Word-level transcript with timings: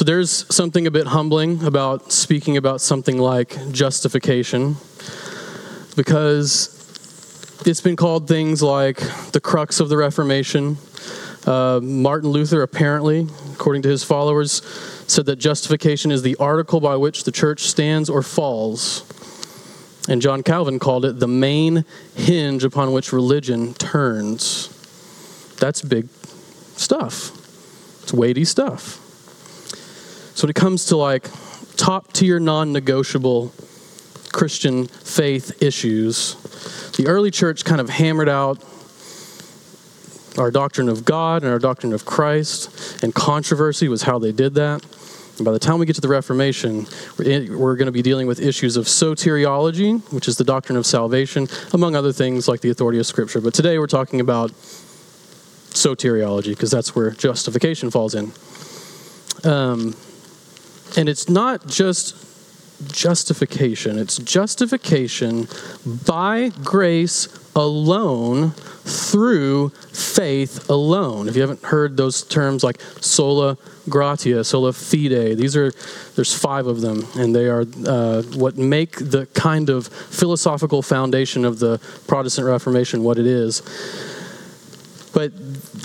So 0.00 0.04
there's 0.04 0.46
something 0.50 0.86
a 0.86 0.90
bit 0.90 1.08
humbling 1.08 1.62
about 1.62 2.10
speaking 2.10 2.56
about 2.56 2.80
something 2.80 3.18
like 3.18 3.70
justification 3.70 4.76
because 5.94 6.74
it's 7.66 7.82
been 7.82 7.96
called 7.96 8.26
things 8.26 8.62
like 8.62 8.96
the 9.32 9.42
crux 9.42 9.78
of 9.78 9.90
the 9.90 9.98
Reformation. 9.98 10.78
Uh, 11.46 11.80
Martin 11.82 12.30
Luther, 12.30 12.62
apparently, 12.62 13.26
according 13.52 13.82
to 13.82 13.90
his 13.90 14.02
followers, 14.02 14.64
said 15.06 15.26
that 15.26 15.36
justification 15.36 16.10
is 16.10 16.22
the 16.22 16.34
article 16.36 16.80
by 16.80 16.96
which 16.96 17.24
the 17.24 17.30
church 17.30 17.64
stands 17.64 18.08
or 18.08 18.22
falls. 18.22 19.04
And 20.08 20.22
John 20.22 20.42
Calvin 20.42 20.78
called 20.78 21.04
it 21.04 21.20
the 21.20 21.28
main 21.28 21.84
hinge 22.14 22.64
upon 22.64 22.92
which 22.92 23.12
religion 23.12 23.74
turns. 23.74 24.68
That's 25.60 25.82
big 25.82 26.08
stuff. 26.78 27.32
It's 28.02 28.14
weighty 28.14 28.46
stuff. 28.46 28.99
So 30.40 30.46
when 30.46 30.52
it 30.52 30.56
comes 30.56 30.86
to 30.86 30.96
like 30.96 31.28
top 31.76 32.14
tier 32.14 32.40
non 32.40 32.72
negotiable 32.72 33.52
Christian 34.32 34.86
faith 34.86 35.62
issues, 35.62 36.34
the 36.96 37.08
early 37.08 37.30
church 37.30 37.62
kind 37.62 37.78
of 37.78 37.90
hammered 37.90 38.30
out 38.30 38.58
our 40.38 40.50
doctrine 40.50 40.88
of 40.88 41.04
God 41.04 41.42
and 41.42 41.52
our 41.52 41.58
doctrine 41.58 41.92
of 41.92 42.06
Christ, 42.06 43.02
and 43.04 43.14
controversy 43.14 43.88
was 43.88 44.00
how 44.00 44.18
they 44.18 44.32
did 44.32 44.54
that. 44.54 44.82
And 45.36 45.44
by 45.44 45.52
the 45.52 45.58
time 45.58 45.78
we 45.78 45.84
get 45.84 45.96
to 45.96 46.00
the 46.00 46.08
Reformation, 46.08 46.86
we're 47.18 47.76
going 47.76 47.84
to 47.84 47.92
be 47.92 48.00
dealing 48.00 48.26
with 48.26 48.40
issues 48.40 48.78
of 48.78 48.86
soteriology, 48.86 50.00
which 50.10 50.26
is 50.26 50.38
the 50.38 50.44
doctrine 50.44 50.78
of 50.78 50.86
salvation, 50.86 51.48
among 51.74 51.94
other 51.94 52.14
things 52.14 52.48
like 52.48 52.62
the 52.62 52.70
authority 52.70 52.98
of 52.98 53.04
Scripture. 53.04 53.42
But 53.42 53.52
today 53.52 53.78
we're 53.78 53.86
talking 53.86 54.22
about 54.22 54.52
soteriology 55.72 56.48
because 56.48 56.70
that's 56.70 56.96
where 56.96 57.10
justification 57.10 57.90
falls 57.90 58.14
in. 58.14 58.32
Um, 59.44 59.94
and 60.96 61.08
it's 61.08 61.28
not 61.28 61.66
just 61.66 62.26
justification, 62.88 63.98
it's 63.98 64.16
justification 64.18 65.48
by 66.06 66.50
grace 66.64 67.28
alone 67.54 68.50
through 68.50 69.68
faith 69.92 70.68
alone. 70.70 71.28
If 71.28 71.36
you 71.36 71.42
haven't 71.42 71.62
heard 71.62 71.96
those 71.96 72.22
terms 72.22 72.64
like 72.64 72.80
sola 73.00 73.58
gratia, 73.88 74.44
sola 74.44 74.72
fide, 74.72 75.36
these 75.36 75.56
are 75.56 75.72
there's 76.16 76.36
five 76.36 76.66
of 76.66 76.80
them, 76.80 77.06
and 77.16 77.34
they 77.34 77.48
are 77.48 77.64
uh, 77.86 78.22
what 78.34 78.56
make 78.56 78.96
the 78.96 79.26
kind 79.34 79.68
of 79.68 79.86
philosophical 79.86 80.82
foundation 80.82 81.44
of 81.44 81.58
the 81.58 81.78
Protestant 82.06 82.46
Reformation 82.46 83.02
what 83.02 83.18
it 83.18 83.26
is. 83.26 83.62
But 85.12 85.32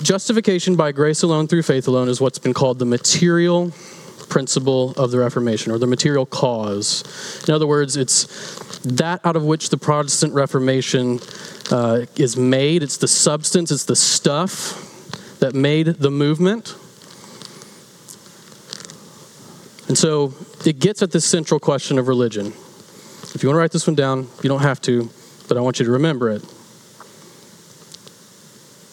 justification 0.02 0.76
by 0.76 0.92
grace 0.92 1.22
alone 1.22 1.48
through 1.48 1.62
faith 1.62 1.88
alone 1.88 2.08
is 2.08 2.20
what's 2.20 2.38
been 2.38 2.54
called 2.54 2.78
the 2.78 2.84
material 2.86 3.72
principle 4.28 4.92
of 4.92 5.10
the 5.10 5.18
Reformation 5.18 5.72
or 5.72 5.78
the 5.78 5.86
material 5.86 6.26
cause. 6.26 7.02
In 7.48 7.54
other 7.54 7.66
words, 7.66 7.96
it's 7.96 8.26
that 8.80 9.24
out 9.24 9.36
of 9.36 9.44
which 9.44 9.70
the 9.70 9.76
Protestant 9.76 10.34
Reformation 10.34 11.20
uh, 11.70 12.06
is 12.16 12.36
made. 12.36 12.82
It's 12.82 12.96
the 12.96 13.08
substance, 13.08 13.70
it's 13.70 13.84
the 13.84 13.96
stuff 13.96 15.38
that 15.40 15.54
made 15.54 15.86
the 15.86 16.10
movement. 16.10 16.74
And 19.88 19.96
so 19.96 20.34
it 20.64 20.78
gets 20.78 21.02
at 21.02 21.12
this 21.12 21.24
central 21.24 21.60
question 21.60 21.98
of 21.98 22.08
religion. 22.08 22.46
If 22.46 23.42
you 23.42 23.48
want 23.48 23.56
to 23.56 23.60
write 23.60 23.72
this 23.72 23.86
one 23.86 23.94
down, 23.94 24.28
you 24.42 24.48
don't 24.48 24.62
have 24.62 24.80
to, 24.82 25.10
but 25.48 25.56
I 25.56 25.60
want 25.60 25.78
you 25.78 25.84
to 25.84 25.92
remember 25.92 26.30
it. 26.30 26.42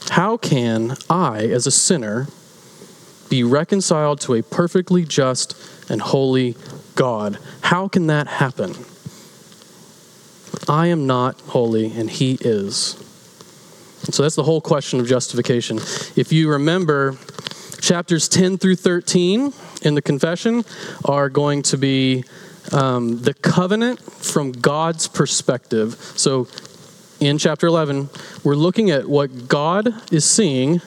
How 0.09 0.37
can 0.37 0.95
I, 1.09 1.45
as 1.45 1.65
a 1.65 1.71
sinner, 1.71 2.27
be 3.33 3.43
reconciled 3.43 4.21
to 4.21 4.35
a 4.35 4.43
perfectly 4.43 5.03
just 5.03 5.55
and 5.89 5.99
holy 5.99 6.55
God? 6.93 7.39
How 7.61 7.87
can 7.87 8.05
that 8.05 8.27
happen? 8.27 8.75
I 10.69 10.85
am 10.85 11.07
not 11.07 11.41
holy 11.41 11.91
and 11.97 12.11
he 12.11 12.37
is. 12.41 12.95
So 14.11 14.21
that's 14.21 14.35
the 14.35 14.43
whole 14.43 14.61
question 14.61 14.99
of 14.99 15.07
justification. 15.07 15.77
If 16.15 16.31
you 16.31 16.47
remember, 16.51 17.17
chapters 17.81 18.29
10 18.29 18.59
through 18.59 18.75
13 18.75 19.51
in 19.81 19.95
the 19.95 20.01
confession 20.03 20.63
are 21.03 21.27
going 21.27 21.63
to 21.63 21.77
be 21.79 22.25
um, 22.71 23.23
the 23.23 23.33
covenant 23.33 23.99
from 23.99 24.51
God's 24.51 25.07
perspective. 25.07 25.95
So 26.15 26.47
in 27.19 27.39
chapter 27.39 27.65
11, 27.65 28.09
we're 28.43 28.53
looking 28.53 28.91
at 28.91 29.09
what 29.09 29.47
God 29.47 30.13
is 30.13 30.23
seeing 30.23 30.81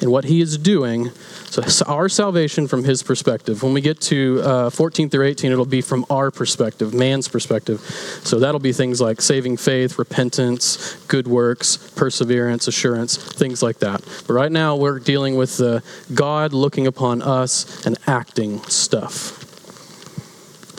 and 0.00 0.10
what 0.10 0.24
he 0.24 0.40
is 0.40 0.56
doing. 0.56 1.10
So, 1.50 1.62
our 1.86 2.08
salvation 2.08 2.68
from 2.68 2.84
his 2.84 3.02
perspective. 3.02 3.62
When 3.62 3.72
we 3.72 3.80
get 3.80 4.00
to 4.02 4.40
uh, 4.42 4.70
14 4.70 5.10
through 5.10 5.26
18, 5.26 5.52
it'll 5.52 5.64
be 5.64 5.80
from 5.80 6.06
our 6.08 6.30
perspective, 6.30 6.94
man's 6.94 7.28
perspective. 7.28 7.80
So, 8.24 8.38
that'll 8.38 8.60
be 8.60 8.72
things 8.72 9.00
like 9.00 9.20
saving 9.20 9.56
faith, 9.56 9.98
repentance, 9.98 10.94
good 11.08 11.26
works, 11.26 11.76
perseverance, 11.96 12.68
assurance, 12.68 13.16
things 13.16 13.62
like 13.62 13.78
that. 13.80 14.00
But 14.26 14.34
right 14.34 14.52
now, 14.52 14.76
we're 14.76 14.98
dealing 14.98 15.36
with 15.36 15.56
the 15.56 15.82
God 16.14 16.52
looking 16.52 16.86
upon 16.86 17.22
us 17.22 17.84
and 17.84 17.98
acting 18.06 18.62
stuff. 18.62 19.36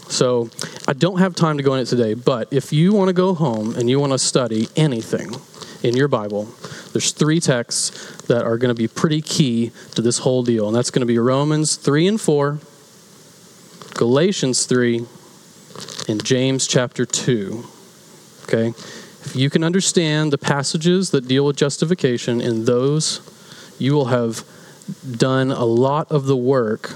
So, 0.09 0.49
I 0.87 0.93
don't 0.93 1.19
have 1.19 1.35
time 1.35 1.57
to 1.57 1.63
go 1.63 1.73
in 1.75 1.81
it 1.81 1.85
today, 1.85 2.13
but 2.13 2.47
if 2.51 2.73
you 2.73 2.93
want 2.93 3.09
to 3.09 3.13
go 3.13 3.33
home 3.33 3.75
and 3.75 3.89
you 3.89 3.99
want 3.99 4.13
to 4.13 4.19
study 4.19 4.67
anything 4.75 5.35
in 5.83 5.95
your 5.95 6.07
Bible, 6.07 6.47
there's 6.93 7.11
three 7.11 7.39
texts 7.39 8.21
that 8.23 8.43
are 8.43 8.57
going 8.57 8.73
to 8.73 8.79
be 8.79 8.87
pretty 8.87 9.21
key 9.21 9.71
to 9.95 10.01
this 10.01 10.19
whole 10.19 10.43
deal, 10.43 10.67
and 10.67 10.75
that's 10.75 10.91
going 10.91 11.01
to 11.01 11.05
be 11.05 11.17
Romans 11.17 11.75
3 11.75 12.07
and 12.07 12.21
4, 12.21 12.59
Galatians 13.95 14.65
3, 14.65 15.05
and 16.07 16.23
James 16.23 16.67
chapter 16.67 17.05
2. 17.05 17.63
Okay? 18.43 18.67
If 18.67 19.35
you 19.35 19.49
can 19.49 19.63
understand 19.63 20.33
the 20.33 20.37
passages 20.37 21.11
that 21.11 21.27
deal 21.27 21.45
with 21.45 21.55
justification 21.55 22.41
in 22.41 22.65
those, 22.65 23.21
you 23.77 23.93
will 23.93 24.05
have 24.05 24.43
done 25.17 25.51
a 25.51 25.65
lot 25.65 26.11
of 26.11 26.25
the 26.25 26.35
work 26.35 26.95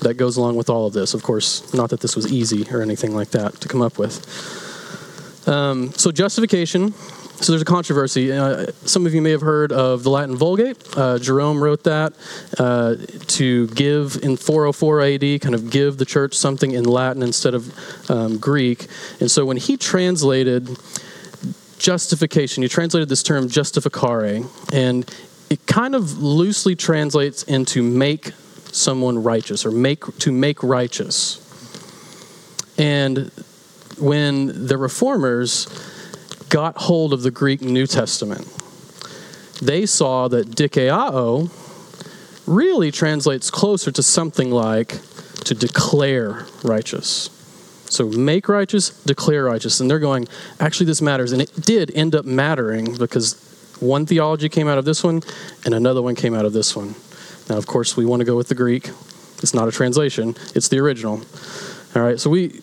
that 0.00 0.14
goes 0.14 0.36
along 0.36 0.56
with 0.56 0.70
all 0.70 0.86
of 0.86 0.92
this. 0.92 1.14
Of 1.14 1.22
course, 1.22 1.72
not 1.74 1.90
that 1.90 2.00
this 2.00 2.16
was 2.16 2.32
easy 2.32 2.66
or 2.70 2.82
anything 2.82 3.14
like 3.14 3.30
that 3.30 3.54
to 3.60 3.68
come 3.68 3.82
up 3.82 3.98
with. 3.98 4.18
Um, 5.46 5.92
so, 5.92 6.10
justification 6.10 6.94
so 7.40 7.52
there's 7.52 7.62
a 7.62 7.66
controversy. 7.66 8.30
Uh, 8.32 8.66
some 8.84 9.06
of 9.06 9.14
you 9.14 9.22
may 9.22 9.30
have 9.30 9.40
heard 9.40 9.72
of 9.72 10.02
the 10.02 10.10
Latin 10.10 10.36
Vulgate. 10.36 10.76
Uh, 10.94 11.18
Jerome 11.18 11.62
wrote 11.62 11.84
that 11.84 12.12
uh, 12.58 12.96
to 13.28 13.66
give 13.68 14.18
in 14.22 14.36
404 14.36 15.00
AD, 15.00 15.40
kind 15.40 15.54
of 15.54 15.70
give 15.70 15.96
the 15.96 16.04
church 16.04 16.34
something 16.34 16.72
in 16.72 16.84
Latin 16.84 17.22
instead 17.22 17.54
of 17.54 18.10
um, 18.10 18.36
Greek. 18.36 18.88
And 19.20 19.30
so 19.30 19.46
when 19.46 19.56
he 19.56 19.78
translated 19.78 20.68
justification, 21.78 22.62
he 22.62 22.68
translated 22.68 23.08
this 23.08 23.22
term 23.22 23.48
justificare, 23.48 24.46
and 24.72 25.10
it 25.48 25.66
kind 25.66 25.94
of 25.94 26.22
loosely 26.22 26.76
translates 26.76 27.42
into 27.44 27.82
make 27.82 28.32
someone 28.70 29.22
righteous 29.22 29.64
or 29.64 29.70
make 29.70 30.04
to 30.18 30.30
make 30.30 30.62
righteous. 30.62 31.38
And 32.78 33.30
when 33.98 34.66
the 34.66 34.76
reformers 34.76 35.66
got 36.50 36.76
hold 36.76 37.14
of 37.14 37.22
the 37.22 37.30
Greek 37.30 37.62
New 37.62 37.86
Testament, 37.86 38.46
they 39.62 39.86
saw 39.86 40.28
that 40.28 40.50
dikaiō 40.50 41.50
really 42.46 42.90
translates 42.90 43.50
closer 43.50 43.90
to 43.92 44.02
something 44.02 44.50
like 44.50 44.98
to 45.44 45.54
declare 45.54 46.46
righteous. 46.62 47.30
So 47.88 48.06
make 48.06 48.48
righteous, 48.48 48.90
declare 49.04 49.44
righteous. 49.44 49.80
And 49.80 49.90
they're 49.90 49.98
going, 49.98 50.28
actually, 50.58 50.86
this 50.86 51.02
matters. 51.02 51.32
And 51.32 51.40
it 51.40 51.52
did 51.56 51.90
end 51.94 52.14
up 52.14 52.24
mattering 52.24 52.96
because 52.96 53.34
one 53.80 54.06
theology 54.06 54.48
came 54.48 54.68
out 54.68 54.78
of 54.78 54.84
this 54.84 55.02
one 55.02 55.22
and 55.64 55.74
another 55.74 56.02
one 56.02 56.14
came 56.14 56.34
out 56.34 56.44
of 56.44 56.52
this 56.52 56.76
one. 56.76 56.94
Now, 57.48 57.56
of 57.56 57.66
course, 57.66 57.96
we 57.96 58.06
want 58.06 58.20
to 58.20 58.24
go 58.24 58.36
with 58.36 58.48
the 58.48 58.54
Greek. 58.54 58.90
It's 59.42 59.54
not 59.54 59.66
a 59.66 59.72
translation, 59.72 60.36
it's 60.54 60.68
the 60.68 60.78
original. 60.78 61.22
All 61.96 62.02
right, 62.02 62.20
so 62.20 62.30
we 62.30 62.60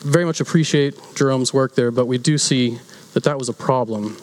very 0.00 0.24
much 0.24 0.40
appreciate 0.40 0.98
Jerome's 1.14 1.52
work 1.52 1.74
there, 1.74 1.90
but 1.90 2.06
we 2.06 2.18
do 2.18 2.38
see 2.38 2.78
that 3.14 3.24
that 3.24 3.38
was 3.38 3.48
a 3.48 3.52
problem. 3.52 4.16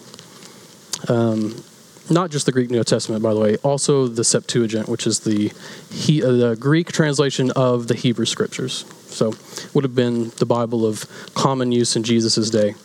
Um, 1.08 1.64
not 2.10 2.32
just 2.32 2.46
the 2.46 2.52
Greek 2.52 2.70
New 2.70 2.84
Testament, 2.84 3.22
by 3.22 3.34
the 3.34 3.40
way, 3.40 3.58
also 3.58 4.08
the 4.08 4.24
Septuagint, 4.24 4.88
which 4.88 5.06
is 5.06 5.20
the, 5.22 5.52
he, 5.92 6.24
uh, 6.24 6.32
the 6.32 6.56
Greek 6.56 6.92
translation 6.92 7.52
of 7.52 7.88
the 7.88 7.96
Hebrew 7.96 8.26
Scriptures. 8.26 8.86
So, 9.08 9.34
would 9.74 9.84
have 9.84 9.96
been 9.96 10.30
the 10.38 10.46
Bible 10.46 10.86
of 10.86 11.06
common 11.34 11.72
use 11.72 11.96
in 11.96 12.04
Jesus' 12.04 12.50
day. 12.50 12.76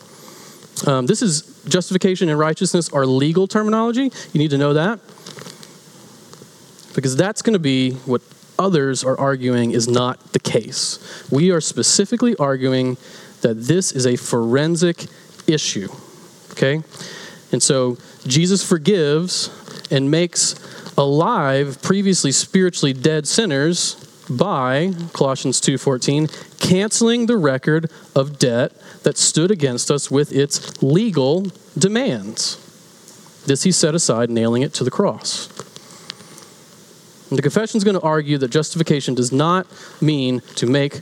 Um, 0.87 1.07
this 1.07 1.23
is 1.23 1.43
justification 1.69 2.29
and 2.29 2.39
righteousness 2.39 2.89
are 2.93 3.07
legal 3.07 3.47
terminology. 3.47 4.11
You 4.33 4.39
need 4.39 4.51
to 4.51 4.59
know 4.59 4.75
that. 4.75 4.99
Because 6.95 7.17
that's 7.17 7.43
going 7.43 7.55
to 7.55 7.61
be 7.61 7.93
what 8.07 8.23
others 8.59 9.05
are 9.05 9.19
arguing 9.19 9.71
is 9.71 9.89
not 9.89 10.33
the 10.33 10.39
case. 10.39 10.99
We 11.31 11.51
are 11.51 11.61
specifically 11.61 12.37
arguing 12.37 12.97
that 13.43 13.55
this 13.55 13.93
is 13.93 14.07
a 14.07 14.17
forensic 14.17 15.07
issue. 15.47 15.89
Okay? 16.53 16.83
And 17.51 17.63
so 17.63 17.99
Jesus 18.27 18.67
forgives 18.67 19.51
and 19.91 20.11
makes 20.11 20.55
alive 20.97 21.81
previously 21.83 22.33
spiritually 22.33 22.93
dead 22.93 23.27
sinners 23.27 23.97
by 24.29 24.93
Colossians 25.13 25.61
2:14 25.61 26.29
canceling 26.59 27.27
the 27.27 27.37
record 27.37 27.91
of 28.15 28.39
debt 28.39 28.73
that 29.03 29.19
stood 29.19 29.51
against 29.51 29.91
us 29.91 30.11
with 30.11 30.33
its 30.33 30.83
legal 30.83 31.47
demands. 31.77 32.57
This 33.47 33.65
he 33.65 33.73
set 33.73 33.95
aside 33.95 34.31
nailing 34.31 34.63
it 34.63 34.73
to 34.75 34.85
the 34.85 34.91
cross. 34.91 35.49
And 37.29 37.39
the 37.39 37.43
confession 37.43 37.79
is 37.79 37.85
going 37.85 37.99
to 37.99 38.03
argue 38.03 38.39
that 38.39 38.51
justification 38.51 39.15
does 39.15 39.33
not 39.33 39.67
mean 40.01 40.41
to 40.57 40.67
make 40.67 41.01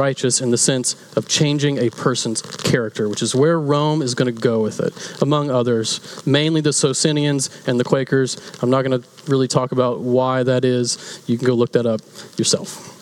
righteous 0.00 0.40
in 0.40 0.50
the 0.50 0.56
sense 0.56 0.96
of 1.14 1.28
changing 1.28 1.76
a 1.76 1.90
person's 1.90 2.40
character, 2.40 3.06
which 3.06 3.20
is 3.20 3.34
where 3.34 3.60
Rome 3.60 4.00
is 4.00 4.14
going 4.14 4.34
to 4.34 4.40
go 4.40 4.62
with 4.62 4.80
it, 4.80 4.92
among 5.20 5.50
others, 5.50 6.00
mainly 6.26 6.62
the 6.62 6.72
Socinians 6.72 7.50
and 7.66 7.78
the 7.78 7.84
Quakers. 7.84 8.38
I'm 8.62 8.70
not 8.70 8.82
going 8.82 9.02
to 9.02 9.06
really 9.30 9.46
talk 9.46 9.72
about 9.72 10.00
why 10.00 10.42
that 10.42 10.64
is. 10.64 11.22
You 11.26 11.36
can 11.36 11.46
go 11.46 11.54
look 11.54 11.72
that 11.72 11.84
up 11.84 12.00
yourself. 12.38 12.96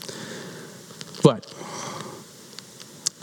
But 1.23 1.47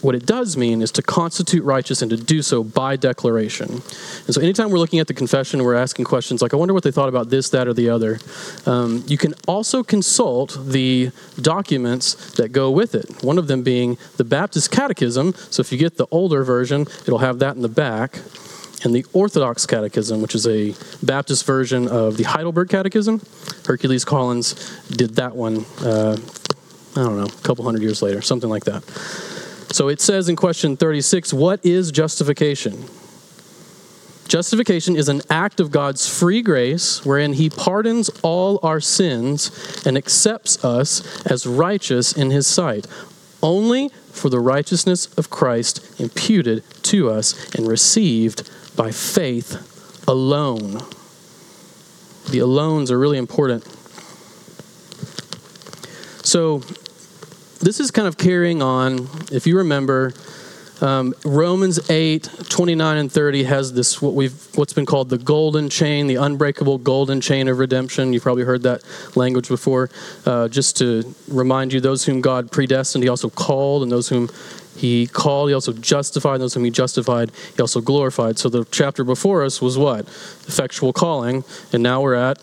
what 0.06 0.14
it 0.14 0.26
does 0.26 0.56
mean 0.56 0.84
is 0.84 0.92
to 0.92 1.02
constitute 1.02 1.64
righteous 1.64 2.04
and 2.04 2.12
to 2.12 2.18
do 2.18 2.44
so 2.44 2.64
by 2.64 2.96
declaration. 2.96 3.70
And 3.72 4.36
so, 4.36 4.40
anytime 4.40 4.70
we're 4.70 4.78
looking 4.78 5.00
at 5.00 5.08
the 5.08 5.16
confession, 5.16 5.64
we're 5.64 5.74
asking 5.74 6.06
questions 6.06 6.44
like, 6.44 6.54
I 6.54 6.58
wonder 6.58 6.76
what 6.76 6.84
they 6.84 6.92
thought 6.92 7.10
about 7.10 7.32
this, 7.32 7.50
that, 7.50 7.68
or 7.68 7.74
the 7.74 7.90
other. 7.90 8.20
Um, 8.68 9.04
you 9.08 9.18
can 9.18 9.34
also 9.48 9.84
consult 9.84 10.60
the 10.64 11.12
documents 11.42 12.34
that 12.36 12.52
go 12.52 12.70
with 12.70 12.94
it. 12.94 13.24
One 13.24 13.40
of 13.40 13.48
them 13.48 13.64
being 13.64 13.98
the 14.18 14.24
Baptist 14.24 14.70
Catechism. 14.70 15.34
So, 15.50 15.62
if 15.62 15.72
you 15.72 15.78
get 15.80 15.98
the 15.98 16.08
older 16.12 16.44
version, 16.44 16.82
it'll 17.08 17.20
have 17.20 17.40
that 17.40 17.56
in 17.56 17.64
the 17.64 17.68
back. 17.68 18.20
And 18.84 18.94
the 18.94 19.04
Orthodox 19.14 19.66
Catechism, 19.66 20.22
which 20.22 20.36
is 20.36 20.46
a 20.46 20.76
Baptist 21.04 21.48
version 21.48 21.88
of 21.88 22.18
the 22.18 22.24
Heidelberg 22.24 22.70
Catechism. 22.70 23.22
Hercules 23.66 24.06
Collins 24.06 24.54
did 24.90 25.16
that 25.16 25.36
one, 25.36 25.66
uh, 25.82 26.16
I 26.96 27.02
don't 27.02 27.18
know, 27.18 27.26
a 27.26 27.42
couple 27.42 27.66
hundred 27.66 27.82
years 27.82 28.04
later, 28.04 28.22
something 28.22 28.50
like 28.50 28.66
that. 28.66 28.84
So 29.76 29.90
it 29.90 30.00
says 30.00 30.30
in 30.30 30.38
question 30.38 30.78
36 30.78 31.34
what 31.34 31.60
is 31.66 31.92
justification? 31.92 32.86
Justification 34.26 34.96
is 34.96 35.10
an 35.10 35.22
act 35.30 35.60
of 35.60 35.70
God's 35.70 36.08
free 36.08 36.42
grace 36.42 37.06
wherein 37.06 37.34
He 37.34 37.50
pardons 37.50 38.10
all 38.24 38.58
our 38.64 38.80
sins 38.80 39.86
and 39.86 39.98
accepts 39.98 40.64
us 40.64 41.26
as 41.26 41.46
righteous 41.46 42.14
in 42.14 42.32
His 42.32 42.48
sight, 42.48 42.88
only 43.44 43.90
for 44.14 44.30
the 44.30 44.40
righteousness 44.40 45.14
of 45.18 45.30
Christ 45.30 46.00
imputed 46.00 46.64
to 46.84 47.10
us 47.10 47.54
and 47.54 47.68
received 47.68 48.50
by 48.78 48.92
faith 48.92 50.06
alone. 50.08 50.76
The 52.32 52.40
alones 52.40 52.92
are 52.92 52.98
really 52.98 53.18
important. 53.18 53.66
So, 56.26 56.62
this 57.60 57.80
is 57.80 57.92
kind 57.92 58.08
of 58.08 58.18
carrying 58.18 58.62
on. 58.62 59.08
If 59.32 59.48
you 59.48 59.58
remember, 59.58 60.14
um, 60.82 61.14
Romans 61.24 61.90
8, 61.90 62.30
29 62.50 62.98
and 62.98 63.12
30 63.12 63.44
has 63.46 63.74
this 63.74 64.02
what 64.02 64.14
we've 64.14 64.34
what's 64.56 64.74
been 64.74 64.86
called 64.86 65.10
the 65.10 65.18
golden 65.18 65.70
chain, 65.70 66.08
the 66.08 66.16
unbreakable 66.16 66.80
golden 66.80 67.22
chain 67.22 67.48
of 67.48 67.60
redemption. 67.60 68.12
You've 68.12 68.24
probably 68.24 68.44
heard 68.44 68.64
that 68.64 68.84
language 69.16 69.48
before. 69.48 69.90
Uh, 70.26 70.48
just 70.50 70.78
to 70.78 71.16
remind 71.28 71.72
you, 71.72 71.80
those 71.80 72.06
whom 72.06 72.22
God 72.22 72.52
predestined, 72.52 73.04
He 73.04 73.10
also 73.10 73.30
called, 73.30 73.84
and 73.84 73.92
those 73.92 74.10
whom 74.10 74.30
He 74.76 75.08
called, 75.08 75.50
He 75.50 75.54
also 75.54 75.72
justified, 75.72 76.36
and 76.36 76.44
those 76.44 76.54
whom 76.54 76.66
He 76.66 76.72
justified, 76.72 77.32
He 77.56 77.62
also 77.62 77.80
glorified. 77.80 78.38
So 78.38 78.50
the 78.50 78.66
chapter 78.66 79.06
before 79.06 79.44
us 79.44 79.62
was 79.62 79.78
what? 79.78 80.02
Effectual 80.48 80.92
calling, 80.92 81.46
and 81.72 81.82
now 81.82 82.02
we're 82.02 82.16
at 82.16 82.38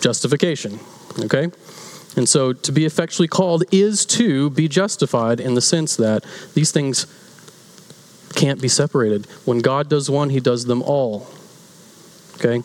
justification. 0.00 0.80
Okay? 1.18 1.50
And 2.16 2.28
so 2.28 2.52
to 2.52 2.72
be 2.72 2.84
effectually 2.84 3.28
called 3.28 3.64
is 3.72 4.04
to 4.06 4.50
be 4.50 4.68
justified 4.68 5.40
in 5.40 5.54
the 5.54 5.60
sense 5.60 5.96
that 5.96 6.24
these 6.54 6.72
things 6.72 7.06
can't 8.34 8.60
be 8.60 8.68
separated. 8.68 9.26
When 9.44 9.60
God 9.60 9.88
does 9.88 10.10
one, 10.10 10.30
he 10.30 10.40
does 10.40 10.64
them 10.64 10.82
all. 10.82 11.28
Okay? 12.34 12.62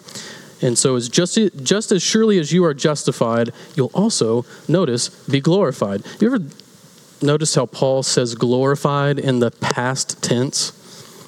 And 0.61 0.77
so 0.77 0.95
it's 0.95 1.09
just 1.09 1.37
just 1.61 1.91
as 1.91 2.01
surely 2.01 2.39
as 2.39 2.51
you 2.51 2.63
are 2.65 2.73
justified, 2.73 3.51
you'll 3.75 3.91
also 3.93 4.45
notice 4.67 5.09
be 5.27 5.41
glorified. 5.41 6.03
You 6.19 6.33
ever 6.33 6.45
notice 7.21 7.55
how 7.55 7.65
Paul 7.65 8.03
says 8.03 8.35
glorified 8.35 9.19
in 9.19 9.39
the 9.39 9.51
past 9.51 10.23
tense? 10.23 10.71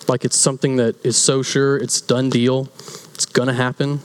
Like 0.08 0.24
it's 0.24 0.38
something 0.38 0.78
that 0.78 1.06
is 1.06 1.18
so 1.18 1.44
sure, 1.44 1.78
it's 1.78 2.00
done 2.00 2.30
deal, 2.30 2.70
it's 3.14 3.26
gonna 3.26 3.54
happen 3.54 4.02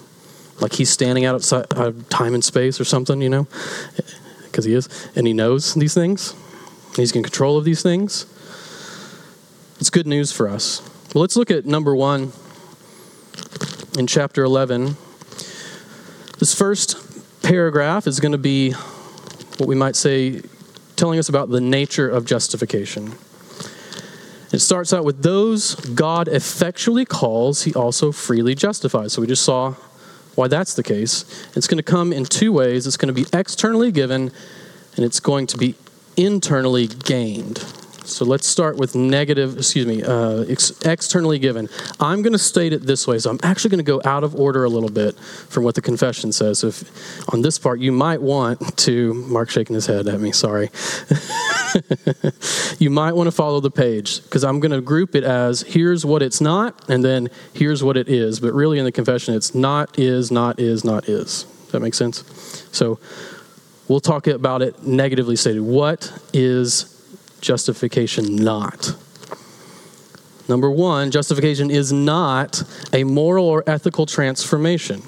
like 0.63 0.73
he's 0.75 0.89
standing 0.89 1.25
outside 1.25 1.67
of 1.73 1.79
uh, 1.79 1.93
time 2.09 2.35
and 2.35 2.45
space 2.45 2.81
or 2.81 2.85
something, 2.85 3.21
you 3.21 3.29
know, 3.29 3.47
because 4.45 4.65
he 4.65 4.75
is, 4.75 4.89
and 5.17 5.27
he 5.27 5.33
knows 5.33 5.75
these 5.75 5.93
things. 5.93 6.35
He's 6.97 7.15
in 7.15 7.23
control 7.23 7.59
of 7.59 7.65
these 7.65 7.83
things. 7.83 8.27
It's 9.81 9.91
good 9.91 10.07
news 10.07 10.31
for 10.31 10.49
us. 10.49 10.81
Well, 11.13 11.23
let's 11.23 11.37
look 11.37 11.51
at 11.51 11.67
number 11.67 11.95
one 11.97 12.33
in 13.99 14.07
chapter 14.07 14.45
11. 14.45 14.97
This 16.39 16.55
first 16.55 17.43
paragraph 17.43 18.07
is 18.07 18.21
going 18.21 18.33
to 18.33 18.39
be 18.39 18.73
what 19.59 19.69
we 19.69 19.75
might 19.75 19.97
say 19.97 20.43
telling 20.97 21.19
us 21.19 21.29
about 21.29 21.51
the 21.51 21.61
nature 21.61 22.09
of 22.09 22.25
justification. 22.25 23.13
It 24.53 24.61
starts 24.61 24.93
out 24.93 25.05
with 25.05 25.23
those 25.23 25.75
God 25.75 26.29
effectually 26.29 27.05
calls, 27.05 27.63
he 27.63 27.75
also 27.75 28.13
freely 28.13 28.55
justifies. 28.55 29.15
So 29.15 29.23
we 29.23 29.27
just 29.27 29.45
saw 29.45 29.75
why 30.35 30.49
that's 30.49 30.75
the 30.75 30.83
case. 30.83 31.25
It's 31.55 31.67
going 31.67 31.79
to 31.79 31.83
come 31.83 32.13
in 32.13 32.25
two 32.25 32.53
ways 32.53 32.87
it's 32.87 32.97
going 32.97 33.15
to 33.15 33.21
be 33.21 33.27
externally 33.33 33.93
given, 33.93 34.33
and 34.97 35.05
it's 35.05 35.21
going 35.21 35.47
to 35.49 35.59
be 35.59 35.75
internally 36.17 36.87
gained. 36.87 37.65
So 38.05 38.25
let's 38.25 38.47
start 38.47 38.77
with 38.77 38.95
negative, 38.95 39.57
excuse 39.57 39.87
me, 39.87 40.03
uh, 40.03 40.43
ex- 40.49 40.81
externally 40.85 41.39
given. 41.39 41.69
I'm 42.01 42.23
going 42.23 42.33
to 42.33 42.39
state 42.39 42.73
it 42.73 42.83
this 42.83 43.07
way. 43.07 43.19
So 43.19 43.31
I'm 43.31 43.39
actually 43.43 43.71
going 43.71 43.85
to 43.85 43.91
go 43.91 44.01
out 44.05 44.25
of 44.25 44.35
order 44.35 44.65
a 44.65 44.69
little 44.69 44.91
bit 44.91 45.19
from 45.19 45.65
what 45.65 45.75
the 45.75 45.83
confession 45.83 46.33
says. 46.33 46.61
So 46.61 46.69
if 46.69 47.33
on 47.33 47.43
this 47.43 47.59
part 47.59 47.81
you 47.81 47.93
might 47.93 48.21
want 48.21 48.77
to, 48.79 49.15
Mark 49.15 49.51
shaking 49.51 49.75
his 49.75 49.87
head 49.87 50.09
at 50.09 50.21
me, 50.21 50.33
sorry. 50.33 50.71
you 52.79 52.91
might 52.91 53.13
want 53.13 53.29
to 53.29 53.33
follow 53.33 53.61
the 53.61 53.71
page 53.71 54.23
because 54.25 54.43
I'm 54.43 54.59
going 54.61 54.73
to 54.73 54.81
group 54.81 55.15
it 55.15 55.25
as 55.25 55.63
here's 55.63 56.05
what 56.05 56.23
it's 56.23 56.41
not, 56.41 56.89
and 56.89 57.05
then 57.05 57.29
here's 57.53 57.85
what 57.85 57.97
it 57.97 58.09
is. 58.09 58.41
But 58.41 58.53
really 58.53 58.79
in 58.79 58.85
the 58.85 58.93
confession, 58.93 59.35
it's 59.35 59.55
not, 59.55 59.99
is, 59.99 60.31
not, 60.31 60.59
is, 60.59 60.85
not, 60.85 61.09
is. 61.09 61.45
Does 61.45 61.73
that 61.73 61.81
make 61.81 61.95
sense? 61.95 62.25
So 62.73 62.99
we'll 63.89 64.01
talk 64.01 64.27
about 64.27 64.61
it 64.61 64.83
negatively 64.83 65.37
stated. 65.37 65.63
What 65.63 66.13
is 66.33 66.92
justification 67.43 68.37
not? 68.37 68.97
Number 70.49 70.71
one, 70.71 71.11
justification 71.11 71.71
is 71.71 71.93
not 71.93 72.63
a 72.93 73.05
moral 73.05 73.47
or 73.47 73.63
ethical 73.67 74.07
transformation. 74.07 75.03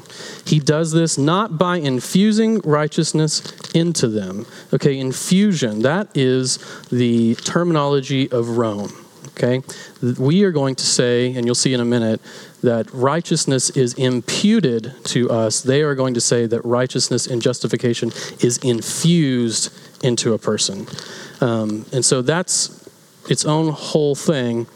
He 0.47 0.61
does 0.61 0.93
this 0.93 1.19
not 1.19 1.59
by 1.59 1.79
infusing 1.79 2.61
righteousness 2.61 3.43
into 3.75 4.09
them. 4.09 4.47
Okay, 4.73 4.99
infusion, 4.99 5.83
that 5.83 6.09
is 6.15 6.59
the 6.91 7.35
terminology 7.37 8.31
of 8.31 8.57
Rome. 8.57 8.93
Okay, 9.37 9.63
we 10.19 10.45
are 10.45 10.53
going 10.53 10.77
to 10.77 10.87
say, 10.87 11.35
and 11.35 11.45
you'll 11.45 11.57
see 11.57 11.75
in 11.75 11.81
a 11.81 11.85
minute, 11.85 12.21
that 12.63 12.89
righteousness 12.95 13.69
is 13.71 13.93
imputed 13.95 14.95
to 15.07 15.29
us. 15.29 15.61
They 15.61 15.83
are 15.83 15.97
going 15.97 16.15
to 16.15 16.21
say 16.21 16.47
that 16.47 16.65
righteousness 16.65 17.27
and 17.27 17.43
justification 17.43 18.11
is 18.41 18.59
infused 18.59 19.77
into 20.05 20.35
a 20.35 20.39
person. 20.39 20.87
Um, 21.41 21.87
and 21.93 22.05
so 22.05 22.23
that's 22.23 22.89
its 23.29 23.45
own 23.45 23.73
whole 23.73 24.15
thing. 24.15 24.67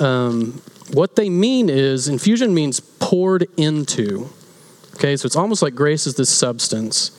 Um, 0.00 0.62
what 0.92 1.16
they 1.16 1.28
mean 1.28 1.68
is 1.68 2.08
infusion 2.08 2.54
means 2.54 2.80
poured 2.80 3.46
into. 3.56 4.30
Okay, 4.94 5.16
so 5.16 5.26
it's 5.26 5.36
almost 5.36 5.62
like 5.62 5.74
grace 5.74 6.06
is 6.06 6.14
this 6.14 6.30
substance. 6.30 7.12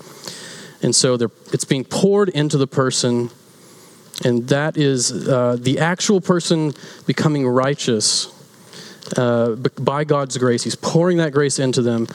And 0.82 0.96
so 0.96 1.14
it's 1.54 1.66
being 1.66 1.84
poured 1.84 2.30
into 2.30 2.58
the 2.58 2.68
person, 2.68 3.30
and 4.24 4.48
that 4.48 4.78
is 4.78 5.28
uh, 5.28 5.58
the 5.60 5.80
actual 5.80 6.22
person 6.22 6.74
becoming 7.06 7.48
righteous 7.48 8.34
uh, 9.18 9.56
by 9.56 10.04
God's 10.04 10.38
grace. 10.38 10.64
He's 10.64 10.76
pouring 10.76 11.18
that 11.18 11.32
grace 11.32 11.60
into 11.60 11.82
them. 11.82 12.08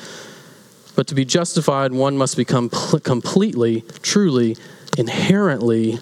But 0.96 1.08
to 1.08 1.14
be 1.14 1.24
justified, 1.24 1.92
one 1.92 2.16
must 2.16 2.36
become 2.36 2.68
completely, 2.70 3.82
truly, 4.02 4.56
inherently 4.96 5.98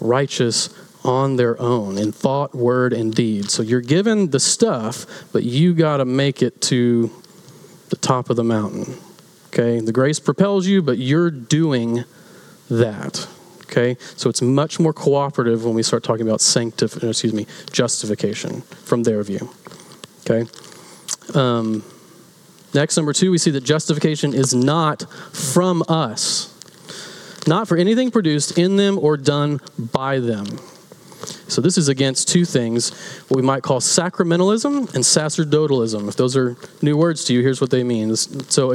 righteous 0.00 0.68
on 1.04 1.36
their 1.36 1.60
own 1.60 1.98
in 1.98 2.12
thought, 2.12 2.54
word, 2.54 2.92
and 2.92 3.14
deed. 3.14 3.50
So 3.50 3.62
you're 3.62 3.80
given 3.80 4.30
the 4.30 4.40
stuff, 4.40 5.06
but 5.32 5.44
you 5.44 5.72
got 5.72 5.98
to 5.98 6.04
make 6.04 6.42
it 6.42 6.60
to 6.62 7.10
the 7.90 7.96
top 7.96 8.28
of 8.28 8.36
the 8.36 8.44
mountain. 8.44 8.96
Okay? 9.48 9.80
The 9.80 9.92
grace 9.92 10.18
propels 10.18 10.66
you, 10.66 10.82
but 10.82 10.98
you're 10.98 11.30
doing 11.30 12.04
that. 12.68 13.28
Okay? 13.62 13.96
So 14.16 14.28
it's 14.28 14.42
much 14.42 14.80
more 14.80 14.92
cooperative 14.92 15.64
when 15.64 15.74
we 15.74 15.82
start 15.82 16.02
talking 16.02 16.26
about 16.26 16.40
sanctif- 16.40 17.02
uh, 17.02 17.08
excuse 17.08 17.32
me, 17.32 17.46
justification 17.70 18.62
from 18.62 19.04
their 19.04 19.22
view. 19.22 19.50
Okay? 20.28 20.50
Um, 21.34 21.84
next, 22.74 22.96
number 22.96 23.12
two, 23.12 23.30
we 23.30 23.38
see 23.38 23.52
that 23.52 23.62
justification 23.62 24.34
is 24.34 24.52
not 24.52 25.10
from 25.32 25.84
us. 25.88 26.55
Not 27.46 27.68
for 27.68 27.76
anything 27.76 28.10
produced 28.10 28.58
in 28.58 28.76
them 28.76 28.98
or 28.98 29.16
done 29.16 29.60
by 29.78 30.18
them. 30.18 30.46
So 31.48 31.60
this 31.60 31.78
is 31.78 31.88
against 31.88 32.28
two 32.28 32.44
things, 32.44 32.90
what 33.28 33.36
we 33.36 33.42
might 33.42 33.62
call 33.62 33.80
sacramentalism 33.80 34.94
and 34.94 35.04
sacerdotalism. 35.04 36.08
If 36.08 36.16
those 36.16 36.36
are 36.36 36.56
new 36.82 36.96
words 36.96 37.24
to 37.26 37.34
you, 37.34 37.42
here's 37.42 37.60
what 37.60 37.70
they 37.70 37.82
mean. 37.82 38.14
So 38.16 38.74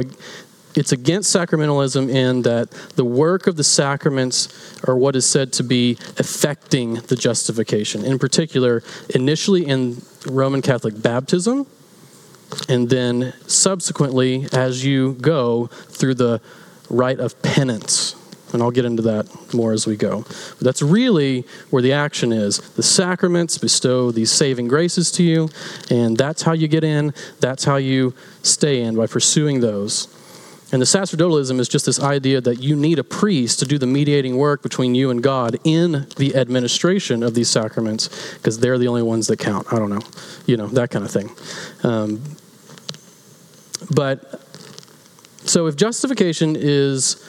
it's 0.74 0.92
against 0.92 1.34
sacramentalism 1.34 2.10
in 2.10 2.42
that 2.42 2.70
the 2.96 3.04
work 3.04 3.46
of 3.46 3.56
the 3.56 3.64
sacraments 3.64 4.78
are 4.88 4.96
what 4.96 5.16
is 5.16 5.26
said 5.26 5.52
to 5.54 5.62
be 5.62 5.98
affecting 6.18 6.94
the 6.94 7.16
justification. 7.16 8.04
In 8.04 8.18
particular, 8.18 8.82
initially 9.14 9.66
in 9.66 10.02
Roman 10.26 10.62
Catholic 10.62 11.00
baptism, 11.00 11.66
and 12.68 12.90
then 12.90 13.32
subsequently 13.46 14.46
as 14.52 14.84
you 14.84 15.14
go 15.14 15.66
through 15.66 16.14
the 16.14 16.40
rite 16.90 17.18
of 17.18 17.40
penance. 17.42 18.16
And 18.52 18.62
I'll 18.62 18.70
get 18.70 18.84
into 18.84 19.02
that 19.02 19.54
more 19.54 19.72
as 19.72 19.86
we 19.86 19.96
go. 19.96 20.22
But 20.22 20.60
that's 20.60 20.82
really 20.82 21.46
where 21.70 21.82
the 21.82 21.92
action 21.92 22.32
is. 22.32 22.58
The 22.58 22.82
sacraments 22.82 23.58
bestow 23.58 24.10
these 24.10 24.30
saving 24.30 24.68
graces 24.68 25.10
to 25.12 25.22
you, 25.22 25.48
and 25.90 26.16
that's 26.16 26.42
how 26.42 26.52
you 26.52 26.68
get 26.68 26.84
in, 26.84 27.14
that's 27.40 27.64
how 27.64 27.76
you 27.76 28.14
stay 28.42 28.82
in 28.82 28.96
by 28.96 29.06
pursuing 29.06 29.60
those. 29.60 30.08
And 30.72 30.80
the 30.80 30.86
sacerdotalism 30.86 31.60
is 31.60 31.68
just 31.68 31.84
this 31.84 32.00
idea 32.00 32.40
that 32.40 32.60
you 32.60 32.74
need 32.74 32.98
a 32.98 33.04
priest 33.04 33.58
to 33.58 33.66
do 33.66 33.76
the 33.76 33.86
mediating 33.86 34.38
work 34.38 34.62
between 34.62 34.94
you 34.94 35.10
and 35.10 35.22
God 35.22 35.58
in 35.64 36.06
the 36.16 36.34
administration 36.34 37.22
of 37.22 37.34
these 37.34 37.50
sacraments 37.50 38.34
because 38.34 38.58
they're 38.58 38.78
the 38.78 38.88
only 38.88 39.02
ones 39.02 39.26
that 39.26 39.38
count. 39.38 39.70
I 39.70 39.78
don't 39.78 39.90
know, 39.90 40.00
you 40.46 40.56
know, 40.56 40.68
that 40.68 40.90
kind 40.90 41.04
of 41.04 41.10
thing. 41.10 41.30
Um, 41.84 42.22
but 43.94 44.40
so 45.44 45.66
if 45.66 45.76
justification 45.76 46.56
is 46.58 47.22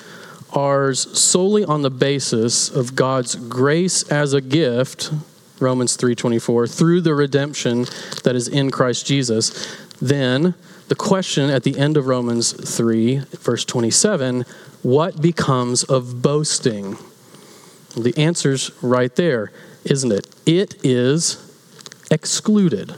ours 0.55 1.17
solely 1.17 1.63
on 1.65 1.81
the 1.81 1.89
basis 1.89 2.69
of 2.69 2.95
God's 2.95 3.35
grace 3.35 4.03
as 4.09 4.33
a 4.33 4.41
gift, 4.41 5.11
Romans 5.59 5.95
3:24, 5.95 6.67
through 6.67 7.01
the 7.01 7.13
redemption 7.13 7.87
that 8.23 8.35
is 8.35 8.47
in 8.47 8.71
Christ 8.71 9.05
Jesus, 9.05 9.51
then 10.01 10.53
the 10.87 10.95
question 10.95 11.49
at 11.49 11.63
the 11.63 11.77
end 11.77 11.97
of 11.97 12.07
Romans 12.07 12.51
3, 12.51 13.21
verse 13.39 13.65
27 13.65 14.45
what 14.83 15.21
becomes 15.21 15.83
of 15.83 16.21
boasting? 16.21 16.97
The 17.95 18.13
answer's 18.17 18.71
right 18.83 19.15
there, 19.15 19.51
isn't 19.85 20.11
it? 20.11 20.27
It 20.45 20.75
is 20.83 21.37
excluded. 22.11 22.93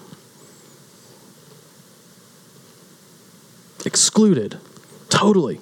Excluded. 3.86 4.58
Totally. 5.10 5.60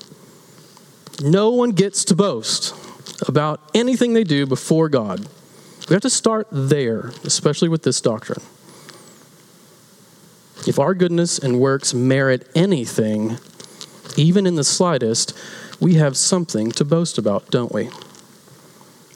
No 1.22 1.50
one 1.52 1.72
gets 1.72 2.04
to 2.06 2.16
boast 2.16 2.76
about 3.28 3.62
anything 3.74 4.14
they 4.14 4.24
do 4.24 4.46
before 4.46 4.90
God. 4.90 5.28
We 5.90 5.94
have 5.94 6.02
to 6.02 6.10
start 6.10 6.48
there, 6.52 7.12
especially 7.24 7.70
with 7.70 7.84
this 7.84 8.02
doctrine. 8.02 8.42
If 10.66 10.80
our 10.80 10.94
goodness 10.94 11.38
and 11.38 11.60
works 11.60 11.94
merit 11.94 12.50
anything, 12.56 13.38
even 14.16 14.48
in 14.48 14.56
the 14.56 14.64
slightest, 14.64 15.38
we 15.80 15.96
have 15.96 16.16
something 16.16 16.72
to 16.72 16.86
boast 16.86 17.18
about, 17.18 17.50
don't 17.52 17.72
we? 17.74 17.90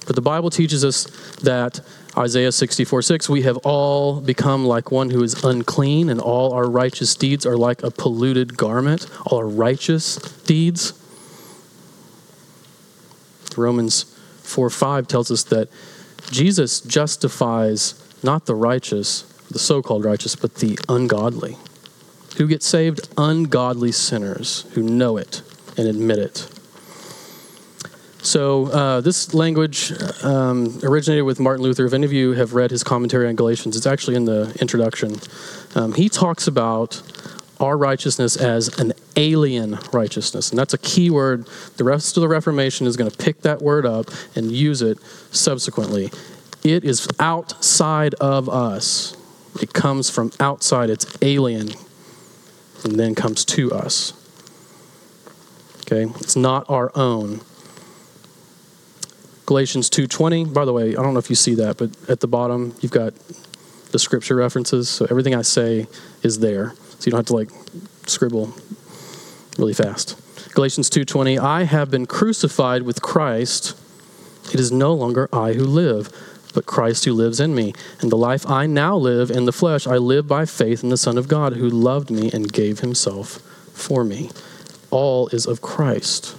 But 0.06 0.16
the 0.16 0.22
Bible 0.22 0.50
teaches 0.50 0.84
us 0.84 1.06
that 1.42 1.80
Isaiah 2.18 2.52
64 2.52 3.02
6, 3.02 3.30
we 3.30 3.44
have 3.44 3.58
all 3.58 4.20
become 4.20 4.66
like 4.66 4.92
one 4.92 5.10
who 5.10 5.22
is 5.24 5.44
unclean, 5.44 6.10
and 6.10 6.20
all 6.20 6.54
our 6.54 6.70
righteous 6.70 7.16
deeds 7.16 7.46
are 7.46 7.58
like 7.58 7.84
a 7.84 7.92
polluted 7.92 8.58
garment. 8.58 9.08
All 9.26 9.38
our 9.38 9.48
righteous 9.48 10.16
deeds. 10.44 10.94
Romans 13.58 14.04
4 14.44 14.70
5 14.70 15.08
tells 15.08 15.32
us 15.32 15.44
that 15.46 15.70
Jesus 16.32 16.82
justifies 16.82 17.96
not 18.24 18.46
the 18.46 18.56
righteous, 18.56 19.22
the 19.50 19.60
so 19.60 19.82
called 19.82 20.04
righteous, 20.06 20.36
but 20.36 20.56
the 20.56 20.78
ungodly. 20.90 21.58
Who 22.38 22.48
get 22.48 22.64
saved? 22.64 23.10
Ungodly 23.18 23.92
sinners 23.92 24.66
who 24.74 24.84
know 24.84 25.18
it 25.18 25.42
and 25.78 25.88
admit 25.88 26.20
it. 26.20 26.50
So, 28.22 28.66
uh, 28.68 29.02
this 29.02 29.34
language 29.34 29.94
um, 30.24 30.80
originated 30.84 31.24
with 31.24 31.40
Martin 31.40 31.64
Luther. 31.64 31.86
If 31.86 31.94
any 31.94 32.06
of 32.06 32.12
you 32.12 32.34
have 32.34 32.54
read 32.54 32.72
his 32.72 32.84
commentary 32.84 33.28
on 33.28 33.36
Galatians, 33.36 33.78
it's 33.78 33.86
actually 33.86 34.16
in 34.16 34.26
the 34.26 34.56
introduction. 34.60 35.16
Um, 35.76 35.94
he 35.94 36.10
talks 36.10 36.46
about 36.46 37.02
our 37.60 37.78
righteousness 37.78 38.36
as 38.36 38.68
an 38.80 38.94
alien 39.16 39.80
righteousness. 39.92 40.50
And 40.50 40.60
that's 40.60 40.74
a 40.74 40.78
key 40.78 41.10
word. 41.10 41.48
The 41.78 41.84
rest 41.84 42.18
of 42.18 42.22
the 42.22 42.28
Reformation 42.28 42.88
is 42.88 42.98
going 42.98 43.10
to 43.10 43.18
pick 43.18 43.42
that 43.42 43.62
word 43.62 43.86
up 43.86 44.08
and 44.36 44.52
use 44.52 44.82
it 44.82 45.00
subsequently. 45.32 46.12
It 46.64 46.84
is 46.84 47.08
outside 47.20 48.14
of 48.16 48.50
us. 48.50 49.16
It 49.62 49.74
comes 49.74 50.10
from 50.10 50.32
outside, 50.40 50.90
it's 50.90 51.18
alien, 51.22 51.72
and 52.84 53.00
then 53.00 53.16
comes 53.16 53.44
to 53.46 53.72
us. 53.72 54.14
Okay? 55.82 56.12
It's 56.20 56.36
not 56.36 56.70
our 56.70 56.92
own. 56.96 57.42
Galatians 59.46 59.90
2:20, 59.90 60.44
by 60.54 60.66
the 60.66 60.74
way, 60.74 60.90
I 60.90 61.02
don't 61.02 61.14
know 61.14 61.20
if 61.20 61.30
you 61.30 61.36
see 61.36 61.56
that, 61.56 61.78
but 61.78 61.92
at 62.10 62.20
the 62.20 62.28
bottom 62.28 62.76
you've 62.82 62.92
got 62.92 63.14
the 63.92 64.00
scripture 64.00 64.36
references, 64.36 64.90
so 64.90 65.08
everything 65.10 65.34
I 65.34 65.42
say 65.42 65.88
is 66.22 66.40
there. 66.40 66.74
So 67.00 67.06
you 67.06 67.12
don't 67.12 67.20
have 67.20 67.26
to 67.28 67.36
like 67.36 67.50
scribble 68.08 68.54
really 69.58 69.74
fast. 69.74 70.16
Galatians 70.54 70.90
2:20, 70.90 71.38
I 71.38 71.64
have 71.64 71.92
been 71.92 72.06
crucified 72.06 72.84
with 72.84 73.02
Christ. 73.02 73.76
It 74.52 74.60
is 74.60 74.72
no 74.72 74.94
longer 74.94 75.30
I 75.32 75.54
who 75.54 75.66
live, 75.66 76.10
but 76.54 76.66
Christ 76.66 77.06
who 77.06 77.14
lives 77.14 77.40
in 77.40 77.54
me. 77.54 77.74
And 78.02 78.12
the 78.12 78.18
life 78.18 78.50
I 78.50 78.66
now 78.66 78.96
live 78.96 79.30
in 79.30 79.46
the 79.46 79.52
flesh, 79.52 79.86
I 79.86 79.98
live 79.98 80.28
by 80.28 80.46
faith 80.46 80.84
in 80.84 80.90
the 80.90 80.98
Son 80.98 81.18
of 81.18 81.28
God 81.28 81.54
who 81.54 81.70
loved 81.70 82.10
me 82.10 82.32
and 82.34 82.52
gave 82.52 82.80
himself 82.80 83.40
for 83.74 84.04
me. 84.04 84.32
All 84.90 85.28
is 85.28 85.46
of 85.46 85.62
Christ. 85.62 86.36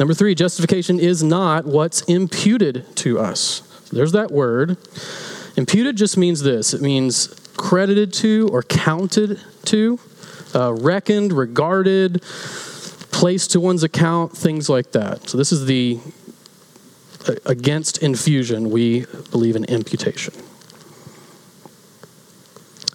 Number 0.00 0.14
three, 0.14 0.34
justification 0.34 0.98
is 0.98 1.22
not 1.22 1.66
what's 1.66 2.00
imputed 2.02 2.84
to 2.96 3.20
us. 3.20 3.60
There's 3.92 4.12
that 4.12 4.30
word. 4.30 4.78
Imputed 5.56 5.96
just 5.96 6.16
means 6.16 6.42
this 6.42 6.72
it 6.72 6.80
means 6.80 7.28
credited 7.60 8.10
to 8.10 8.48
or 8.50 8.62
counted 8.62 9.38
to, 9.66 10.00
uh, 10.54 10.72
reckoned, 10.72 11.30
regarded, 11.30 12.22
placed 13.12 13.50
to 13.50 13.60
one's 13.60 13.82
account, 13.82 14.34
things 14.34 14.70
like 14.70 14.92
that. 14.92 15.28
So 15.28 15.36
this 15.36 15.52
is 15.52 15.66
the 15.66 16.00
against 17.44 17.98
infusion, 18.02 18.70
we 18.70 19.04
believe 19.30 19.56
in 19.56 19.64
imputation. 19.64 20.32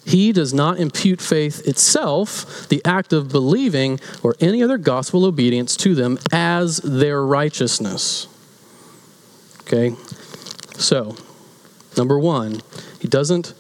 He 0.04 0.32
does 0.32 0.52
not 0.52 0.80
impute 0.80 1.22
faith 1.22 1.68
itself, 1.68 2.68
the 2.68 2.82
act 2.84 3.14
of 3.14 3.30
believing, 3.30 4.00
or 4.24 4.36
any 4.40 4.64
other 4.64 4.80
gospel 4.80 5.26
obedience 5.26 5.78
to 5.78 5.94
them 5.94 6.18
as 6.32 6.78
their 6.78 7.24
righteousness. 7.24 8.28
Okay? 9.62 9.96
So, 10.78 11.16
number 11.96 12.18
one, 12.18 12.62
he 13.00 13.08
doesn't, 13.08 13.54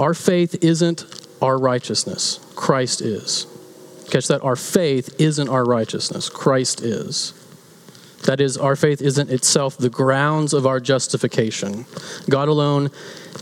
our 0.00 0.14
faith 0.14 0.64
isn't 0.64 1.04
our 1.42 1.58
righteousness. 1.58 2.40
Christ 2.56 3.02
is. 3.02 3.46
Catch 4.10 4.28
that? 4.28 4.42
Our 4.42 4.56
faith 4.56 5.20
isn't 5.20 5.48
our 5.50 5.62
righteousness. 5.62 6.30
Christ 6.30 6.80
is. 6.80 7.34
That 8.24 8.40
is, 8.40 8.56
our 8.56 8.76
faith 8.76 9.02
isn't 9.02 9.28
itself 9.28 9.76
the 9.76 9.90
grounds 9.90 10.54
of 10.54 10.66
our 10.66 10.80
justification. 10.80 11.84
God 12.30 12.48
alone, 12.48 12.88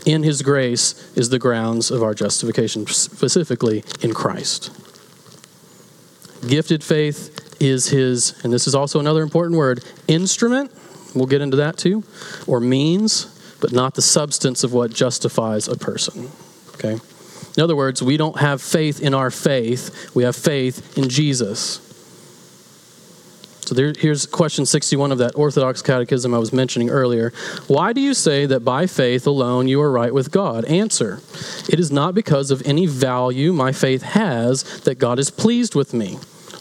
in 0.05 0.23
His 0.23 0.41
grace, 0.41 1.15
is 1.15 1.29
the 1.29 1.39
grounds 1.39 1.91
of 1.91 2.03
our 2.03 2.13
justification, 2.13 2.85
specifically 2.87 3.85
in 4.01 4.13
Christ. 4.13 4.69
Gifted 6.45 6.83
faith 6.83 7.57
is 7.61 7.87
His, 7.87 8.37
and 8.43 8.51
this 8.51 8.67
is 8.67 8.75
also 8.75 8.99
another 8.99 9.23
important 9.23 9.57
word, 9.57 9.81
instrument. 10.09 10.73
We'll 11.15 11.25
get 11.25 11.39
into 11.39 11.55
that 11.57 11.77
too, 11.77 12.03
or 12.47 12.59
means, 12.59 13.57
but 13.61 13.71
not 13.71 13.95
the 13.95 14.01
substance 14.01 14.65
of 14.65 14.73
what 14.73 14.91
justifies 14.91 15.69
a 15.69 15.77
person. 15.77 16.29
Okay? 16.79 16.99
In 17.57 17.63
other 17.63 17.75
words, 17.75 18.01
we 18.01 18.17
don't 18.17 18.39
have 18.39 18.61
faith 18.61 19.01
in 19.01 19.13
our 19.13 19.29
faith, 19.29 20.15
we 20.15 20.23
have 20.23 20.35
faith 20.35 20.97
in 20.97 21.09
Jesus. 21.09 21.85
So 23.69 23.75
there, 23.75 23.93
here's 23.95 24.25
question 24.25 24.65
61 24.65 25.11
of 25.11 25.19
that 25.19 25.35
Orthodox 25.35 25.83
Catechism 25.83 26.33
I 26.33 26.39
was 26.39 26.51
mentioning 26.51 26.89
earlier. 26.89 27.31
Why 27.67 27.93
do 27.93 28.01
you 28.01 28.15
say 28.15 28.47
that 28.47 28.61
by 28.61 28.87
faith 28.87 29.27
alone 29.27 29.67
you 29.67 29.79
are 29.81 29.91
right 29.91 30.11
with 30.11 30.31
God? 30.31 30.65
Answer 30.65 31.19
It 31.69 31.79
is 31.79 31.91
not 31.91 32.15
because 32.15 32.49
of 32.49 32.63
any 32.65 32.87
value 32.87 33.53
my 33.53 33.71
faith 33.71 34.01
has 34.01 34.81
that 34.81 34.95
God 34.95 35.19
is 35.19 35.29
pleased 35.29 35.75
with 35.75 35.93
me. 35.93 36.17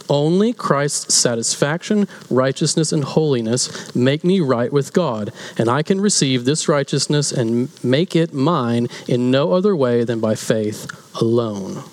Only 0.08 0.52
Christ's 0.52 1.14
satisfaction, 1.14 2.08
righteousness, 2.30 2.92
and 2.92 3.04
holiness 3.04 3.94
make 3.94 4.24
me 4.24 4.40
right 4.40 4.72
with 4.72 4.92
God, 4.92 5.32
and 5.58 5.68
I 5.68 5.82
can 5.82 6.00
receive 6.00 6.44
this 6.44 6.68
righteousness 6.68 7.30
and 7.30 7.68
make 7.84 8.16
it 8.16 8.32
mine 8.32 8.88
in 9.06 9.30
no 9.30 9.52
other 9.52 9.76
way 9.76 10.04
than 10.04 10.20
by 10.20 10.34
faith 10.34 10.86
alone. 11.20 11.84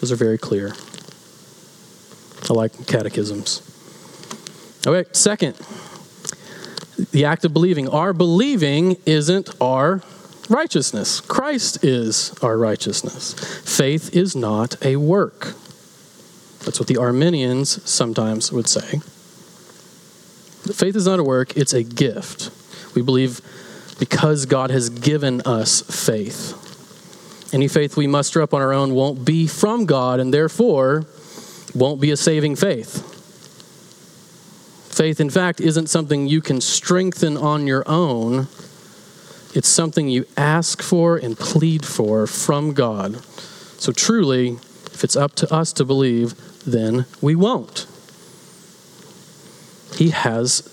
Those 0.00 0.12
are 0.12 0.16
very 0.16 0.38
clear. 0.38 0.74
I 2.50 2.54
like 2.54 2.86
catechisms. 2.86 3.62
Okay, 4.86 5.08
second, 5.12 5.56
the 7.12 7.24
act 7.24 7.44
of 7.44 7.52
believing. 7.52 7.88
Our 7.88 8.12
believing 8.12 8.96
isn't 9.06 9.50
our 9.60 10.02
righteousness. 10.52 11.20
Christ 11.20 11.84
is 11.84 12.36
our 12.42 12.56
righteousness. 12.56 13.34
Faith 13.64 14.14
is 14.14 14.36
not 14.36 14.76
a 14.84 14.96
work. 14.96 15.54
That's 16.64 16.78
what 16.78 16.88
the 16.88 16.98
Arminians 16.98 17.88
sometimes 17.88 18.52
would 18.52 18.68
say. 18.68 19.00
Faith 20.72 20.94
is 20.94 21.06
not 21.06 21.18
a 21.18 21.24
work, 21.24 21.56
it's 21.56 21.72
a 21.72 21.82
gift. 21.82 22.50
We 22.94 23.02
believe 23.02 23.40
because 23.98 24.46
God 24.46 24.70
has 24.70 24.88
given 24.88 25.40
us 25.42 25.82
faith. 25.82 26.58
Any 27.52 27.68
faith 27.68 27.96
we 27.96 28.06
muster 28.06 28.40
up 28.40 28.54
on 28.54 28.62
our 28.62 28.72
own 28.72 28.94
won't 28.94 29.24
be 29.24 29.46
from 29.46 29.86
God 29.86 30.20
and 30.20 30.32
therefore 30.32 31.04
won't 31.74 32.00
be 32.00 32.10
a 32.10 32.16
saving 32.16 32.56
faith. 32.56 33.08
Faith, 34.92 35.20
in 35.20 35.30
fact, 35.30 35.60
isn't 35.60 35.88
something 35.88 36.26
you 36.26 36.40
can 36.40 36.60
strengthen 36.60 37.36
on 37.36 37.66
your 37.66 37.82
own. 37.88 38.46
It's 39.54 39.68
something 39.68 40.08
you 40.08 40.26
ask 40.36 40.80
for 40.80 41.16
and 41.16 41.38
plead 41.38 41.84
for 41.84 42.26
from 42.26 42.72
God. 42.72 43.22
So, 43.78 43.92
truly, 43.92 44.52
if 44.92 45.04
it's 45.04 45.16
up 45.16 45.34
to 45.36 45.52
us 45.52 45.72
to 45.74 45.84
believe, 45.84 46.34
then 46.64 47.04
we 47.20 47.34
won't. 47.34 47.86
He 49.96 50.10
has 50.10 50.68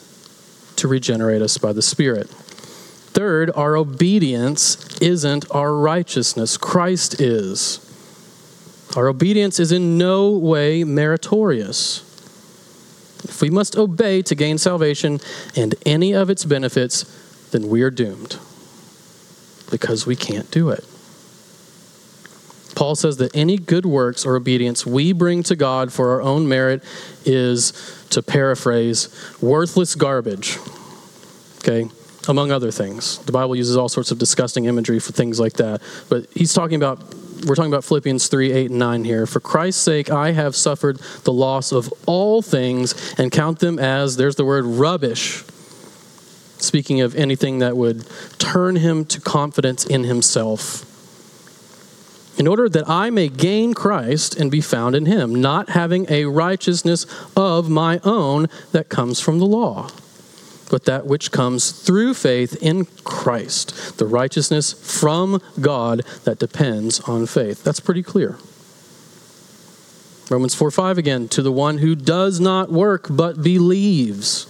to 0.78 0.88
regenerate 0.88 1.42
us 1.42 1.58
by 1.58 1.74
the 1.74 1.82
Spirit. 1.82 2.30
Third, 2.30 3.52
our 3.54 3.76
obedience 3.76 4.98
isn't 5.02 5.46
our 5.52 5.74
righteousness, 5.74 6.56
Christ 6.56 7.20
is. 7.20 7.86
Our 8.96 9.10
obedience 9.10 9.60
is 9.60 9.74
in 9.74 9.98
no 9.98 10.30
way 10.30 10.86
meritorious. 10.86 12.00
If 13.26 13.42
we 13.42 13.50
must 13.50 13.76
obey 13.76 14.22
to 14.22 14.36
gain 14.36 14.58
salvation 14.58 15.20
and 15.56 15.76
any 15.86 16.14
of 16.14 16.30
its 16.30 16.46
benefits, 16.46 17.04
then 17.52 17.68
we 17.68 17.82
are 17.82 17.92
doomed 17.92 18.40
because 19.70 20.06
we 20.06 20.16
can't 20.16 20.50
do 20.52 20.70
it. 20.70 20.84
Paul 22.80 22.96
says 22.96 23.18
that 23.18 23.36
any 23.36 23.58
good 23.58 23.86
works 23.86 24.26
or 24.26 24.38
obedience 24.38 24.86
we 24.86 25.12
bring 25.12 25.44
to 25.44 25.56
God 25.58 25.92
for 25.92 26.12
our 26.12 26.22
own 26.22 26.48
merit 26.48 26.82
is, 27.26 27.74
to 28.12 28.22
paraphrase, 28.22 29.10
worthless 29.42 29.96
garbage. 29.96 30.58
Okay? 31.58 31.90
Among 32.30 32.52
other 32.52 32.72
things. 32.72 33.18
The 33.20 33.34
Bible 33.34 33.58
uses 33.58 33.76
all 33.76 33.90
sorts 33.90 34.12
of 34.12 34.18
disgusting 34.18 34.64
imagery 34.64 35.00
for 35.00 35.12
things 35.12 35.42
like 35.42 35.54
that. 35.54 35.82
But 36.08 36.28
he's 36.34 36.54
talking 36.54 36.76
about, 36.76 37.00
we're 37.46 37.56
talking 37.56 37.72
about 37.72 37.84
Philippians 37.84 38.30
3 38.30 38.54
8 38.54 38.70
and 38.70 38.80
9 38.80 39.04
here. 39.04 39.26
For 39.26 39.42
Christ's 39.42 39.82
sake, 39.82 40.10
I 40.10 40.32
have 40.32 40.56
suffered 40.56 41.00
the 41.26 41.34
loss 41.34 41.74
of 41.74 41.94
all 42.06 42.42
things 42.42 43.14
and 43.18 43.30
count 43.30 43.60
them 43.60 43.78
as, 43.78 44.16
there's 44.16 44.38
the 44.38 44.46
word, 44.46 44.64
rubbish. 44.64 45.44
Speaking 46.60 47.02
of 47.02 47.16
anything 47.16 47.60
that 47.60 47.76
would 47.76 48.06
turn 48.38 48.76
him 48.76 49.06
to 49.06 49.22
confidence 49.22 49.86
in 49.86 50.04
himself 50.04 50.86
in 52.40 52.48
order 52.48 52.70
that 52.70 52.90
I 52.90 53.10
may 53.10 53.28
gain 53.28 53.74
Christ 53.74 54.36
and 54.36 54.50
be 54.50 54.62
found 54.62 54.96
in 54.96 55.06
him, 55.06 55.36
not 55.36 55.70
having 55.70 56.06
a 56.10 56.26
righteousness 56.26 57.06
of 57.36 57.70
my 57.70 58.00
own 58.06 58.48
that 58.72 58.88
comes 58.88 59.20
from 59.20 59.40
the 59.40 59.46
law, 59.46 59.90
but 60.72 60.86
that 60.86 61.06
which 61.06 61.32
comes 61.32 61.72
through 61.72 62.14
faith 62.14 62.56
in 62.64 62.86
Christ, 63.04 63.98
the 63.98 64.06
righteousness 64.06 64.72
from 64.72 65.42
God 65.60 66.04
that 66.24 66.40
depends 66.40 67.02
on 67.02 67.26
faith. 67.26 67.62
That's 67.64 67.82
pretty 67.82 68.04
clear. 68.04 68.38
Romans 70.30 70.56
4 70.56 70.72
5 70.72 70.98
again, 70.98 71.28
to 71.30 71.42
the 71.42 71.52
one 71.52 71.80
who 71.80 71.94
does 71.94 72.40
not 72.40 72.72
work 72.72 73.08
but 73.10 73.44
believes 73.44 74.46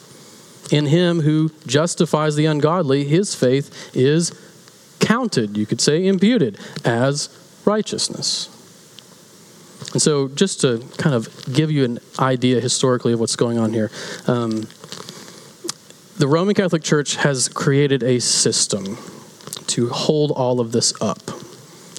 in 0.72 0.86
him 0.86 1.22
who 1.22 1.50
justifies 1.66 2.36
the 2.36 2.46
ungodly, 2.46 3.04
his 3.04 3.36
faith 3.36 3.96
is 3.96 4.32
counted, 5.00 5.58
you 5.58 5.66
could 5.66 5.82
say 5.82 6.06
imputed, 6.06 6.58
as 6.86 7.30
righteousness. 7.66 8.56
And 9.94 10.02
so, 10.02 10.28
just 10.28 10.62
to 10.62 10.84
kind 10.98 11.16
of 11.16 11.30
give 11.52 11.72
you 11.72 11.86
an 11.86 12.00
idea 12.20 12.60
historically 12.60 13.14
of 13.14 13.20
what's 13.20 13.36
going 13.36 13.58
on 13.58 13.74
here, 13.74 13.90
um, 14.28 14.68
the 16.18 16.28
Roman 16.28 16.54
Catholic 16.54 16.84
Church 16.84 17.16
has 17.16 17.48
created 17.48 18.04
a 18.04 18.20
system 18.20 18.98
to 19.68 19.90
hold 19.90 20.32
all 20.32 20.60
of 20.60 20.74
this 20.74 20.94
up. 21.02 21.20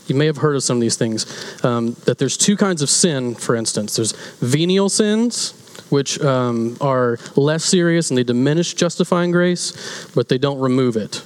You 0.07 0.15
may 0.15 0.27
have 0.27 0.39
heard 0.39 0.57
of 0.57 0.63
some 0.63 0.77
of 0.77 0.81
these 0.81 0.97
things. 0.97 1.65
Um, 1.65 1.97
that 2.05 2.19
there's 2.19 2.37
two 2.37 2.57
kinds 2.57 2.83
of 2.83 2.91
sin, 2.91 3.35
for 3.35 3.55
instance. 3.55 3.97
There's 3.97 4.13
venial 4.41 4.89
sins, 4.89 5.55
which 5.91 6.21
um, 6.21 6.77
are 6.81 7.19
less 7.37 7.65
serious 7.65 8.11
and 8.11 8.19
they 8.19 8.25
diminish 8.25 8.75
justifying 8.75 9.31
grace, 9.31 10.11
but 10.15 10.29
they 10.29 10.39
don't 10.39 10.59
remove 10.59 10.97
it. 10.97 11.23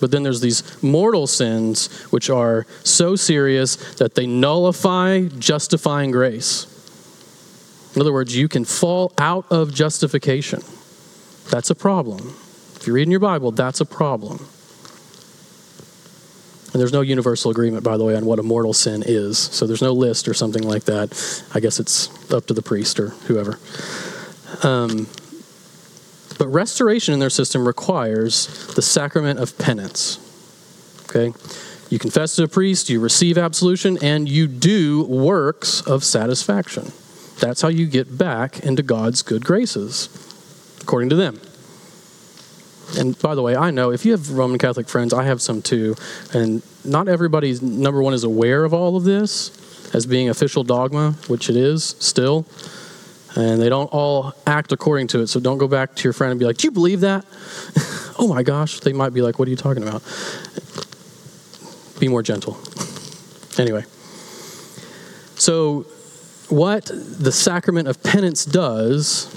But 0.00 0.10
then 0.10 0.22
there's 0.22 0.40
these 0.40 0.82
mortal 0.82 1.26
sins, 1.26 1.88
which 2.10 2.30
are 2.30 2.66
so 2.82 3.16
serious 3.16 3.76
that 3.96 4.14
they 4.14 4.26
nullify 4.26 5.22
justifying 5.38 6.10
grace. 6.10 6.66
In 7.94 8.00
other 8.00 8.12
words, 8.12 8.34
you 8.36 8.48
can 8.48 8.64
fall 8.64 9.12
out 9.18 9.46
of 9.50 9.74
justification. 9.74 10.62
That's 11.50 11.70
a 11.70 11.74
problem. 11.74 12.34
If 12.76 12.86
you're 12.86 12.94
reading 12.94 13.10
your 13.10 13.20
Bible, 13.20 13.50
that's 13.50 13.80
a 13.80 13.84
problem. 13.84 14.46
And 16.72 16.80
there's 16.80 16.92
no 16.92 17.00
universal 17.00 17.50
agreement, 17.50 17.82
by 17.82 17.96
the 17.96 18.04
way, 18.04 18.14
on 18.14 18.24
what 18.24 18.38
a 18.38 18.42
mortal 18.42 18.72
sin 18.72 19.02
is. 19.04 19.38
So 19.38 19.66
there's 19.66 19.82
no 19.82 19.92
list 19.92 20.28
or 20.28 20.34
something 20.34 20.62
like 20.62 20.84
that. 20.84 21.10
I 21.52 21.60
guess 21.60 21.80
it's 21.80 22.32
up 22.32 22.46
to 22.46 22.54
the 22.54 22.62
priest 22.62 23.00
or 23.00 23.08
whoever. 23.08 23.58
Um, 24.62 25.08
but 26.38 26.48
restoration 26.48 27.12
in 27.12 27.20
their 27.20 27.30
system 27.30 27.66
requires 27.66 28.46
the 28.74 28.82
sacrament 28.82 29.40
of 29.40 29.58
penance. 29.58 30.18
Okay? 31.04 31.34
You 31.90 31.98
confess 31.98 32.36
to 32.36 32.44
a 32.44 32.48
priest, 32.48 32.88
you 32.88 33.00
receive 33.00 33.36
absolution, 33.36 33.98
and 34.00 34.28
you 34.28 34.46
do 34.46 35.04
works 35.04 35.80
of 35.82 36.04
satisfaction. 36.04 36.92
That's 37.40 37.62
how 37.62 37.68
you 37.68 37.86
get 37.86 38.16
back 38.16 38.60
into 38.60 38.82
God's 38.82 39.22
good 39.22 39.44
graces, 39.44 40.08
according 40.80 41.10
to 41.10 41.16
them. 41.16 41.40
And 42.98 43.18
by 43.20 43.34
the 43.34 43.42
way, 43.42 43.56
I 43.56 43.70
know 43.70 43.92
if 43.92 44.04
you 44.04 44.12
have 44.12 44.30
Roman 44.30 44.58
Catholic 44.58 44.88
friends, 44.88 45.12
I 45.12 45.24
have 45.24 45.40
some 45.40 45.62
too, 45.62 45.94
and 46.32 46.62
not 46.84 47.08
everybody's 47.08 47.62
number 47.62 48.02
one 48.02 48.14
is 48.14 48.24
aware 48.24 48.64
of 48.64 48.74
all 48.74 48.96
of 48.96 49.04
this 49.04 49.50
as 49.94 50.06
being 50.06 50.28
official 50.28 50.64
dogma, 50.64 51.12
which 51.28 51.48
it 51.48 51.56
is 51.56 51.96
still. 51.98 52.46
And 53.36 53.62
they 53.62 53.68
don't 53.68 53.86
all 53.92 54.32
act 54.44 54.72
according 54.72 55.06
to 55.08 55.20
it. 55.20 55.28
So 55.28 55.38
don't 55.38 55.58
go 55.58 55.68
back 55.68 55.94
to 55.94 56.04
your 56.04 56.12
friend 56.12 56.32
and 56.32 56.40
be 56.40 56.46
like, 56.46 56.56
Do 56.56 56.66
you 56.66 56.72
believe 56.72 57.00
that? 57.00 57.24
oh 58.18 58.26
my 58.28 58.42
gosh. 58.42 58.80
They 58.80 58.92
might 58.92 59.14
be 59.14 59.22
like, 59.22 59.38
What 59.38 59.46
are 59.46 59.50
you 59.50 59.56
talking 59.56 59.84
about? 59.84 60.02
Be 62.00 62.08
more 62.08 62.22
gentle. 62.22 62.58
anyway. 63.58 63.84
So, 65.36 65.86
what 66.48 66.90
the 66.92 67.30
sacrament 67.30 67.86
of 67.86 68.02
penance 68.02 68.44
does 68.44 69.28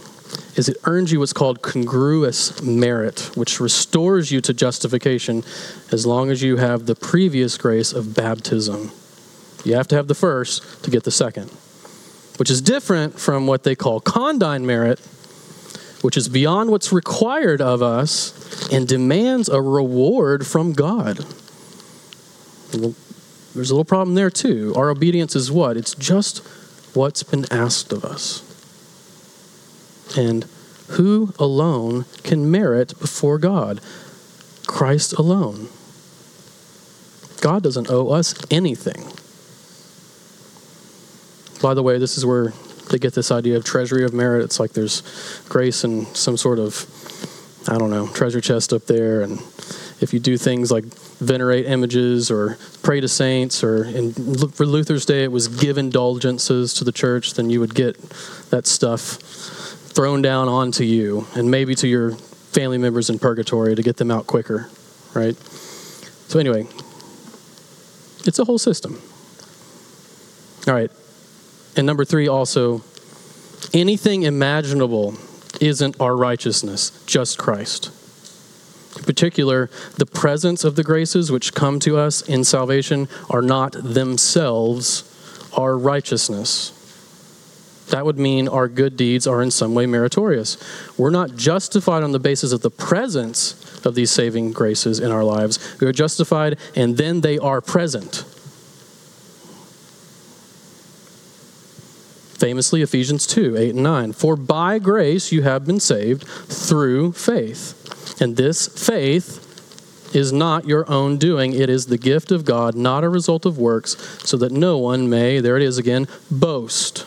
is 0.55 0.69
it 0.69 0.77
earns 0.85 1.11
you 1.11 1.19
what's 1.19 1.33
called 1.33 1.61
congruous 1.61 2.61
merit, 2.61 3.31
which 3.35 3.59
restores 3.59 4.31
you 4.31 4.39
to 4.41 4.53
justification 4.53 5.43
as 5.91 6.05
long 6.05 6.29
as 6.29 6.41
you 6.41 6.57
have 6.57 6.85
the 6.85 6.95
previous 6.95 7.57
grace 7.57 7.91
of 7.91 8.13
baptism. 8.13 8.91
You 9.63 9.75
have 9.75 9.87
to 9.89 9.95
have 9.95 10.07
the 10.07 10.15
first 10.15 10.83
to 10.83 10.91
get 10.91 11.03
the 11.03 11.11
second, 11.11 11.49
which 12.37 12.51
is 12.51 12.61
different 12.61 13.19
from 13.19 13.47
what 13.47 13.63
they 13.63 13.75
call 13.75 13.99
condign 13.99 14.65
merit, 14.65 14.99
which 16.01 16.17
is 16.17 16.29
beyond 16.29 16.69
what's 16.69 16.91
required 16.91 17.61
of 17.61 17.81
us 17.81 18.69
and 18.71 18.87
demands 18.87 19.49
a 19.49 19.61
reward 19.61 20.45
from 20.45 20.73
God. 20.73 21.25
There's 22.71 23.69
a 23.69 23.73
little 23.73 23.85
problem 23.85 24.15
there 24.15 24.29
too. 24.29 24.73
Our 24.75 24.89
obedience 24.89 25.35
is 25.35 25.51
what? 25.51 25.77
It's 25.77 25.95
just 25.95 26.39
what's 26.93 27.23
been 27.23 27.45
asked 27.51 27.91
of 27.93 28.03
us. 28.03 28.52
And 30.17 30.45
who 30.89 31.33
alone 31.39 32.05
can 32.23 32.49
merit 32.49 32.99
before 32.99 33.37
God? 33.37 33.81
Christ 34.67 35.13
alone. 35.13 35.69
God 37.41 37.63
doesn't 37.63 37.89
owe 37.89 38.09
us 38.09 38.35
anything. 38.51 39.03
By 41.61 41.73
the 41.73 41.83
way, 41.83 41.97
this 41.97 42.17
is 42.17 42.25
where 42.25 42.53
they 42.89 42.99
get 42.99 43.13
this 43.13 43.31
idea 43.31 43.57
of 43.57 43.63
treasury 43.63 44.03
of 44.03 44.13
merit. 44.13 44.43
It's 44.43 44.59
like 44.59 44.73
there's 44.73 45.01
grace 45.49 45.83
and 45.83 46.07
some 46.15 46.37
sort 46.37 46.59
of, 46.59 46.85
I 47.67 47.77
don't 47.77 47.89
know, 47.89 48.07
treasure 48.07 48.41
chest 48.41 48.71
up 48.73 48.85
there. 48.85 49.21
And 49.21 49.39
if 49.99 50.13
you 50.13 50.19
do 50.19 50.37
things 50.37 50.71
like 50.71 50.83
venerate 50.83 51.65
images 51.65 52.29
or 52.29 52.57
pray 52.81 52.99
to 52.99 53.07
saints, 53.07 53.63
or 53.63 53.85
in, 53.85 54.13
for 54.13 54.65
Luther's 54.65 55.05
day, 55.05 55.23
it 55.23 55.31
was 55.31 55.47
give 55.47 55.77
indulgences 55.77 56.73
to 56.75 56.83
the 56.83 56.91
church, 56.91 57.33
then 57.33 57.49
you 57.49 57.59
would 57.59 57.73
get 57.73 57.99
that 58.49 58.67
stuff 58.67 59.62
thrown 59.93 60.21
down 60.21 60.47
onto 60.47 60.83
you 60.83 61.27
and 61.35 61.49
maybe 61.49 61.75
to 61.75 61.87
your 61.87 62.11
family 62.11 62.77
members 62.77 63.09
in 63.09 63.19
purgatory 63.19 63.75
to 63.75 63.81
get 63.81 63.97
them 63.97 64.11
out 64.11 64.27
quicker, 64.27 64.69
right? 65.13 65.35
So, 65.35 66.39
anyway, 66.39 66.67
it's 68.25 68.39
a 68.39 68.45
whole 68.45 68.57
system. 68.57 69.01
All 70.67 70.73
right. 70.73 70.91
And 71.75 71.85
number 71.85 72.05
three, 72.05 72.27
also, 72.27 72.83
anything 73.73 74.23
imaginable 74.23 75.15
isn't 75.59 75.99
our 75.99 76.15
righteousness, 76.15 77.03
just 77.05 77.37
Christ. 77.37 77.91
In 78.97 79.03
particular, 79.03 79.69
the 79.97 80.05
presence 80.05 80.63
of 80.63 80.75
the 80.75 80.83
graces 80.83 81.31
which 81.31 81.53
come 81.53 81.79
to 81.79 81.97
us 81.97 82.21
in 82.21 82.43
salvation 82.43 83.07
are 83.29 83.41
not 83.41 83.73
themselves 83.73 85.09
our 85.57 85.77
righteousness. 85.77 86.72
That 87.89 88.05
would 88.05 88.17
mean 88.17 88.47
our 88.47 88.67
good 88.67 88.97
deeds 88.97 89.27
are 89.27 89.41
in 89.41 89.51
some 89.51 89.73
way 89.73 89.85
meritorious. 89.85 90.57
We're 90.97 91.09
not 91.09 91.35
justified 91.35 92.03
on 92.03 92.11
the 92.11 92.19
basis 92.19 92.51
of 92.51 92.61
the 92.61 92.71
presence 92.71 93.85
of 93.85 93.95
these 93.95 94.11
saving 94.11 94.51
graces 94.51 94.99
in 94.99 95.11
our 95.11 95.23
lives. 95.23 95.59
We 95.79 95.87
are 95.87 95.91
justified 95.91 96.57
and 96.75 96.97
then 96.97 97.21
they 97.21 97.37
are 97.37 97.61
present. 97.61 98.25
Famously, 102.39 102.81
Ephesians 102.81 103.25
2 103.27 103.55
8 103.55 103.69
and 103.75 103.83
9. 103.83 104.13
For 104.13 104.35
by 104.35 104.79
grace 104.79 105.31
you 105.31 105.43
have 105.43 105.65
been 105.65 105.79
saved 105.79 106.23
through 106.27 107.13
faith. 107.13 108.21
And 108.21 108.35
this 108.35 108.67
faith 108.67 109.49
is 110.15 110.31
not 110.31 110.67
your 110.67 110.89
own 110.91 111.17
doing, 111.17 111.53
it 111.53 111.69
is 111.69 111.87
the 111.87 111.97
gift 111.97 112.31
of 112.31 112.45
God, 112.45 112.75
not 112.75 113.03
a 113.03 113.09
result 113.09 113.45
of 113.45 113.57
works, 113.57 113.97
so 114.23 114.37
that 114.37 114.51
no 114.51 114.77
one 114.77 115.09
may, 115.09 115.39
there 115.39 115.57
it 115.57 115.63
is 115.63 115.77
again, 115.77 116.07
boast. 116.29 117.05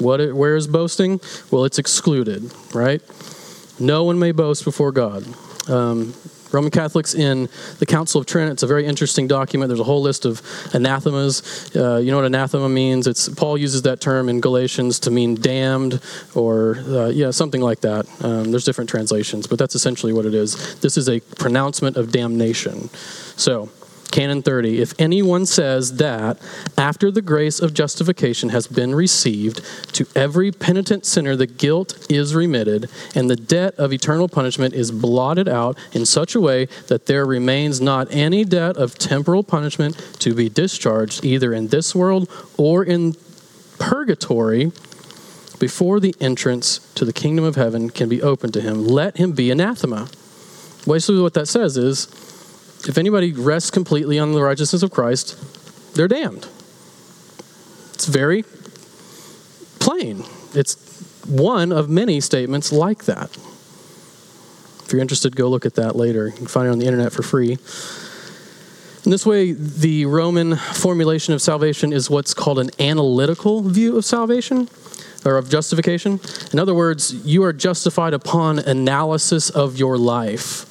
What, 0.00 0.20
it, 0.20 0.34
where 0.34 0.56
is 0.56 0.66
boasting? 0.66 1.20
Well, 1.50 1.64
it's 1.64 1.78
excluded, 1.78 2.52
right? 2.74 3.02
No 3.78 4.04
one 4.04 4.18
may 4.18 4.32
boast 4.32 4.64
before 4.64 4.92
God. 4.92 5.24
Um, 5.68 6.14
Roman 6.52 6.70
Catholics 6.70 7.14
in 7.14 7.48
the 7.78 7.86
Council 7.86 8.20
of 8.20 8.26
Trent. 8.26 8.50
It's 8.50 8.62
a 8.62 8.66
very 8.66 8.84
interesting 8.86 9.28
document. 9.28 9.68
There's 9.68 9.80
a 9.80 9.84
whole 9.84 10.02
list 10.02 10.24
of 10.24 10.42
anathemas. 10.74 11.70
Uh, 11.74 11.98
you 11.98 12.10
know 12.10 12.16
what 12.16 12.26
anathema 12.26 12.68
means? 12.68 13.06
It's 13.06 13.28
Paul 13.28 13.56
uses 13.56 13.82
that 13.82 14.00
term 14.00 14.28
in 14.28 14.40
Galatians 14.40 14.98
to 15.00 15.10
mean 15.10 15.36
damned, 15.36 16.00
or 16.34 16.78
uh, 16.88 17.08
yeah, 17.08 17.30
something 17.30 17.60
like 17.60 17.80
that. 17.80 18.06
Um, 18.24 18.50
there's 18.50 18.64
different 18.64 18.90
translations, 18.90 19.46
but 19.46 19.58
that's 19.58 19.74
essentially 19.74 20.12
what 20.12 20.26
it 20.26 20.34
is. 20.34 20.80
This 20.80 20.96
is 20.96 21.08
a 21.08 21.20
pronouncement 21.20 21.96
of 21.96 22.10
damnation. 22.10 22.90
So 23.36 23.70
Canon 24.10 24.42
30 24.42 24.80
If 24.80 24.98
anyone 24.98 25.46
says 25.46 25.96
that 25.96 26.38
after 26.76 27.10
the 27.10 27.22
grace 27.22 27.60
of 27.60 27.74
justification 27.74 28.50
has 28.50 28.66
been 28.66 28.94
received, 28.94 29.62
to 29.94 30.06
every 30.14 30.50
penitent 30.52 31.06
sinner 31.06 31.36
the 31.36 31.46
guilt 31.46 32.06
is 32.10 32.34
remitted, 32.34 32.90
and 33.14 33.30
the 33.30 33.36
debt 33.36 33.74
of 33.76 33.92
eternal 33.92 34.28
punishment 34.28 34.74
is 34.74 34.90
blotted 34.90 35.48
out 35.48 35.78
in 35.92 36.06
such 36.06 36.34
a 36.34 36.40
way 36.40 36.66
that 36.88 37.06
there 37.06 37.24
remains 37.24 37.80
not 37.80 38.08
any 38.10 38.44
debt 38.44 38.76
of 38.76 38.98
temporal 38.98 39.42
punishment 39.42 39.96
to 40.20 40.34
be 40.34 40.48
discharged 40.48 41.24
either 41.24 41.52
in 41.52 41.68
this 41.68 41.94
world 41.94 42.28
or 42.56 42.84
in 42.84 43.14
purgatory 43.78 44.72
before 45.58 46.00
the 46.00 46.14
entrance 46.20 46.78
to 46.94 47.04
the 47.04 47.12
kingdom 47.12 47.44
of 47.44 47.54
heaven 47.54 47.90
can 47.90 48.08
be 48.08 48.22
opened 48.22 48.54
to 48.54 48.60
him, 48.60 48.86
let 48.86 49.18
him 49.18 49.32
be 49.32 49.50
anathema. 49.50 50.08
Basically, 50.86 51.20
what 51.20 51.34
that 51.34 51.46
says 51.46 51.76
is 51.76 52.08
if 52.88 52.96
anybody 52.98 53.32
rests 53.32 53.70
completely 53.70 54.18
on 54.18 54.32
the 54.32 54.42
righteousness 54.42 54.82
of 54.82 54.90
Christ, 54.90 55.36
they're 55.94 56.08
damned. 56.08 56.46
It's 57.94 58.06
very 58.06 58.44
plain. 59.78 60.24
It's 60.54 60.76
one 61.26 61.72
of 61.72 61.88
many 61.88 62.20
statements 62.20 62.72
like 62.72 63.04
that. 63.04 63.36
If 64.84 64.92
you're 64.92 65.02
interested, 65.02 65.36
go 65.36 65.48
look 65.48 65.66
at 65.66 65.74
that 65.74 65.94
later. 65.94 66.26
You 66.26 66.32
can 66.32 66.46
find 66.46 66.66
it 66.66 66.70
on 66.70 66.78
the 66.78 66.86
internet 66.86 67.12
for 67.12 67.22
free. 67.22 67.58
In 69.04 69.10
this 69.10 69.24
way, 69.24 69.52
the 69.52 70.06
Roman 70.06 70.56
formulation 70.56 71.32
of 71.32 71.40
salvation 71.40 71.92
is 71.92 72.10
what's 72.10 72.34
called 72.34 72.58
an 72.58 72.70
analytical 72.78 73.62
view 73.62 73.96
of 73.96 74.04
salvation 74.04 74.68
or 75.24 75.36
of 75.36 75.48
justification. 75.48 76.20
In 76.52 76.58
other 76.58 76.74
words, 76.74 77.14
you 77.26 77.42
are 77.44 77.52
justified 77.52 78.14
upon 78.14 78.58
analysis 78.58 79.50
of 79.50 79.78
your 79.78 79.96
life 79.96 80.69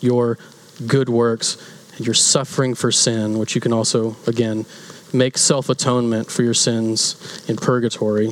your 0.00 0.38
good 0.86 1.08
works 1.08 1.56
and 1.96 2.06
your 2.06 2.14
suffering 2.14 2.74
for 2.74 2.90
sin, 2.90 3.38
which 3.38 3.54
you 3.54 3.60
can 3.60 3.72
also, 3.72 4.16
again, 4.26 4.66
make 5.12 5.36
self 5.36 5.68
atonement 5.68 6.30
for 6.30 6.42
your 6.42 6.54
sins 6.54 7.44
in 7.48 7.56
purgatory, 7.56 8.30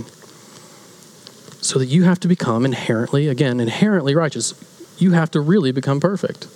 so 1.60 1.78
that 1.78 1.86
you 1.86 2.04
have 2.04 2.20
to 2.20 2.28
become 2.28 2.64
inherently, 2.64 3.28
again, 3.28 3.60
inherently 3.60 4.14
righteous. 4.14 4.54
You 4.98 5.12
have 5.12 5.30
to 5.32 5.40
really 5.40 5.70
become 5.70 6.00
perfect. 6.00 6.46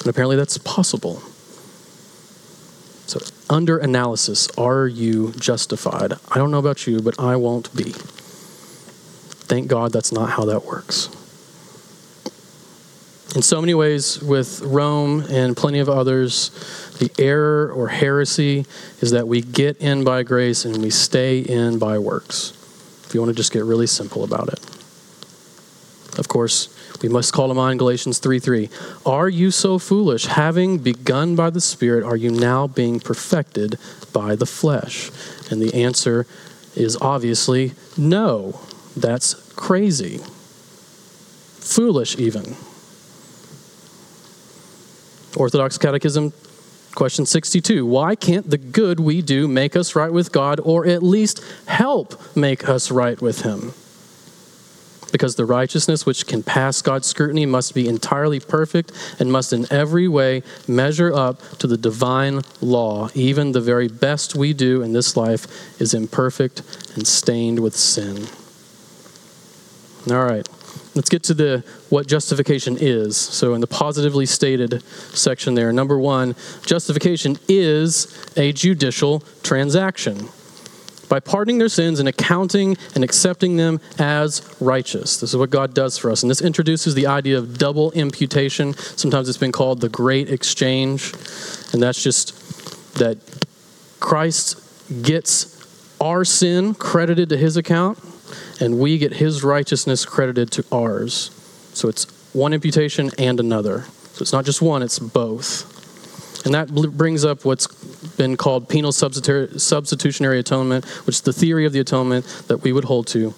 And 0.00 0.06
apparently 0.06 0.36
that's 0.36 0.58
possible. 0.58 1.22
So, 3.06 3.20
under 3.50 3.76
analysis, 3.76 4.48
are 4.56 4.86
you 4.86 5.32
justified? 5.32 6.14
I 6.30 6.36
don't 6.36 6.50
know 6.50 6.58
about 6.58 6.86
you, 6.86 7.02
but 7.02 7.18
I 7.20 7.36
won't 7.36 7.74
be. 7.76 7.92
Thank 9.52 9.68
God 9.68 9.92
that's 9.92 10.12
not 10.12 10.30
how 10.30 10.44
that 10.46 10.64
works. 10.64 11.08
In 13.34 13.40
so 13.40 13.62
many 13.62 13.72
ways, 13.72 14.20
with 14.20 14.60
Rome 14.60 15.24
and 15.30 15.56
plenty 15.56 15.78
of 15.78 15.88
others, 15.88 16.50
the 16.98 17.10
error 17.18 17.72
or 17.72 17.88
heresy 17.88 18.66
is 19.00 19.12
that 19.12 19.26
we 19.26 19.40
get 19.40 19.78
in 19.78 20.04
by 20.04 20.22
grace 20.22 20.66
and 20.66 20.82
we 20.82 20.90
stay 20.90 21.38
in 21.38 21.78
by 21.78 21.98
works. 21.98 22.52
If 23.06 23.14
you 23.14 23.20
want 23.20 23.30
to 23.30 23.34
just 23.34 23.50
get 23.50 23.64
really 23.64 23.86
simple 23.86 24.22
about 24.22 24.48
it. 24.48 24.60
Of 26.18 26.28
course, 26.28 26.68
we 27.02 27.08
must 27.08 27.32
call 27.32 27.48
to 27.48 27.54
mind 27.54 27.78
Galatians 27.78 28.18
3 28.18 28.38
3. 28.38 28.68
Are 29.06 29.30
you 29.30 29.50
so 29.50 29.78
foolish? 29.78 30.26
Having 30.26 30.78
begun 30.78 31.34
by 31.34 31.48
the 31.48 31.60
Spirit, 31.60 32.04
are 32.04 32.16
you 32.16 32.30
now 32.30 32.66
being 32.66 33.00
perfected 33.00 33.78
by 34.12 34.36
the 34.36 34.44
flesh? 34.44 35.10
And 35.50 35.62
the 35.62 35.72
answer 35.82 36.26
is 36.76 36.98
obviously 37.00 37.72
no. 37.96 38.60
That's 38.94 39.34
crazy. 39.54 40.18
Foolish, 41.58 42.18
even. 42.18 42.56
Orthodox 45.36 45.78
Catechism, 45.78 46.32
question 46.94 47.24
62. 47.26 47.86
Why 47.86 48.14
can't 48.14 48.50
the 48.50 48.58
good 48.58 49.00
we 49.00 49.22
do 49.22 49.48
make 49.48 49.74
us 49.76 49.96
right 49.96 50.12
with 50.12 50.32
God 50.32 50.60
or 50.62 50.86
at 50.86 51.02
least 51.02 51.42
help 51.66 52.36
make 52.36 52.68
us 52.68 52.90
right 52.90 53.20
with 53.20 53.42
Him? 53.42 53.72
Because 55.10 55.36
the 55.36 55.44
righteousness 55.44 56.06
which 56.06 56.26
can 56.26 56.42
pass 56.42 56.80
God's 56.80 57.06
scrutiny 57.06 57.44
must 57.44 57.74
be 57.74 57.86
entirely 57.86 58.40
perfect 58.40 58.92
and 59.18 59.30
must 59.30 59.52
in 59.52 59.70
every 59.70 60.08
way 60.08 60.42
measure 60.66 61.12
up 61.12 61.40
to 61.58 61.66
the 61.66 61.76
divine 61.76 62.40
law. 62.62 63.08
Even 63.14 63.52
the 63.52 63.60
very 63.60 63.88
best 63.88 64.34
we 64.34 64.54
do 64.54 64.82
in 64.82 64.94
this 64.94 65.16
life 65.16 65.80
is 65.80 65.92
imperfect 65.92 66.62
and 66.94 67.06
stained 67.06 67.58
with 67.58 67.76
sin. 67.76 68.26
All 70.10 70.24
right. 70.24 70.48
Let's 70.94 71.08
get 71.08 71.22
to 71.24 71.34
the 71.34 71.64
what 71.88 72.06
justification 72.06 72.76
is. 72.78 73.16
So 73.16 73.54
in 73.54 73.60
the 73.60 73.66
positively 73.66 74.26
stated 74.26 74.82
section 75.14 75.54
there, 75.54 75.72
number 75.72 75.98
1, 75.98 76.34
justification 76.66 77.38
is 77.48 78.30
a 78.36 78.52
judicial 78.52 79.20
transaction. 79.42 80.28
By 81.08 81.20
pardoning 81.20 81.58
their 81.58 81.68
sins 81.68 81.98
and 82.00 82.08
accounting 82.08 82.76
and 82.94 83.04
accepting 83.04 83.56
them 83.56 83.80
as 83.98 84.56
righteous. 84.60 85.18
This 85.20 85.30
is 85.30 85.36
what 85.36 85.50
God 85.50 85.74
does 85.74 85.98
for 85.98 86.10
us. 86.10 86.22
And 86.22 86.30
this 86.30 86.40
introduces 86.40 86.94
the 86.94 87.06
idea 87.06 87.38
of 87.38 87.58
double 87.58 87.90
imputation. 87.92 88.74
Sometimes 88.74 89.28
it's 89.28 89.38
been 89.38 89.52
called 89.52 89.80
the 89.80 89.90
great 89.90 90.30
exchange. 90.30 91.12
And 91.72 91.82
that's 91.82 92.02
just 92.02 92.34
that 92.94 93.18
Christ 94.00 94.58
gets 95.02 95.58
our 96.00 96.24
sin 96.24 96.74
credited 96.74 97.28
to 97.28 97.36
his 97.36 97.56
account 97.56 97.98
and 98.60 98.78
we 98.78 98.98
get 98.98 99.14
his 99.14 99.42
righteousness 99.42 100.04
credited 100.04 100.50
to 100.52 100.64
ours. 100.72 101.30
So 101.74 101.88
it's 101.88 102.06
one 102.32 102.52
imputation 102.52 103.10
and 103.18 103.40
another. 103.40 103.84
So 104.12 104.22
it's 104.22 104.32
not 104.32 104.44
just 104.44 104.60
one, 104.62 104.82
it's 104.82 104.98
both. 104.98 106.44
And 106.44 106.54
that 106.54 106.68
brings 106.70 107.24
up 107.24 107.44
what's 107.44 107.66
been 108.16 108.36
called 108.36 108.68
penal 108.68 108.92
substitutionary 108.92 110.38
atonement, 110.38 110.84
which 111.06 111.16
is 111.16 111.20
the 111.22 111.32
theory 111.32 111.66
of 111.66 111.72
the 111.72 111.80
atonement 111.80 112.26
that 112.48 112.58
we 112.58 112.72
would 112.72 112.84
hold 112.84 113.06
to. 113.08 113.34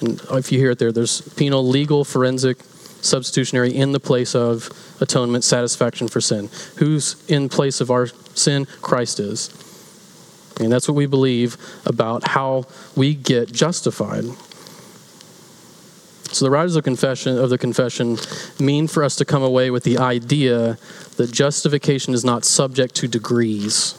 And 0.00 0.20
if 0.32 0.50
you 0.50 0.58
hear 0.58 0.70
it 0.70 0.78
there, 0.78 0.92
there's 0.92 1.20
penal, 1.34 1.66
legal, 1.66 2.04
forensic, 2.04 2.62
substitutionary 3.00 3.74
in 3.74 3.92
the 3.92 4.00
place 4.00 4.34
of 4.34 4.70
atonement, 5.00 5.44
satisfaction 5.44 6.08
for 6.08 6.20
sin. 6.20 6.48
Who's 6.76 7.16
in 7.28 7.48
place 7.48 7.80
of 7.80 7.90
our 7.90 8.06
sin? 8.34 8.66
Christ 8.80 9.20
is. 9.20 9.50
And 10.58 10.72
that's 10.72 10.88
what 10.88 10.94
we 10.94 11.06
believe 11.06 11.56
about 11.86 12.28
how 12.28 12.64
we 12.96 13.14
get 13.14 13.52
justified. 13.52 14.24
So 16.30 16.44
the 16.44 16.50
writers 16.50 16.76
of 16.76 16.84
confession 16.84 17.38
of 17.38 17.48
the 17.48 17.58
confession 17.58 18.18
mean 18.60 18.86
for 18.86 19.02
us 19.02 19.16
to 19.16 19.24
come 19.24 19.42
away 19.42 19.70
with 19.70 19.84
the 19.84 19.98
idea 19.98 20.76
that 21.16 21.32
justification 21.32 22.12
is 22.12 22.24
not 22.24 22.44
subject 22.44 22.94
to 22.96 23.08
degrees. 23.08 23.94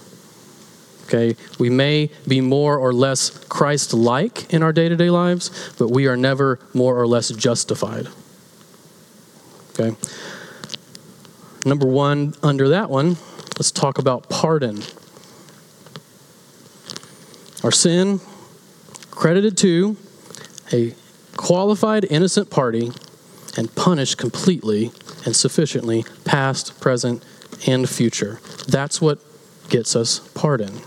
Okay, 1.06 1.36
we 1.58 1.72
may 1.72 2.12
be 2.28 2.39
more 2.39 2.78
or 2.78 2.93
less 2.93 3.32
Christ-like 3.45 4.54
in 4.54 4.62
our 4.62 4.72
day-to-day 4.72 5.10
lives, 5.10 5.74
but 5.80 5.89
we 5.89 6.06
are 6.06 6.15
never 6.15 6.60
more 6.72 7.00
or 7.00 7.08
less 7.08 7.30
justified. 7.30 8.08
Okay. 9.72 9.95
Number 11.65 11.88
1 11.88 12.36
under 12.43 12.69
that 12.69 12.91
one, 12.91 13.17
let's 13.58 13.72
talk 13.72 13.98
about 13.98 14.30
pardon. 14.30 14.84
Our 17.63 17.72
sin 17.72 18.22
credited 19.12 19.58
to 19.58 19.98
a 20.72 20.93
qualified 21.36 22.06
innocent 22.10 22.50
party 22.50 22.91
and 23.58 23.74
punished 23.76 24.17
completely 24.17 24.91
and 25.26 25.36
sufficiently 25.36 26.06
past, 26.24 26.80
present, 26.80 27.24
and 27.67 27.89
future. 27.89 28.39
That's 28.67 29.02
what 29.02 29.19
gets 29.69 29.95
us 29.95 30.19
pardon. 30.34 30.82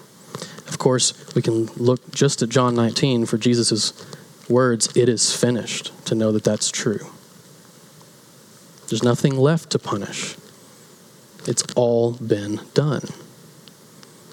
Of 0.68 0.78
course, 0.78 1.35
we 1.35 1.42
can 1.42 1.66
look 1.76 2.11
just 2.12 2.42
at 2.42 2.48
John 2.48 2.74
19 2.74 3.26
for 3.26 3.37
Jesus' 3.37 3.92
words, 4.48 4.94
it 4.96 5.08
is 5.08 5.35
finished, 5.35 5.92
to 6.06 6.14
know 6.14 6.32
that 6.32 6.44
that's 6.44 6.70
true. 6.70 7.06
There's 8.88 9.02
nothing 9.02 9.37
left 9.37 9.70
to 9.70 9.78
punish. 9.78 10.37
It's 11.46 11.64
all 11.74 12.12
been 12.12 12.61
done. 12.74 13.02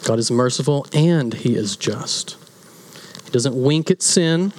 God 0.05 0.19
is 0.19 0.31
merciful 0.31 0.85
and 0.93 1.33
he 1.33 1.55
is 1.55 1.75
just. 1.75 2.37
He 3.25 3.31
doesn't 3.31 3.61
wink 3.61 3.91
at 3.91 4.01
sin. 4.01 4.53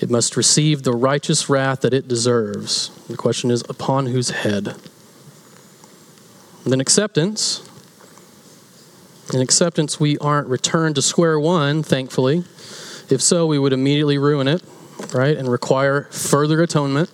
It 0.00 0.10
must 0.10 0.36
receive 0.36 0.82
the 0.82 0.92
righteous 0.92 1.48
wrath 1.48 1.80
that 1.80 1.94
it 1.94 2.06
deserves. 2.06 2.90
The 3.08 3.16
question 3.16 3.50
is 3.50 3.62
upon 3.68 4.06
whose 4.06 4.30
head? 4.30 4.68
And 6.64 6.72
then 6.72 6.80
acceptance. 6.80 7.66
In 9.32 9.40
acceptance, 9.40 9.98
we 9.98 10.18
aren't 10.18 10.48
returned 10.48 10.96
to 10.96 11.02
square 11.02 11.40
one, 11.40 11.82
thankfully. 11.82 12.44
If 13.08 13.22
so, 13.22 13.46
we 13.46 13.58
would 13.58 13.72
immediately 13.72 14.18
ruin 14.18 14.48
it, 14.48 14.62
right, 15.14 15.36
and 15.36 15.48
require 15.48 16.04
further 16.10 16.60
atonement. 16.62 17.10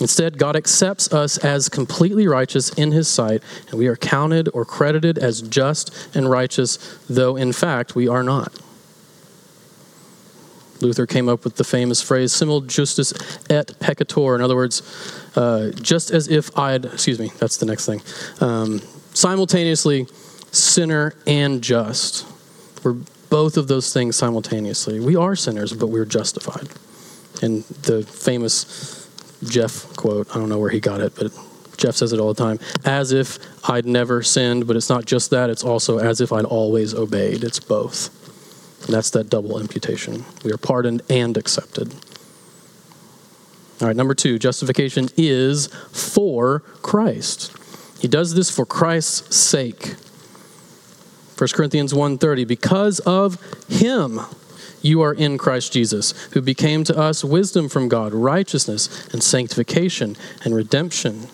Instead, 0.00 0.38
God 0.38 0.56
accepts 0.56 1.12
us 1.12 1.36
as 1.38 1.68
completely 1.68 2.26
righteous 2.26 2.70
in 2.70 2.92
His 2.92 3.06
sight, 3.06 3.42
and 3.68 3.78
we 3.78 3.86
are 3.86 3.96
counted 3.96 4.48
or 4.54 4.64
credited 4.64 5.18
as 5.18 5.42
just 5.42 6.16
and 6.16 6.30
righteous, 6.30 6.98
though 7.08 7.36
in 7.36 7.52
fact 7.52 7.94
we 7.94 8.08
are 8.08 8.22
not. 8.22 8.58
Luther 10.80 11.06
came 11.06 11.28
up 11.28 11.44
with 11.44 11.56
the 11.56 11.64
famous 11.64 12.00
phrase, 12.00 12.32
simul 12.32 12.62
justus 12.62 13.12
et 13.50 13.66
peccator. 13.80 14.34
In 14.34 14.40
other 14.40 14.56
words, 14.56 14.82
uh, 15.36 15.70
just 15.80 16.10
as 16.10 16.28
if 16.28 16.56
I'd, 16.58 16.86
excuse 16.86 17.18
me, 17.18 17.30
that's 17.38 17.58
the 17.58 17.66
next 17.66 17.84
thing. 17.84 18.00
Um, 18.40 18.80
simultaneously, 19.12 20.06
sinner 20.50 21.14
and 21.26 21.62
just. 21.62 22.26
We're 22.82 22.96
both 23.28 23.56
of 23.56 23.68
those 23.68 23.92
things 23.92 24.16
simultaneously. 24.16 25.00
We 25.00 25.16
are 25.16 25.36
sinners, 25.36 25.72
but 25.72 25.88
we're 25.88 26.06
justified. 26.06 26.68
And 27.42 27.62
the 27.82 28.02
famous 28.02 28.99
Jeff 29.44 29.94
quote. 29.96 30.28
I 30.30 30.38
don't 30.38 30.48
know 30.48 30.58
where 30.58 30.70
he 30.70 30.80
got 30.80 31.00
it, 31.00 31.14
but 31.16 31.32
Jeff 31.76 31.96
says 31.96 32.12
it 32.12 32.20
all 32.20 32.32
the 32.32 32.42
time. 32.42 32.58
As 32.84 33.12
if 33.12 33.38
I'd 33.68 33.86
never 33.86 34.22
sinned, 34.22 34.66
but 34.66 34.76
it's 34.76 34.88
not 34.88 35.06
just 35.06 35.30
that, 35.30 35.50
it's 35.50 35.64
also 35.64 35.98
as 35.98 36.20
if 36.20 36.32
I'd 36.32 36.44
always 36.44 36.94
obeyed. 36.94 37.42
It's 37.42 37.60
both. 37.60 38.16
And 38.84 38.94
that's 38.94 39.10
that 39.10 39.28
double 39.30 39.58
imputation. 39.58 40.24
We 40.44 40.52
are 40.52 40.58
pardoned 40.58 41.02
and 41.08 41.36
accepted. 41.36 41.94
All 43.80 43.86
right, 43.86 43.96
number 43.96 44.14
two, 44.14 44.38
justification 44.38 45.08
is 45.16 45.68
for 45.90 46.60
Christ. 46.82 47.56
He 47.98 48.08
does 48.08 48.34
this 48.34 48.50
for 48.50 48.66
Christ's 48.66 49.34
sake. 49.36 49.94
1 51.38 51.48
Corinthians 51.54 51.94
1:30 51.94 52.46
because 52.46 53.00
of 53.00 53.38
him 53.68 54.20
you 54.82 55.02
are 55.02 55.12
in 55.12 55.38
Christ 55.38 55.72
Jesus, 55.72 56.12
who 56.32 56.40
became 56.40 56.84
to 56.84 56.96
us 56.96 57.24
wisdom 57.24 57.68
from 57.68 57.88
God, 57.88 58.12
righteousness 58.12 59.08
and 59.12 59.22
sanctification 59.22 60.16
and 60.44 60.54
redemption. 60.54 61.28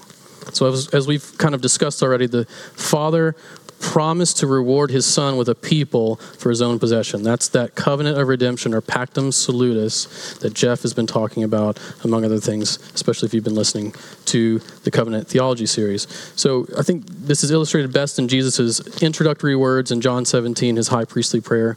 So, 0.53 0.67
as, 0.67 0.89
as, 0.89 1.07
we've 1.07 1.37
kind 1.39 1.55
of 1.55 1.61
discussed 1.61 2.03
already, 2.03 2.27
the 2.27 2.45
Father 2.45 3.35
promised 3.81 4.39
to 4.39 4.47
reward 4.47 4.91
his 4.91 5.05
Son 5.05 5.37
with 5.37 5.49
a 5.49 5.55
people 5.55 6.17
for 6.17 6.49
his 6.49 6.63
own 6.63 6.79
possession. 6.79 7.23
That's 7.23 7.49
that 7.49 7.75
covenant 7.75 8.19
of 8.19 8.27
redemption 8.29 8.73
or 8.73 8.81
pactum 8.81 9.35
salutis 9.35 10.39
that 10.39 10.55
Jeff 10.55 10.83
has 10.83 10.95
been 10.95 11.07
talking 11.07 11.45
about, 11.45 11.79
among 12.05 12.25
other 12.25 12.39
things, 12.39 12.79
especially 12.95 13.27
if 13.27 13.35
you've 13.35 13.45
been 13.45 13.55
listening 13.55 13.93
to 14.27 14.61
the 14.85 14.91
covenant 14.91 15.29
theology 15.29 15.67
series. 15.67 16.07
So, 16.37 16.67
I 16.79 16.83
think 16.83 17.07
this 17.09 17.43
is 17.43 17.51
illustrated 17.51 17.93
best 17.93 18.19
in 18.19 18.29
Jesus' 18.29 19.03
introductory 19.03 19.57
words 19.57 19.91
in 19.91 20.01
John 20.01 20.25
17, 20.25 20.77
his 20.77 20.89
high 20.89 21.05
priestly 21.05 21.41
prayer 21.41 21.77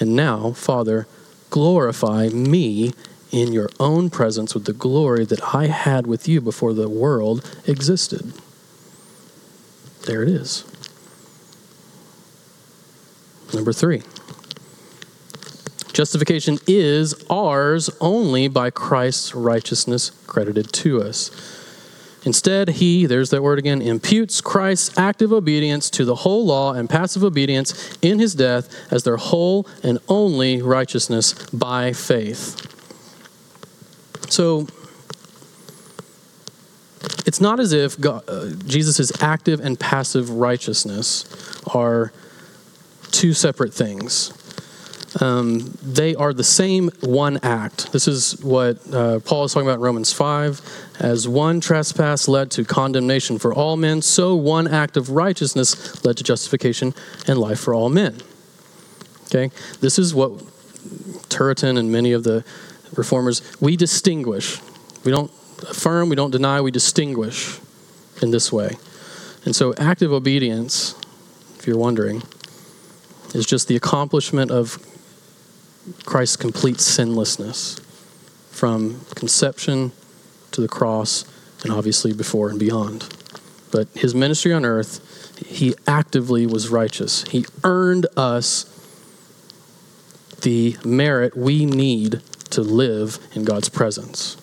And 0.00 0.16
now, 0.16 0.52
Father, 0.52 1.06
glorify 1.50 2.28
me 2.28 2.92
in 3.30 3.52
your 3.52 3.68
own 3.78 4.10
presence 4.10 4.54
with 4.54 4.64
the 4.64 4.72
glory 4.72 5.24
that 5.26 5.54
I 5.54 5.66
had 5.66 6.06
with 6.06 6.26
you 6.26 6.40
before 6.40 6.72
the 6.72 6.88
world 6.88 7.48
existed. 7.66 8.32
There 10.06 10.22
it 10.22 10.28
is. 10.28 10.64
Number 13.52 13.72
three. 13.72 14.02
Justification 15.92 16.58
is 16.66 17.14
ours 17.28 17.90
only 18.00 18.48
by 18.48 18.70
Christ's 18.70 19.34
righteousness 19.34 20.10
credited 20.26 20.72
to 20.72 21.02
us. 21.02 21.30
Instead, 22.24 22.68
he, 22.68 23.06
there's 23.06 23.30
that 23.30 23.42
word 23.42 23.58
again, 23.58 23.80
imputes 23.80 24.40
Christ's 24.40 24.98
active 24.98 25.32
obedience 25.32 25.88
to 25.90 26.04
the 26.04 26.16
whole 26.16 26.44
law 26.44 26.74
and 26.74 26.88
passive 26.88 27.24
obedience 27.24 27.96
in 28.02 28.18
his 28.18 28.34
death 28.34 28.92
as 28.92 29.04
their 29.04 29.16
whole 29.16 29.66
and 29.82 29.98
only 30.08 30.60
righteousness 30.60 31.32
by 31.50 31.92
faith. 31.92 32.66
So, 34.30 34.66
it's 37.26 37.40
not 37.40 37.58
as 37.58 37.72
if 37.72 38.04
uh, 38.04 38.50
Jesus' 38.66 39.22
active 39.22 39.60
and 39.60 39.78
passive 39.78 40.30
righteousness 40.30 41.24
are 41.74 42.12
two 43.10 43.32
separate 43.32 43.72
things 43.72 44.32
um, 45.18 45.76
they 45.82 46.14
are 46.14 46.32
the 46.32 46.44
same 46.44 46.90
one 47.00 47.38
act. 47.42 47.92
This 47.92 48.06
is 48.06 48.42
what 48.44 48.78
uh, 48.94 49.18
Paul 49.20 49.44
is 49.44 49.52
talking 49.52 49.66
about 49.66 49.76
in 49.76 49.80
Romans 49.80 50.12
5. 50.12 50.60
As 51.00 51.26
one 51.26 51.60
trespass 51.60 52.28
led 52.28 52.50
to 52.52 52.64
condemnation 52.64 53.38
for 53.38 53.52
all 53.52 53.76
men, 53.76 54.02
so 54.02 54.36
one 54.36 54.68
act 54.68 54.96
of 54.96 55.10
righteousness 55.10 56.04
led 56.04 56.16
to 56.18 56.24
justification 56.24 56.94
and 57.26 57.38
life 57.38 57.58
for 57.58 57.74
all 57.74 57.88
men. 57.88 58.18
Okay? 59.26 59.50
This 59.80 59.98
is 59.98 60.14
what 60.14 60.32
Turretin 61.28 61.78
and 61.78 61.90
many 61.90 62.12
of 62.12 62.22
the 62.22 62.44
reformers, 62.96 63.42
we 63.60 63.76
distinguish. 63.76 64.60
We 65.04 65.10
don't 65.10 65.30
affirm, 65.68 66.08
we 66.08 66.16
don't 66.16 66.30
deny, 66.30 66.60
we 66.60 66.70
distinguish 66.70 67.58
in 68.22 68.30
this 68.30 68.52
way. 68.52 68.76
And 69.44 69.56
so 69.56 69.74
active 69.76 70.12
obedience, 70.12 70.94
if 71.58 71.66
you're 71.66 71.78
wondering, 71.78 72.22
is 73.34 73.46
just 73.46 73.68
the 73.68 73.76
accomplishment 73.76 74.50
of 74.50 74.84
Christ's 76.04 76.36
complete 76.36 76.80
sinlessness 76.80 77.80
from 78.50 79.00
conception 79.14 79.92
to 80.52 80.60
the 80.60 80.68
cross 80.68 81.24
and 81.62 81.72
obviously 81.72 82.12
before 82.12 82.50
and 82.50 82.58
beyond. 82.58 83.08
But 83.70 83.88
his 83.94 84.14
ministry 84.14 84.52
on 84.52 84.64
earth, 84.64 85.00
he 85.46 85.74
actively 85.86 86.46
was 86.46 86.68
righteous. 86.68 87.24
He 87.28 87.46
earned 87.64 88.06
us 88.16 88.66
the 90.42 90.76
merit 90.84 91.36
we 91.36 91.66
need 91.66 92.22
to 92.50 92.62
live 92.62 93.18
in 93.34 93.44
God's 93.44 93.68
presence. 93.68 94.36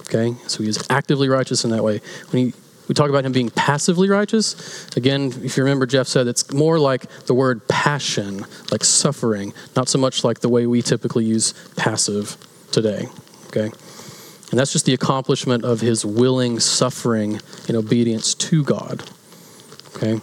Okay? 0.00 0.36
So 0.46 0.62
he 0.62 0.68
is 0.68 0.84
actively 0.90 1.28
righteous 1.28 1.64
in 1.64 1.70
that 1.70 1.82
way. 1.82 2.00
When 2.30 2.46
he 2.46 2.54
we 2.88 2.94
talk 2.94 3.10
about 3.10 3.24
him 3.24 3.32
being 3.32 3.50
passively 3.50 4.08
righteous. 4.08 4.86
Again, 4.96 5.32
if 5.42 5.56
you 5.56 5.64
remember, 5.64 5.86
Jeff 5.86 6.06
said 6.06 6.26
it's 6.26 6.52
more 6.52 6.78
like 6.78 7.08
the 7.26 7.34
word 7.34 7.66
passion, 7.68 8.44
like 8.70 8.84
suffering, 8.84 9.52
not 9.74 9.88
so 9.88 9.98
much 9.98 10.24
like 10.24 10.40
the 10.40 10.48
way 10.48 10.66
we 10.66 10.82
typically 10.82 11.24
use 11.24 11.52
passive 11.76 12.36
today. 12.70 13.08
Okay? 13.48 13.70
And 14.50 14.60
that's 14.60 14.72
just 14.72 14.86
the 14.86 14.94
accomplishment 14.94 15.64
of 15.64 15.80
his 15.80 16.04
willing 16.04 16.60
suffering 16.60 17.40
in 17.68 17.74
obedience 17.74 18.34
to 18.34 18.62
God. 18.62 19.10
Okay? 19.96 20.20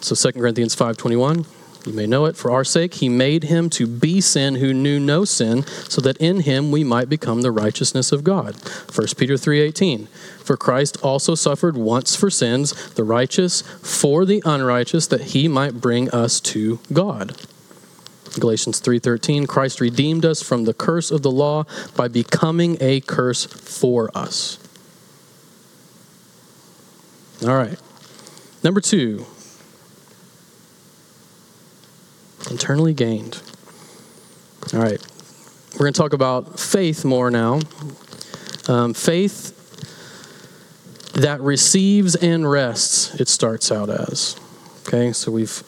So 0.00 0.14
2 0.14 0.40
Corinthians 0.40 0.74
5:21 0.74 1.44
you 1.86 1.92
may 1.92 2.06
know 2.06 2.26
it. 2.26 2.36
For 2.36 2.50
our 2.50 2.64
sake, 2.64 2.94
he 2.94 3.08
made 3.08 3.44
him 3.44 3.70
to 3.70 3.86
be 3.86 4.20
sin 4.20 4.56
who 4.56 4.72
knew 4.74 5.00
no 5.00 5.24
sin, 5.24 5.64
so 5.88 6.00
that 6.00 6.16
in 6.18 6.40
him 6.40 6.70
we 6.70 6.84
might 6.84 7.08
become 7.08 7.42
the 7.42 7.50
righteousness 7.50 8.12
of 8.12 8.24
God. 8.24 8.56
1 8.92 9.16
Peter 9.16 9.36
3:18. 9.36 10.08
For 10.42 10.56
Christ 10.56 10.98
also 11.02 11.34
suffered 11.34 11.76
once 11.76 12.16
for 12.16 12.30
sins, 12.30 12.74
the 12.94 13.04
righteous 13.04 13.62
for 13.82 14.24
the 14.24 14.42
unrighteous, 14.44 15.06
that 15.06 15.32
he 15.32 15.48
might 15.48 15.80
bring 15.80 16.10
us 16.10 16.40
to 16.40 16.80
God. 16.92 17.36
Galatians 18.38 18.80
3:13 18.80 19.46
Christ 19.46 19.80
redeemed 19.80 20.24
us 20.24 20.42
from 20.42 20.64
the 20.64 20.74
curse 20.74 21.10
of 21.10 21.22
the 21.22 21.30
law 21.30 21.64
by 21.96 22.08
becoming 22.08 22.76
a 22.80 23.00
curse 23.00 23.44
for 23.44 24.10
us. 24.14 24.58
All 27.42 27.56
right. 27.56 27.78
Number 28.62 28.80
2. 28.80 29.24
Internally 32.48 32.94
gained. 32.94 33.42
All 34.72 34.80
right. 34.80 35.04
We're 35.72 35.78
going 35.78 35.92
to 35.92 35.98
talk 36.00 36.12
about 36.12 36.60
faith 36.60 37.04
more 37.04 37.30
now. 37.30 37.60
Um, 38.68 38.94
faith 38.94 39.56
that 41.14 41.40
receives 41.40 42.14
and 42.14 42.48
rests, 42.48 43.14
it 43.20 43.28
starts 43.28 43.72
out 43.72 43.90
as. 43.90 44.36
Okay, 44.86 45.12
so 45.12 45.30
we've 45.30 45.62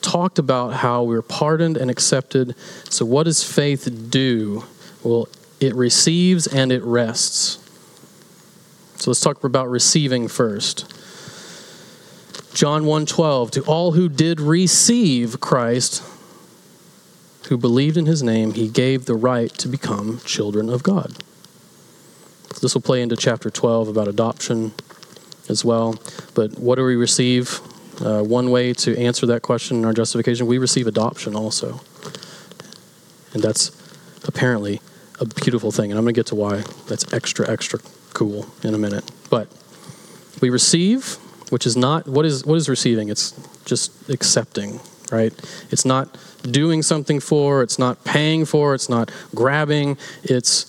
talked 0.00 0.38
about 0.38 0.74
how 0.74 1.02
we're 1.04 1.22
pardoned 1.22 1.76
and 1.76 1.90
accepted. 1.90 2.54
So, 2.90 3.04
what 3.04 3.24
does 3.24 3.44
faith 3.44 4.10
do? 4.10 4.64
Well, 5.02 5.28
it 5.60 5.74
receives 5.74 6.46
and 6.46 6.72
it 6.72 6.82
rests. 6.82 7.58
So, 8.96 9.10
let's 9.10 9.20
talk 9.20 9.42
about 9.44 9.70
receiving 9.70 10.28
first. 10.28 10.92
John 12.54 12.84
1:12 12.84 13.50
To 13.52 13.62
all 13.62 13.92
who 13.92 14.08
did 14.08 14.40
receive 14.40 15.40
Christ 15.40 16.02
who 17.48 17.56
believed 17.56 17.96
in 17.96 18.06
his 18.06 18.22
name 18.22 18.54
he 18.54 18.68
gave 18.68 19.06
the 19.06 19.14
right 19.14 19.52
to 19.58 19.68
become 19.68 20.20
children 20.24 20.68
of 20.68 20.82
God. 20.82 21.12
This 22.60 22.74
will 22.74 22.82
play 22.82 23.02
into 23.02 23.16
chapter 23.16 23.50
12 23.50 23.88
about 23.88 24.06
adoption 24.06 24.72
as 25.48 25.64
well. 25.64 25.98
But 26.34 26.58
what 26.58 26.76
do 26.76 26.84
we 26.84 26.96
receive? 26.96 27.60
Uh, 28.00 28.22
one 28.22 28.50
way 28.50 28.72
to 28.72 28.98
answer 28.98 29.26
that 29.26 29.42
question 29.42 29.78
in 29.78 29.84
our 29.84 29.92
justification, 29.92 30.46
we 30.46 30.58
receive 30.58 30.86
adoption 30.86 31.34
also. 31.34 31.80
And 33.32 33.42
that's 33.42 33.70
apparently 34.24 34.80
a 35.20 35.24
beautiful 35.24 35.70
thing. 35.70 35.90
And 35.90 35.98
I'm 35.98 36.04
going 36.04 36.14
to 36.14 36.18
get 36.18 36.26
to 36.28 36.34
why 36.34 36.62
that's 36.88 37.12
extra, 37.12 37.48
extra 37.50 37.80
cool 38.12 38.46
in 38.62 38.74
a 38.74 38.78
minute. 38.78 39.10
But 39.30 39.48
we 40.40 40.50
receive, 40.50 41.18
which 41.52 41.66
is 41.66 41.76
not, 41.76 42.08
what 42.08 42.24
is, 42.24 42.46
what 42.46 42.54
is 42.54 42.66
receiving? 42.66 43.10
It's 43.10 43.32
just 43.66 44.08
accepting, 44.08 44.80
right? 45.10 45.34
It's 45.70 45.84
not 45.84 46.16
doing 46.50 46.80
something 46.80 47.20
for, 47.20 47.62
it's 47.62 47.78
not 47.78 48.02
paying 48.04 48.46
for, 48.46 48.74
it's 48.74 48.88
not 48.88 49.12
grabbing, 49.34 49.98
it's 50.22 50.64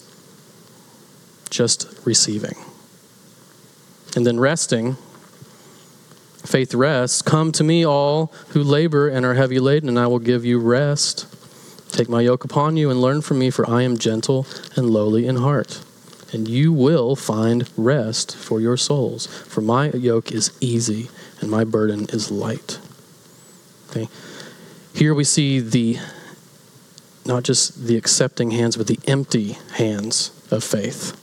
just 1.50 1.88
receiving. 2.04 2.58
And 4.18 4.28
then 4.28 4.42
resting, 4.42 4.98
faith 6.44 6.74
rests. 6.74 7.22
Come 7.22 7.54
to 7.54 7.64
me, 7.64 7.86
all 7.86 8.34
who 8.50 8.62
labor 8.62 9.08
and 9.08 9.26
are 9.26 9.36
heavy 9.36 9.62
laden, 9.62 9.88
and 9.88 9.98
I 9.98 10.08
will 10.08 10.20
give 10.20 10.44
you 10.44 10.60
rest. 10.60 11.34
Take 11.94 12.10
my 12.10 12.20
yoke 12.20 12.44
upon 12.44 12.76
you 12.76 12.90
and 12.90 13.02
learn 13.02 13.22
from 13.22 13.40
me, 13.40 13.52
for 13.52 13.70
I 13.70 13.84
am 13.84 13.98
gentle 13.98 14.46
and 14.76 14.90
lowly 14.90 15.28
in 15.28 15.38
heart. 15.38 15.82
And 16.34 16.48
you 16.48 16.74
will 16.74 17.16
find 17.16 17.70
rest 17.78 18.36
for 18.36 18.60
your 18.60 18.76
souls. 18.76 19.28
For 19.28 19.62
my 19.62 19.92
yoke 19.92 20.32
is 20.32 20.52
easy 20.60 21.10
and 21.40 21.50
my 21.50 21.64
burden 21.64 22.08
is 22.10 22.32
light. 22.32 22.80
Okay. 23.90 24.10
Here 24.94 25.14
we 25.14 25.24
see 25.24 25.60
the 25.60 26.00
not 27.26 27.44
just 27.44 27.88
the 27.88 27.96
accepting 27.96 28.52
hands, 28.52 28.76
but 28.76 28.88
the 28.88 29.00
empty 29.08 29.58
hands 29.76 30.32
of 30.52 30.64
faith. 30.64 31.20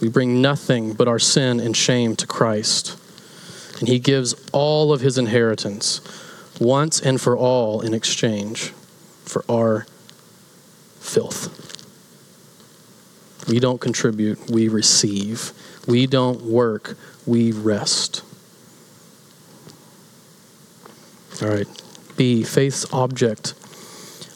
We 0.00 0.08
bring 0.08 0.42
nothing 0.42 0.94
but 0.94 1.08
our 1.08 1.18
sin 1.18 1.60
and 1.60 1.76
shame 1.76 2.16
to 2.16 2.26
Christ. 2.26 2.98
And 3.78 3.88
He 3.88 3.98
gives 3.98 4.34
all 4.52 4.92
of 4.92 5.00
His 5.00 5.16
inheritance 5.16 6.00
once 6.60 7.00
and 7.00 7.20
for 7.20 7.36
all 7.36 7.80
in 7.80 7.94
exchange 7.94 8.72
for 9.24 9.44
our 9.48 9.86
filth. 10.98 11.69
We 13.50 13.58
don't 13.58 13.80
contribute, 13.80 14.48
we 14.48 14.68
receive. 14.68 15.52
We 15.88 16.06
don't 16.06 16.42
work, 16.42 16.96
we 17.26 17.50
rest. 17.50 18.22
All 21.42 21.48
right. 21.48 21.66
B, 22.16 22.44
faith's 22.44 22.86
object. 22.92 23.54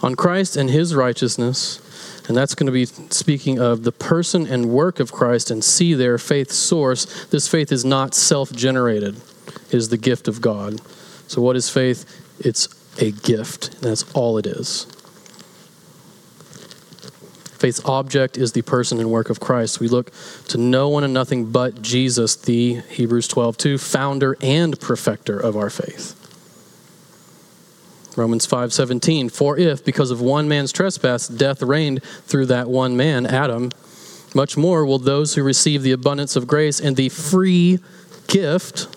On 0.03 0.17
Christ 0.17 0.57
and 0.57 0.69
his 0.69 0.97
righteousness, 0.97 1.81
and 2.27 2.37
that's 2.37 2.57
going 2.57 2.67
to 2.67 2.73
be 2.73 2.87
speaking 2.87 3.61
of 3.61 3.85
the 3.85 3.93
person 3.93 4.49
and 4.49 4.67
work 4.67 4.99
of 4.99 5.13
Christ 5.13 5.49
and 5.49 5.63
see 5.63 5.95
their 5.95 6.19
faith 6.19 6.51
source. 6.51 7.27
This 7.27 7.47
faith 7.47 7.71
is 7.71 7.85
not 7.85 8.17
self 8.17 8.51
generated, 8.51 9.15
is 9.71 9.91
the 9.91 9.97
gift 9.97 10.27
of 10.27 10.41
God. 10.41 10.81
So, 11.29 11.41
what 11.41 11.55
is 11.55 11.71
faith? 11.71 12.05
It's 12.41 12.69
a 13.01 13.13
gift, 13.13 13.75
and 13.75 13.85
that's 13.85 14.11
all 14.13 14.39
it 14.39 14.47
is. 14.47 14.89
Faith's 17.65 17.83
object 17.87 18.37
is 18.37 18.53
the 18.53 18.61
person 18.61 19.01
and 19.01 19.11
work 19.11 19.31
of 19.31 19.41
Christ. 19.41 19.81
We 19.81 19.89
look 19.89 20.13
to 20.49 20.59
no 20.59 20.91
one 20.91 21.03
and 21.03 21.15
nothing 21.15 21.51
but 21.51 21.81
Jesus, 21.81 22.37
the 22.37 22.75
Hebrews 22.91 23.27
12 23.27 23.57
2, 23.57 23.79
founder 23.79 24.37
and 24.43 24.79
perfecter 24.79 25.41
of 25.41 25.57
our 25.57 25.71
faith. 25.71 26.15
Romans 28.19 28.47
5:17 28.47 29.33
For 29.33 29.57
if 29.57 29.83
because 29.83 30.11
of 30.11 30.21
one 30.21 30.47
man's 30.47 30.73
trespass 30.73 31.27
death 31.27 31.63
reigned 31.63 32.03
through 32.03 32.45
that 32.47 32.69
one 32.69 32.99
man 32.99 33.25
Adam 33.25 33.71
much 34.35 34.59
more 34.59 34.85
will 34.85 34.99
those 34.99 35.35
who 35.35 35.43
receive 35.43 35.83
the 35.83 35.93
abundance 35.93 36.37
of 36.37 36.47
grace 36.47 36.79
and 36.79 36.97
the 36.97 37.09
free 37.09 37.79
gift 38.27 38.89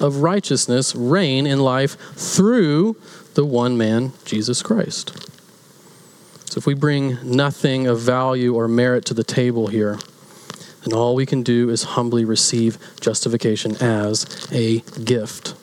of 0.00 0.18
righteousness 0.18 0.94
reign 0.94 1.44
in 1.44 1.58
life 1.58 1.96
through 2.14 2.94
the 3.34 3.44
one 3.44 3.76
man 3.76 4.12
Jesus 4.24 4.62
Christ. 4.62 5.31
So 6.52 6.58
if 6.58 6.66
we 6.66 6.74
bring 6.74 7.16
nothing 7.24 7.86
of 7.86 7.98
value 7.98 8.54
or 8.54 8.68
merit 8.68 9.06
to 9.06 9.14
the 9.14 9.24
table 9.24 9.68
here 9.68 9.98
then 10.84 10.92
all 10.92 11.14
we 11.14 11.24
can 11.24 11.42
do 11.42 11.70
is 11.70 11.82
humbly 11.82 12.26
receive 12.26 12.76
justification 13.00 13.74
as 13.76 14.26
a 14.52 14.80
gift. 15.02 15.54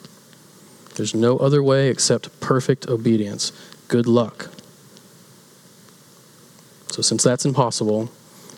There's 0.96 1.14
no 1.14 1.38
other 1.38 1.62
way 1.62 1.90
except 1.90 2.40
perfect 2.40 2.88
obedience. 2.88 3.52
Good 3.86 4.08
luck. 4.08 4.50
So, 6.90 7.02
since 7.02 7.22
that's 7.22 7.44
impossible, 7.44 8.10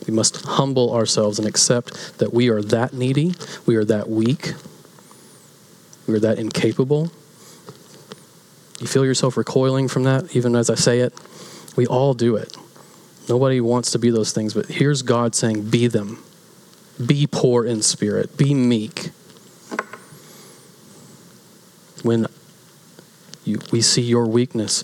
we 0.07 0.13
must 0.13 0.43
humble 0.43 0.91
ourselves 0.91 1.37
and 1.37 1.47
accept 1.47 2.17
that 2.17 2.33
we 2.33 2.49
are 2.49 2.63
that 2.63 2.93
needy, 2.93 3.35
we 3.67 3.75
are 3.75 3.85
that 3.85 4.09
weak, 4.09 4.53
we 6.07 6.15
are 6.15 6.19
that 6.19 6.39
incapable. 6.39 7.11
You 8.79 8.87
feel 8.87 9.05
yourself 9.05 9.37
recoiling 9.37 9.87
from 9.87 10.03
that, 10.05 10.35
even 10.35 10.55
as 10.55 10.71
I 10.71 10.75
say 10.75 11.01
it? 11.01 11.13
We 11.75 11.87
all 11.87 12.13
do 12.13 12.35
it. 12.35 12.55
Nobody 13.27 13.61
wants 13.61 13.91
to 13.91 13.99
be 13.99 14.09
those 14.09 14.31
things, 14.31 14.53
but 14.53 14.67
here's 14.67 15.01
God 15.01 15.33
saying, 15.33 15.69
Be 15.69 15.87
them. 15.87 16.23
Be 17.03 17.25
poor 17.25 17.65
in 17.65 17.81
spirit, 17.81 18.37
be 18.37 18.53
meek 18.53 19.11
when 22.03 22.27
you, 23.45 23.59
we 23.71 23.81
see 23.81 24.01
your 24.01 24.27
weakness, 24.27 24.83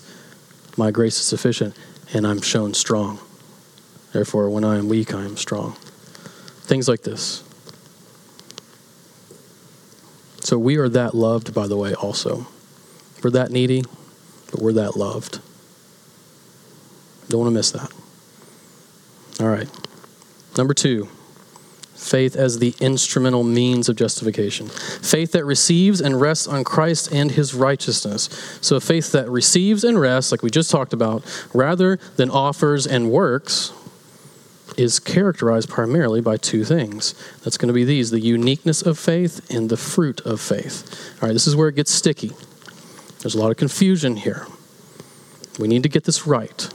my 0.76 0.90
grace 0.90 1.18
is 1.18 1.26
sufficient, 1.26 1.76
and 2.12 2.26
I'm 2.26 2.40
shown 2.40 2.74
strong. 2.74 3.20
Therefore, 4.12 4.50
when 4.50 4.64
I 4.64 4.76
am 4.76 4.88
weak, 4.88 5.14
I 5.14 5.24
am 5.24 5.36
strong. 5.36 5.74
Things 6.62 6.88
like 6.88 7.02
this. 7.02 7.44
So 10.40 10.58
we 10.58 10.76
are 10.76 10.88
that 10.88 11.14
loved, 11.14 11.54
by 11.54 11.68
the 11.68 11.76
way, 11.76 11.94
also. 11.94 12.48
We're 13.22 13.30
that 13.30 13.50
needy, 13.50 13.84
but 14.50 14.60
we're 14.60 14.72
that 14.72 14.96
loved. 14.96 15.40
Don't 17.30 17.40
want 17.40 17.52
to 17.52 17.54
miss 17.54 17.70
that. 17.70 17.92
All 19.40 19.48
right. 19.48 19.68
Number 20.58 20.74
two 20.74 21.08
faith 21.94 22.34
as 22.34 22.58
the 22.58 22.74
instrumental 22.80 23.44
means 23.44 23.88
of 23.88 23.94
justification. 23.94 24.66
Faith 24.66 25.32
that 25.32 25.44
receives 25.44 26.00
and 26.00 26.20
rests 26.20 26.46
on 26.48 26.64
Christ 26.64 27.12
and 27.12 27.30
his 27.30 27.54
righteousness. 27.54 28.58
So, 28.60 28.76
a 28.76 28.80
faith 28.80 29.12
that 29.12 29.28
receives 29.28 29.84
and 29.84 30.00
rests, 30.00 30.32
like 30.32 30.42
we 30.42 30.50
just 30.50 30.70
talked 30.70 30.92
about, 30.92 31.22
rather 31.54 31.98
than 32.16 32.30
offers 32.30 32.86
and 32.86 33.10
works, 33.10 33.72
is 34.76 34.98
characterized 34.98 35.68
primarily 35.68 36.20
by 36.20 36.36
two 36.36 36.64
things. 36.64 37.14
That's 37.44 37.58
going 37.58 37.68
to 37.68 37.74
be 37.74 37.84
these 37.84 38.10
the 38.10 38.20
uniqueness 38.20 38.82
of 38.82 38.98
faith 38.98 39.48
and 39.50 39.68
the 39.68 39.76
fruit 39.76 40.20
of 40.22 40.40
faith. 40.40 41.14
All 41.22 41.28
right, 41.28 41.32
this 41.32 41.46
is 41.46 41.54
where 41.54 41.68
it 41.68 41.76
gets 41.76 41.92
sticky. 41.92 42.32
There's 43.20 43.34
a 43.34 43.38
lot 43.38 43.50
of 43.50 43.56
confusion 43.56 44.16
here. 44.16 44.46
We 45.58 45.68
need 45.68 45.82
to 45.82 45.88
get 45.90 46.04
this 46.04 46.26
right. 46.26 46.68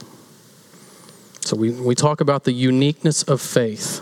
So, 1.46 1.56
we, 1.56 1.70
we 1.70 1.94
talk 1.94 2.20
about 2.20 2.42
the 2.42 2.50
uniqueness 2.50 3.22
of 3.22 3.40
faith. 3.40 4.00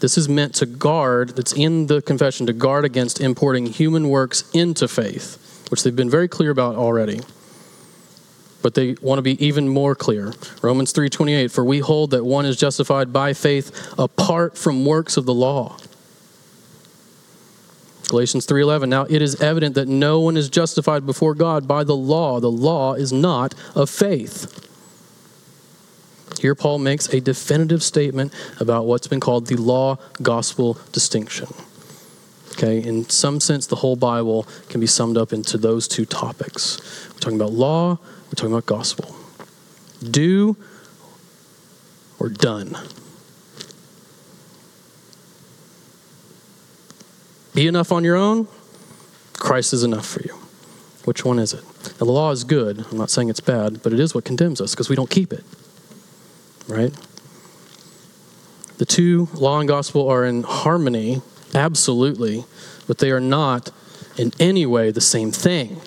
This 0.00 0.16
is 0.16 0.26
meant 0.26 0.54
to 0.54 0.64
guard, 0.64 1.36
that's 1.36 1.52
in 1.52 1.86
the 1.86 2.00
confession, 2.00 2.46
to 2.46 2.54
guard 2.54 2.86
against 2.86 3.20
importing 3.20 3.66
human 3.66 4.08
works 4.08 4.50
into 4.54 4.88
faith, 4.88 5.66
which 5.70 5.82
they've 5.82 5.94
been 5.94 6.08
very 6.08 6.28
clear 6.28 6.50
about 6.50 6.76
already. 6.76 7.20
But 8.62 8.72
they 8.72 8.96
want 9.02 9.18
to 9.18 9.22
be 9.22 9.44
even 9.44 9.68
more 9.68 9.94
clear. 9.94 10.32
Romans 10.62 10.94
3:28 10.94 11.50
for 11.50 11.62
we 11.62 11.80
hold 11.80 12.10
that 12.12 12.24
one 12.24 12.46
is 12.46 12.56
justified 12.56 13.12
by 13.12 13.34
faith 13.34 13.70
apart 13.98 14.56
from 14.56 14.86
works 14.86 15.18
of 15.18 15.26
the 15.26 15.34
law. 15.34 15.76
Galatians 18.08 18.46
3:11 18.46 18.88
Now 18.88 19.04
it 19.10 19.20
is 19.20 19.38
evident 19.42 19.74
that 19.74 19.88
no 19.88 20.20
one 20.20 20.38
is 20.38 20.48
justified 20.48 21.04
before 21.04 21.34
God 21.34 21.68
by 21.68 21.84
the 21.84 21.96
law. 21.96 22.40
The 22.40 22.50
law 22.50 22.94
is 22.94 23.12
not 23.12 23.54
of 23.74 23.90
faith. 23.90 24.69
Here 26.40 26.54
Paul 26.54 26.78
makes 26.78 27.06
a 27.12 27.20
definitive 27.20 27.82
statement 27.82 28.32
about 28.60 28.86
what's 28.86 29.06
been 29.06 29.20
called 29.20 29.48
the 29.48 29.56
law 29.56 29.98
gospel 30.22 30.78
distinction. 30.90 31.48
Okay, 32.52 32.82
in 32.82 33.06
some 33.10 33.40
sense 33.40 33.66
the 33.66 33.76
whole 33.76 33.94
Bible 33.94 34.46
can 34.70 34.80
be 34.80 34.86
summed 34.86 35.18
up 35.18 35.34
into 35.34 35.58
those 35.58 35.86
two 35.86 36.06
topics. 36.06 36.80
We're 37.12 37.18
talking 37.18 37.38
about 37.38 37.52
law, 37.52 37.98
we're 38.24 38.36
talking 38.36 38.52
about 38.52 38.64
gospel. 38.64 39.14
Do 40.02 40.56
or 42.18 42.30
done. 42.30 42.74
Be 47.54 47.66
enough 47.66 47.92
on 47.92 48.02
your 48.02 48.16
own, 48.16 48.48
Christ 49.34 49.74
is 49.74 49.84
enough 49.84 50.06
for 50.06 50.22
you. 50.22 50.34
Which 51.04 51.22
one 51.22 51.38
is 51.38 51.52
it? 51.52 51.64
Now, 52.00 52.06
the 52.06 52.12
law 52.12 52.30
is 52.30 52.44
good. 52.44 52.86
I'm 52.90 52.96
not 52.96 53.10
saying 53.10 53.28
it's 53.28 53.40
bad, 53.40 53.82
but 53.82 53.92
it 53.92 54.00
is 54.00 54.14
what 54.14 54.24
condemns 54.24 54.62
us 54.62 54.70
because 54.70 54.88
we 54.88 54.96
don't 54.96 55.10
keep 55.10 55.34
it. 55.34 55.44
Right? 56.70 56.94
The 58.78 58.86
two, 58.86 59.28
law 59.34 59.58
and 59.58 59.68
gospel, 59.68 60.08
are 60.08 60.24
in 60.24 60.42
harmony, 60.42 61.20
absolutely, 61.54 62.44
but 62.86 62.98
they 62.98 63.10
are 63.10 63.20
not 63.20 63.70
in 64.16 64.32
any 64.40 64.64
way 64.64 64.90
the 64.90 65.00
same 65.00 65.32
thing. 65.32 65.80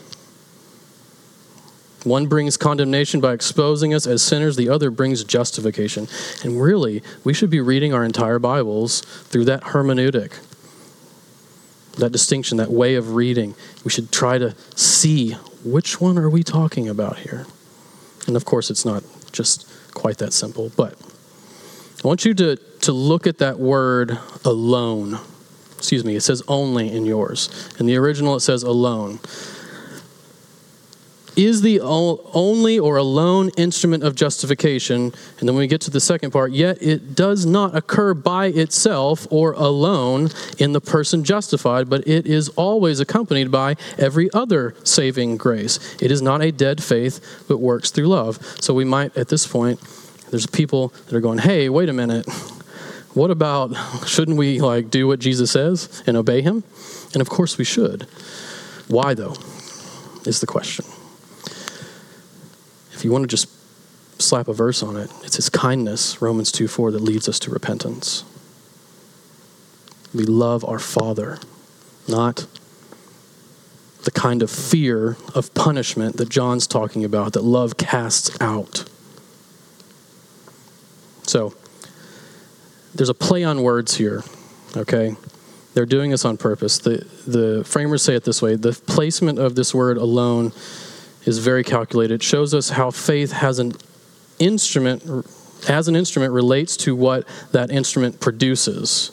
One 2.04 2.28
brings 2.28 2.58
condemnation 2.58 3.22
by 3.22 3.32
exposing 3.32 3.94
us 3.94 4.06
as 4.06 4.22
sinners, 4.22 4.58
the 4.58 4.68
other 4.68 4.92
brings 4.92 5.24
justification. 5.24 6.08
And 6.44 6.62
really, 6.62 7.02
we 7.24 7.34
should 7.34 7.50
be 7.50 7.62
reading 7.62 7.94
our 7.94 8.04
entire 8.04 8.40
Bibles 8.40 9.02
through 9.02 9.46
that 9.46 9.64
hermeneutic 9.64 10.34
that 11.98 12.12
distinction, 12.12 12.58
that 12.58 12.72
way 12.72 12.96
of 12.96 13.14
reading. 13.14 13.56
We 13.84 13.92
should 13.92 14.12
try 14.12 14.38
to 14.38 14.56
see 14.76 15.32
which 15.64 16.02
one 16.02 16.18
are 16.18 16.30
we 16.30 16.44
talking 16.44 16.90
about 16.90 17.20
here. 17.20 17.46
And 18.28 18.36
of 18.36 18.46
course, 18.46 18.70
it's 18.70 18.86
not 18.86 19.04
just 19.32 19.70
quite 19.94 20.18
that 20.20 20.34
simple, 20.34 20.72
but 20.76 20.96
I 22.04 22.08
want 22.08 22.26
you 22.26 22.34
to, 22.34 22.56
to 22.82 22.92
look 22.92 23.28
at 23.28 23.38
that 23.38 23.60
word 23.60 24.18
alone. 24.44 25.20
Excuse 25.78 26.04
me, 26.04 26.16
it 26.16 26.22
says 26.22 26.42
only 26.48 26.92
in 26.92 27.06
yours. 27.06 27.70
In 27.80 27.86
the 27.86 27.98
original, 27.98 28.36
it 28.36 28.42
says 28.42 28.64
alone 28.64 29.20
is 31.36 31.62
the 31.62 31.80
only 31.82 32.80
or 32.80 32.98
alone 32.98 33.50
instrument 33.58 34.04
of 34.04 34.16
justification. 34.16 35.14
And 35.40 35.50
then 35.50 35.56
we 35.56 35.68
get 35.68 35.82
to 35.82 35.92
the 35.92 36.00
second 36.00 36.32
part, 36.32 36.52
yet 36.52 36.82
it 36.82 37.16
does 37.16 37.46
not 37.46 37.76
occur 37.76 38.14
by 38.14 38.48
itself 38.48 39.28
or 39.32 39.54
alone 39.54 40.30
in 40.58 40.74
the 40.74 40.82
person 40.82 41.24
justified, 41.24 41.90
but 41.90 42.08
it 42.08 42.26
is 42.26 42.50
always 42.50 43.00
accompanied 43.00 43.52
by 43.52 43.76
every 43.98 44.32
other 44.34 44.76
saving 44.84 45.38
grace. 45.38 45.96
It 46.02 46.12
is 46.12 46.22
not 46.22 46.42
a 46.42 46.52
dead 46.52 46.84
faith, 46.84 47.46
but 47.48 47.58
works 47.58 47.92
through 47.92 48.08
love. 48.08 48.38
So 48.62 48.74
we 48.74 48.86
might, 48.86 49.16
at 49.18 49.30
this 49.30 49.48
point, 49.48 49.80
there's 50.30 50.48
people 50.48 50.90
that 51.06 51.14
are 51.14 51.22
going, 51.22 51.40
hey, 51.40 51.70
wait 51.70 51.90
a 51.90 51.94
minute. 51.94 52.28
What 53.14 53.30
about, 53.30 53.76
shouldn't 54.08 54.38
we 54.38 54.60
like 54.60 54.90
do 54.90 55.08
what 55.08 55.20
Jesus 55.20 55.52
says 55.52 56.02
and 56.08 56.18
obey 56.18 56.42
him? 56.42 56.64
And 57.14 57.22
of 57.22 57.30
course 57.30 57.60
we 57.60 57.64
should. 57.64 58.04
Why 58.88 59.14
though, 59.14 59.36
is 60.26 60.40
the 60.40 60.48
question 60.48 60.86
you 63.04 63.12
want 63.12 63.24
to 63.24 63.28
just 63.28 63.50
slap 64.22 64.48
a 64.48 64.54
verse 64.54 64.84
on 64.84 64.96
it, 64.96 65.12
it's 65.24 65.36
his 65.36 65.50
kindness, 65.50 66.22
Romans 66.22 66.52
2 66.52 66.68
4, 66.68 66.92
that 66.92 67.02
leads 67.02 67.28
us 67.28 67.40
to 67.40 67.52
repentance. 67.52 68.24
We 70.14 70.24
love 70.26 70.64
our 70.64 70.80
Father, 70.80 71.40
not 72.08 72.46
the 74.04 74.12
kind 74.12 74.42
of 74.42 74.52
fear 74.52 75.18
of 75.34 75.54
punishment 75.54 76.18
that 76.18 76.30
John's 76.30 76.68
talking 76.68 77.04
about, 77.04 77.34
that 77.34 77.44
love 77.44 77.78
casts 77.78 78.40
out. 78.42 78.86
So, 81.24 81.54
there's 82.94 83.10
a 83.10 83.14
play 83.14 83.44
on 83.44 83.64
words 83.64 83.96
here, 83.96 84.24
okay? 84.76 85.16
They're 85.74 85.86
doing 85.86 86.12
this 86.12 86.26
on 86.26 86.38
purpose. 86.38 86.78
The, 86.78 87.08
the 87.26 87.64
framers 87.64 88.04
say 88.04 88.16
it 88.16 88.24
this 88.24 88.42
way 88.42 88.56
the 88.56 88.74
placement 88.74 89.40
of 89.40 89.56
this 89.56 89.74
word 89.74 89.98
alone 89.98 90.52
is 91.26 91.40
very 91.40 91.64
calculated. 91.64 92.16
It 92.16 92.24
shows 92.24 92.54
us 92.54 92.70
how 92.70 92.92
faith 92.92 93.32
has 93.32 93.60
an 93.60 93.74
instrument, 94.40 95.26
as 95.68 95.88
an 95.88 95.96
instrument, 95.96 96.34
relates 96.34 96.78
to 96.78 96.96
what 96.96 97.28
that 97.52 97.72
instrument 97.72 98.20
produces. 98.20 99.12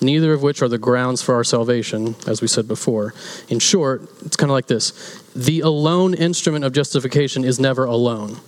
Neither 0.00 0.32
of 0.32 0.42
which 0.42 0.62
are 0.62 0.68
the 0.68 0.78
grounds 0.78 1.22
for 1.22 1.34
our 1.34 1.44
salvation, 1.44 2.16
as 2.26 2.42
we 2.42 2.48
said 2.48 2.66
before. 2.66 3.14
In 3.48 3.60
short, 3.60 4.02
it's 4.24 4.36
kind 4.36 4.50
of 4.50 4.54
like 4.54 4.66
this 4.66 5.22
the 5.34 5.60
alone 5.60 6.14
instrument 6.14 6.64
of 6.64 6.72
justification 6.72 7.44
is 7.44 7.60
never 7.60 7.84
alone. 7.84 8.38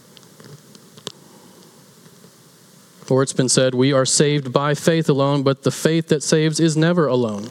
Or 3.11 3.22
it's 3.22 3.34
been 3.34 3.50
said, 3.50 3.74
we 3.74 3.92
are 3.92 4.07
saved 4.07 4.52
by 4.52 4.74
faith 4.74 5.09
alone, 5.09 5.42
but 5.42 5.62
the 5.62 5.70
faith 5.70 6.09
that 6.09 6.22
saves 6.22 6.59
is 6.59 6.76
never 6.76 7.07
alone. 7.07 7.50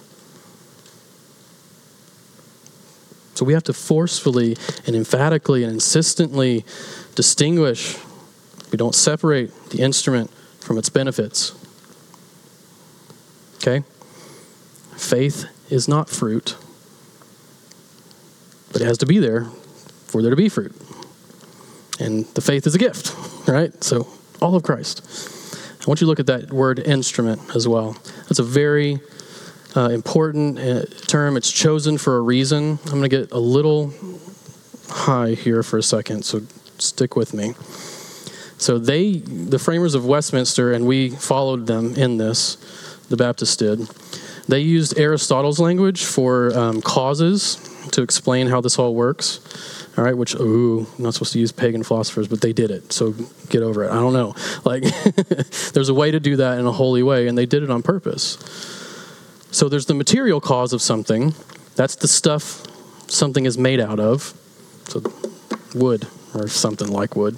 So 3.35 3.45
we 3.45 3.53
have 3.53 3.63
to 3.63 3.73
forcefully 3.73 4.55
and 4.85 4.95
emphatically 4.95 5.63
and 5.63 5.73
insistently 5.73 6.65
distinguish. 7.15 7.97
We 8.71 8.77
don't 8.77 8.95
separate 8.95 9.51
the 9.69 9.81
instrument 9.81 10.31
from 10.59 10.77
its 10.77 10.89
benefits. 10.89 11.53
Okay? 13.57 13.83
Faith 14.97 15.45
is 15.69 15.87
not 15.87 16.09
fruit, 16.09 16.55
but 18.71 18.81
it 18.81 18.85
has 18.85 18.97
to 18.99 19.05
be 19.05 19.19
there 19.19 19.45
for 20.07 20.21
there 20.21 20.29
to 20.29 20.37
be 20.37 20.49
fruit. 20.49 20.75
And 21.99 22.25
the 22.35 22.41
faith 22.41 22.67
is 22.67 22.75
a 22.75 22.79
gift, 22.79 23.15
right? 23.47 23.83
So, 23.83 24.07
all 24.41 24.55
of 24.55 24.63
Christ. 24.63 25.01
I 25.81 25.85
want 25.89 26.01
you 26.01 26.05
to 26.05 26.09
look 26.09 26.19
at 26.19 26.27
that 26.27 26.51
word 26.51 26.79
instrument 26.79 27.41
as 27.55 27.67
well. 27.67 27.97
That's 28.27 28.39
a 28.39 28.43
very 28.43 28.99
uh, 29.75 29.89
important 29.89 30.59
uh, 30.59 30.85
term. 31.07 31.37
It's 31.37 31.51
chosen 31.51 31.97
for 31.97 32.17
a 32.17 32.21
reason. 32.21 32.79
I'm 32.85 32.99
going 32.99 33.03
to 33.03 33.09
get 33.09 33.31
a 33.31 33.39
little 33.39 33.93
high 34.89 35.31
here 35.31 35.63
for 35.63 35.77
a 35.77 35.83
second, 35.83 36.23
so 36.23 36.41
stick 36.77 37.15
with 37.15 37.33
me. 37.33 37.53
So 38.57 38.77
they, 38.77 39.17
the 39.17 39.59
framers 39.59 39.95
of 39.95 40.05
Westminster, 40.05 40.71
and 40.71 40.85
we 40.85 41.09
followed 41.09 41.67
them 41.67 41.95
in 41.95 42.17
this. 42.17 42.55
The 43.09 43.17
Baptists 43.17 43.57
did. 43.57 43.79
They 44.47 44.59
used 44.59 44.97
Aristotle's 44.97 45.59
language 45.59 46.03
for 46.05 46.57
um, 46.57 46.81
causes 46.81 47.55
to 47.91 48.01
explain 48.01 48.47
how 48.47 48.61
this 48.61 48.79
all 48.79 48.95
works. 48.95 49.39
All 49.97 50.03
right, 50.03 50.17
which 50.17 50.35
ooh, 50.35 50.87
I'm 50.97 51.03
not 51.03 51.13
supposed 51.13 51.33
to 51.33 51.39
use 51.39 51.51
pagan 51.51 51.83
philosophers, 51.83 52.27
but 52.27 52.41
they 52.41 52.53
did 52.53 52.71
it. 52.71 52.91
So 52.91 53.13
get 53.49 53.61
over 53.61 53.83
it. 53.83 53.91
I 53.91 53.95
don't 53.95 54.13
know. 54.13 54.33
Like, 54.65 54.83
there's 55.73 55.89
a 55.89 55.93
way 55.93 56.11
to 56.11 56.19
do 56.19 56.37
that 56.37 56.57
in 56.57 56.65
a 56.65 56.71
holy 56.71 57.03
way, 57.03 57.27
and 57.27 57.37
they 57.37 57.45
did 57.45 57.63
it 57.63 57.69
on 57.69 57.83
purpose. 57.83 58.37
So 59.53 59.69
there's 59.69 59.85
the 59.85 59.93
material 59.93 60.41
cause 60.41 60.73
of 60.73 60.81
something. 60.81 61.35
That's 61.75 61.95
the 61.95 62.07
stuff 62.07 62.65
something 63.07 63.45
is 63.45 63.55
made 63.55 63.79
out 63.79 63.99
of. 63.99 64.33
So 64.85 65.03
wood 65.75 66.07
or 66.33 66.47
something 66.47 66.87
like 66.87 67.15
wood. 67.15 67.37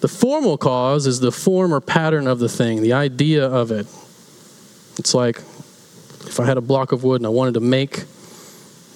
The 0.00 0.08
formal 0.08 0.56
cause 0.56 1.06
is 1.06 1.20
the 1.20 1.30
form 1.30 1.74
or 1.74 1.82
pattern 1.82 2.26
of 2.26 2.38
the 2.38 2.48
thing, 2.48 2.80
the 2.80 2.94
idea 2.94 3.46
of 3.46 3.70
it. 3.70 3.86
It's 4.98 5.12
like 5.12 5.36
if 5.36 6.40
I 6.40 6.46
had 6.46 6.56
a 6.56 6.62
block 6.62 6.92
of 6.92 7.04
wood 7.04 7.20
and 7.20 7.26
I 7.26 7.30
wanted 7.30 7.54
to 7.54 7.60
make 7.60 8.04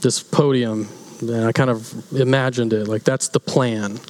this 0.00 0.22
podium, 0.22 0.88
then 1.20 1.44
I 1.44 1.52
kind 1.52 1.68
of 1.68 2.14
imagined 2.14 2.72
it. 2.72 2.88
Like 2.88 3.04
that's 3.04 3.28
the 3.28 3.40
plan. 3.40 4.00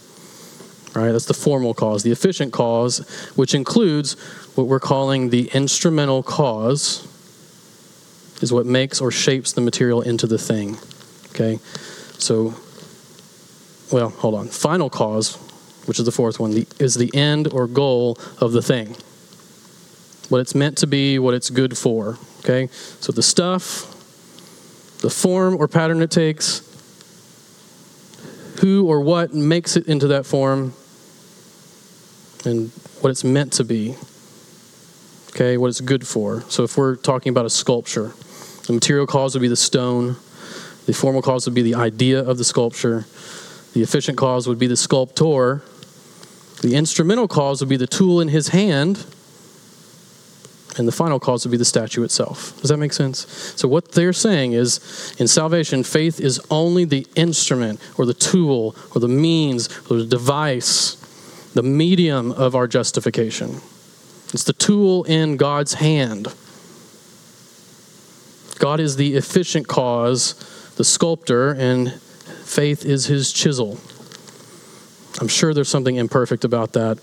Right? 0.95 1.11
That's 1.11 1.27
the 1.27 1.35
formal 1.35 1.75
cause. 1.75 2.05
The 2.05 2.13
efficient 2.13 2.53
cause, 2.53 2.99
which 3.35 3.53
includes 3.53 4.13
what 4.55 4.69
we're 4.69 4.79
calling 4.79 5.31
the 5.31 5.51
instrumental 5.55 6.23
cause, 6.23 7.09
is 8.43 8.53
what 8.53 8.67
makes 8.67 9.01
or 9.01 9.11
shapes 9.11 9.53
the 9.53 9.61
material 9.61 10.03
into 10.03 10.27
the 10.27 10.39
thing. 10.39 10.77
Okay? 11.31 11.59
So, 12.19 12.55
well, 13.93 14.11
hold 14.11 14.35
on. 14.35 14.49
Final 14.49 14.91
cause, 14.91 15.37
which 15.87 15.99
is 15.99 16.05
the 16.05 16.13
fourth 16.13 16.41
one, 16.41 16.51
the, 16.53 16.67
is 16.79 16.95
the 16.95 17.11
end 17.15 17.53
or 17.53 17.67
goal 17.67 18.19
of 18.41 18.53
the 18.53 18.63
thing. 18.63 18.97
What 20.29 20.41
it's 20.41 20.55
meant 20.55 20.79
to 20.79 20.87
be, 20.87 21.19
what 21.19 21.35
it's 21.35 21.51
good 21.51 21.77
for. 21.77 22.19
Okay? 22.41 22.69
So 23.01 23.13
the 23.13 23.23
stuff, 23.23 23.89
the 25.01 25.11
form 25.11 25.57
or 25.57 25.69
pattern 25.69 26.03
it 26.03 26.11
takes, 26.11 26.69
who 28.61 28.87
or 28.87 29.01
what 29.01 29.35
makes 29.35 29.77
it 29.77 29.87
into 29.87 30.09
that 30.09 30.25
form, 30.25 30.73
and 32.45 32.71
what 33.01 33.11
it's 33.11 33.25
meant 33.25 33.53
to 33.55 33.65
be. 33.65 33.97
Okay, 35.31 35.57
what 35.57 35.69
it's 35.69 35.81
good 35.81 36.07
for. 36.07 36.43
So 36.49 36.63
if 36.63 36.77
we're 36.77 36.97
talking 36.97 37.31
about 37.31 37.47
a 37.47 37.51
sculpture, 37.51 38.13
the 38.67 38.73
material 38.73 39.07
cause 39.07 39.35
would 39.35 39.43
be 39.43 39.49
the 39.49 39.57
stone. 39.57 40.17
The 40.87 40.93
formal 40.93 41.23
cause 41.23 41.47
would 41.47 41.55
be 41.55 41.63
the 41.63 41.75
idea 41.75 42.21
of 42.21 42.39
the 42.39 42.45
sculpture. 42.45 43.07
The 43.73 43.83
efficient 43.83 44.19
cause 44.19 44.47
would 44.47 44.59
be 44.59 44.67
the 44.67 44.77
sculptor. 44.77 45.63
The 46.63 46.77
instrumental 46.77 47.29
cause 47.29 47.61
would 47.61 47.69
be 47.69 47.77
the 47.77 47.87
tool 47.87 48.21
in 48.21 48.29
his 48.29 48.49
hand. 48.49 49.05
And 50.79 50.89
the 50.89 50.93
final 50.93 51.21
cause 51.21 51.45
would 51.45 51.51
be 51.51 51.59
the 51.59 51.65
statue 51.65 52.03
itself. 52.03 52.59
Does 52.61 52.71
that 52.71 52.79
make 52.79 52.93
sense? 52.93 53.27
So, 53.57 53.69
what 53.69 53.93
they're 53.93 54.15
saying 54.15 54.53
is 54.53 55.15
in 55.19 55.29
salvation, 55.29 55.85
faith 55.85 56.19
is 56.19 56.41
only 56.51 56.85
the 56.85 57.07
instrument 57.15 57.79
or 57.99 58.07
the 58.07 58.15
tool 58.15 58.75
or 58.95 59.01
the 59.01 59.09
means 59.09 59.69
or 59.91 59.99
the 59.99 60.07
device, 60.07 60.97
the 61.53 61.63
medium 61.63 62.33
of 62.33 62.55
our 62.55 62.67
justification. 62.67 63.61
It's 64.33 64.45
the 64.45 64.55
tool 64.55 65.05
in 65.05 65.37
God's 65.37 65.75
hand. 65.75 66.33
God 68.63 68.79
is 68.79 68.95
the 68.95 69.17
efficient 69.17 69.67
cause, 69.67 70.35
the 70.77 70.85
sculptor, 70.85 71.51
and 71.51 71.93
faith 71.93 72.85
is 72.85 73.07
his 73.07 73.33
chisel. 73.33 73.77
I'm 75.21 75.27
sure 75.27 75.53
there's 75.53 75.69
something 75.69 75.97
imperfect 75.97 76.45
about 76.45 76.75
that, 76.75 76.99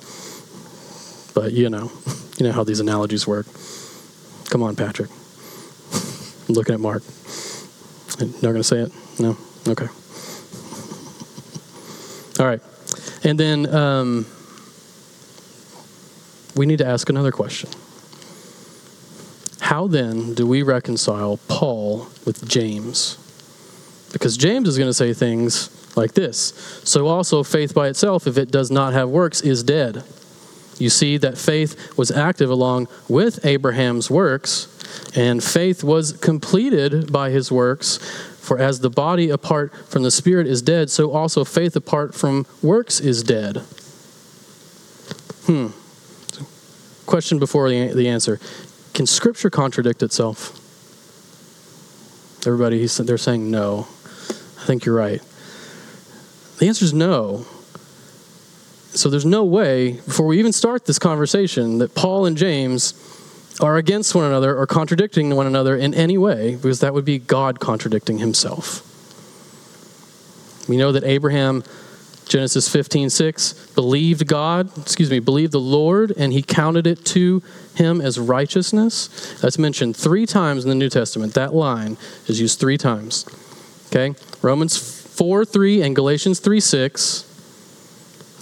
but 1.35 1.51
you 1.51 1.69
know, 1.69 1.91
you 2.37 2.47
know 2.47 2.53
how 2.53 2.63
these 2.63 2.79
analogies 2.79 3.27
work. 3.27 3.45
Come 4.49 4.63
on, 4.63 4.77
Patrick. 4.77 5.09
I'm 6.47 6.53
looking 6.55 6.75
at 6.75 6.79
Mark. 6.79 7.03
Not 8.21 8.41
going 8.41 8.55
to 8.55 8.63
say 8.63 8.79
it? 8.79 8.93
No? 9.19 9.35
Okay. 9.67 9.87
All 12.39 12.45
right. 12.45 12.61
And 13.25 13.37
then 13.37 13.75
um, 13.75 14.25
we 16.55 16.65
need 16.65 16.77
to 16.77 16.87
ask 16.87 17.09
another 17.09 17.33
question. 17.33 17.69
How 19.69 19.85
then 19.85 20.33
do 20.33 20.47
we 20.47 20.63
reconcile 20.63 21.37
Paul 21.47 22.07
with 22.25 22.49
James? 22.49 23.19
Because 24.11 24.35
James 24.35 24.67
is 24.67 24.79
going 24.79 24.89
to 24.89 24.95
say 24.95 25.13
things 25.13 25.69
like 25.95 26.13
this 26.15 26.81
So 26.83 27.05
also, 27.05 27.43
faith 27.43 27.75
by 27.75 27.87
itself, 27.87 28.25
if 28.25 28.35
it 28.35 28.49
does 28.49 28.71
not 28.71 28.93
have 28.93 29.09
works, 29.09 29.41
is 29.41 29.61
dead. 29.61 30.03
You 30.79 30.89
see 30.89 31.17
that 31.17 31.37
faith 31.37 31.95
was 31.99 32.09
active 32.09 32.49
along 32.49 32.87
with 33.07 33.45
Abraham's 33.45 34.09
works, 34.09 34.67
and 35.15 35.43
faith 35.43 35.83
was 35.83 36.13
completed 36.13 37.13
by 37.13 37.29
his 37.29 37.51
works. 37.51 37.97
For 38.39 38.57
as 38.57 38.79
the 38.79 38.89
body 38.89 39.29
apart 39.29 39.71
from 39.87 40.01
the 40.01 40.09
spirit 40.09 40.47
is 40.47 40.63
dead, 40.63 40.89
so 40.89 41.11
also 41.11 41.43
faith 41.43 41.75
apart 41.75 42.15
from 42.15 42.47
works 42.63 42.99
is 42.99 43.21
dead. 43.21 43.57
Hmm. 45.45 45.67
Question 47.05 47.37
before 47.37 47.69
the, 47.69 47.93
the 47.93 48.07
answer 48.07 48.39
Can 48.99 49.07
Scripture 49.07 49.49
contradict 49.49 50.03
itself? 50.03 50.57
Everybody, 52.45 52.85
they're 52.85 53.17
saying 53.17 53.49
no. 53.49 53.87
I 54.59 54.65
think 54.65 54.83
you're 54.83 54.93
right. 54.93 55.21
The 56.57 56.67
answer 56.67 56.83
is 56.83 56.93
no. 56.93 57.45
So 58.89 59.09
there's 59.09 59.25
no 59.25 59.45
way, 59.45 60.01
before 60.01 60.25
we 60.25 60.37
even 60.37 60.51
start 60.51 60.83
this 60.83 60.99
conversation, 60.99 61.77
that 61.77 61.95
Paul 61.95 62.25
and 62.25 62.35
James 62.35 62.93
are 63.61 63.77
against 63.77 64.13
one 64.15 64.25
another 64.25 64.57
or 64.57 64.67
contradicting 64.67 65.33
one 65.33 65.47
another 65.47 65.77
in 65.77 65.93
any 65.93 66.17
way, 66.17 66.57
because 66.57 66.81
that 66.81 66.93
would 66.93 67.05
be 67.05 67.19
God 67.19 67.61
contradicting 67.61 68.17
himself. 68.17 68.83
We 70.67 70.75
know 70.75 70.91
that 70.91 71.05
Abraham, 71.05 71.63
Genesis 72.29 72.69
15, 72.69 73.09
6, 73.09 73.71
believed 73.73 74.27
God, 74.27 74.69
excuse 74.77 75.09
me, 75.09 75.17
believed 75.19 75.51
the 75.51 75.59
Lord, 75.59 76.13
and 76.15 76.31
he 76.31 76.43
counted 76.43 76.85
it 76.85 77.03
to 77.05 77.41
him 77.73 77.99
as 77.99 78.19
righteousness. 78.19 79.39
That's 79.41 79.57
mentioned 79.57 79.97
three 79.97 80.27
times 80.27 80.63
in 80.63 80.69
the 80.69 80.75
New 80.75 80.89
Testament. 80.89 81.33
That 81.33 81.55
line 81.55 81.97
is 82.27 82.39
used 82.39 82.59
three 82.59 82.77
times. 82.77 83.25
Okay? 83.87 84.13
Romans 84.43 84.77
4 84.77 85.43
3 85.43 85.81
and 85.81 85.95
Galatians 85.95 86.39
3 86.39 86.59
6. 86.59 87.25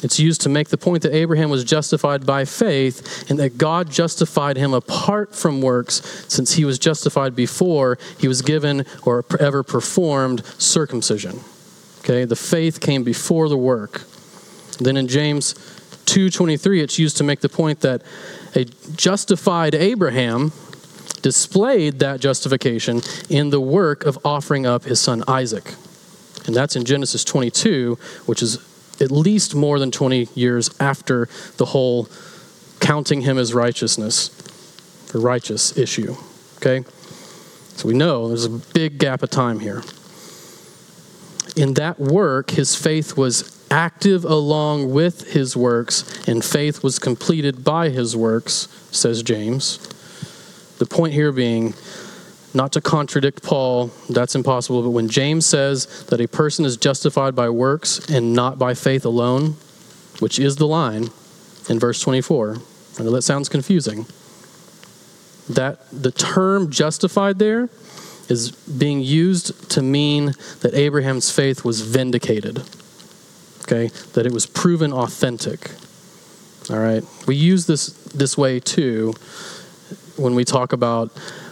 It's 0.04 0.20
used 0.20 0.42
to 0.42 0.50
make 0.50 0.68
the 0.68 0.78
point 0.78 1.02
that 1.04 1.16
Abraham 1.16 1.50
was 1.50 1.64
justified 1.64 2.26
by 2.26 2.44
faith 2.46 3.30
and 3.30 3.40
that 3.40 3.58
God 3.58 3.90
justified 3.90 4.58
him 4.58 4.74
apart 4.74 5.34
from 5.34 5.62
works 5.62 6.26
since 6.28 6.54
he 6.54 6.66
was 6.66 6.78
justified 6.78 7.36
before 7.36 7.98
he 8.20 8.28
was 8.28 8.42
given 8.42 8.86
or 9.04 9.26
ever 9.40 9.64
performed 9.64 10.46
circumcision. 10.60 11.40
Okay, 12.08 12.24
the 12.24 12.38
faith 12.38 12.80
came 12.80 13.04
before 13.04 13.50
the 13.50 13.58
work. 13.58 14.04
Then 14.80 14.96
in 14.96 15.10
James 15.10 15.54
2:23 16.06 16.82
it's 16.82 16.98
used 16.98 17.18
to 17.18 17.24
make 17.26 17.42
the 17.42 17.50
point 17.50 17.82
that 17.82 18.02
a 18.56 18.64
justified 18.96 19.76
Abraham 19.76 20.54
displayed 21.22 22.00
that 22.00 22.22
justification 22.22 23.02
in 23.28 23.50
the 23.50 23.60
work 23.60 24.06
of 24.06 24.18
offering 24.24 24.66
up 24.66 24.86
his 24.86 25.02
son 25.02 25.22
Isaac. 25.28 25.76
And 26.46 26.56
that's 26.56 26.78
in 26.78 26.86
Genesis 26.86 27.26
22, 27.26 27.98
which 28.26 28.42
is 28.42 28.60
at 29.02 29.12
least 29.12 29.54
more 29.54 29.78
than 29.78 29.92
20 29.92 30.30
years 30.34 30.70
after 30.80 31.28
the 31.58 31.66
whole 31.66 32.08
counting 32.80 33.24
him 33.24 33.38
as 33.38 33.54
righteousness 33.54 34.32
or 35.14 35.20
righteous 35.20 35.78
issue. 35.78 36.16
Okay? 36.58 36.86
So 37.76 37.86
we 37.86 37.94
know 37.94 38.30
there's 38.30 38.46
a 38.46 38.50
big 38.50 38.98
gap 38.98 39.24
of 39.24 39.30
time 39.30 39.60
here. 39.60 39.84
In 41.58 41.74
that 41.74 42.00
work, 42.00 42.52
his 42.52 42.76
faith 42.76 43.18
was 43.18 43.58
active 43.72 44.24
along 44.24 44.92
with 44.92 45.32
his 45.32 45.58
works, 45.58 46.28
and 46.28 46.46
faith 46.46 46.84
was 46.84 47.00
completed 47.00 47.64
by 47.64 47.90
his 47.90 48.16
works, 48.16 48.68
says 48.92 49.24
James. 49.24 49.78
The 50.78 50.86
point 50.86 51.14
here 51.14 51.32
being 51.32 51.74
not 52.54 52.74
to 52.74 52.82
contradict 52.82 53.42
Paul, 53.42 53.92
that's 54.08 54.36
impossible, 54.36 54.84
but 54.84 54.92
when 54.92 55.10
James 55.10 55.48
says 55.48 56.06
that 56.06 56.22
a 56.22 56.28
person 56.28 56.64
is 56.64 56.78
justified 56.78 57.36
by 57.36 57.50
works 57.50 58.08
and 58.08 58.34
not 58.34 58.60
by 58.60 58.76
faith 58.76 59.04
alone, 59.04 59.56
which 60.20 60.38
is 60.40 60.58
the 60.58 60.68
line 60.68 61.10
in 61.70 61.80
verse 61.80 62.00
24, 62.02 62.58
I 63.00 63.04
know 63.04 63.12
that 63.12 63.24
sounds 63.24 63.50
confusing. 63.50 64.06
That 65.50 65.80
the 65.92 66.12
term 66.12 66.72
justified 66.72 67.40
there 67.40 67.70
is 68.30 68.52
being 68.52 69.02
used 69.02 69.70
to 69.72 69.82
mean 69.82 70.34
that 70.62 70.74
Abraham's 70.74 71.32
faith 71.32 71.64
was 71.64 71.82
vindicated. 71.82 72.64
Okay? 73.62 73.88
That 74.14 74.26
it 74.26 74.32
was 74.32 74.46
proven 74.46 74.94
authentic. 74.94 75.72
All 76.70 76.80
right? 76.80 77.04
We 77.28 77.36
use 77.36 77.66
this 77.66 77.88
this 78.14 78.38
way 78.38 78.60
too 78.60 79.14
when 80.18 80.36
we 80.36 80.44
talk 80.44 80.74
about 80.74 81.12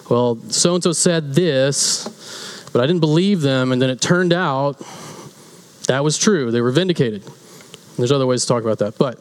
well, 0.10 0.38
so 0.50 0.76
and 0.76 0.84
so 0.84 0.92
said 0.92 1.34
this, 1.34 2.70
but 2.72 2.84
I 2.84 2.86
didn't 2.86 3.00
believe 3.00 3.42
them, 3.42 3.72
and 3.72 3.82
then 3.82 3.90
it 3.90 4.02
turned 4.02 4.34
out 4.34 4.80
that 5.88 6.04
was 6.04 6.18
true. 6.18 6.52
They 6.52 6.62
were 6.62 6.72
vindicated. 6.72 7.24
And 7.24 7.98
there's 7.98 8.12
other 8.12 8.28
ways 8.28 8.42
to 8.42 8.48
talk 8.48 8.64
about 8.64 8.80
that, 8.80 8.98
but 8.98 9.20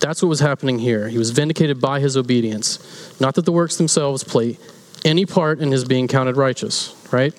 that's 0.00 0.22
what 0.22 0.28
was 0.28 0.40
happening 0.40 0.78
here. 0.78 1.08
He 1.08 1.18
was 1.18 1.30
vindicated 1.30 1.80
by 1.80 2.00
his 2.00 2.16
obedience. 2.16 3.20
Not 3.20 3.36
that 3.36 3.44
the 3.44 3.52
works 3.52 3.76
themselves 3.76 4.24
play 4.24 4.58
any 5.04 5.26
part 5.26 5.60
in 5.60 5.72
his 5.72 5.84
being 5.84 6.08
counted 6.08 6.36
righteous, 6.36 6.94
right? 7.10 7.34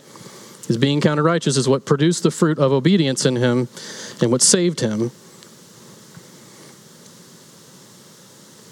His 0.67 0.77
being 0.77 1.01
counted 1.01 1.23
righteous 1.23 1.57
is 1.57 1.67
what 1.67 1.85
produced 1.85 2.23
the 2.23 2.31
fruit 2.31 2.57
of 2.59 2.71
obedience 2.71 3.25
in 3.25 3.35
him 3.35 3.67
and 4.21 4.31
what 4.31 4.41
saved 4.41 4.79
him. 4.79 5.11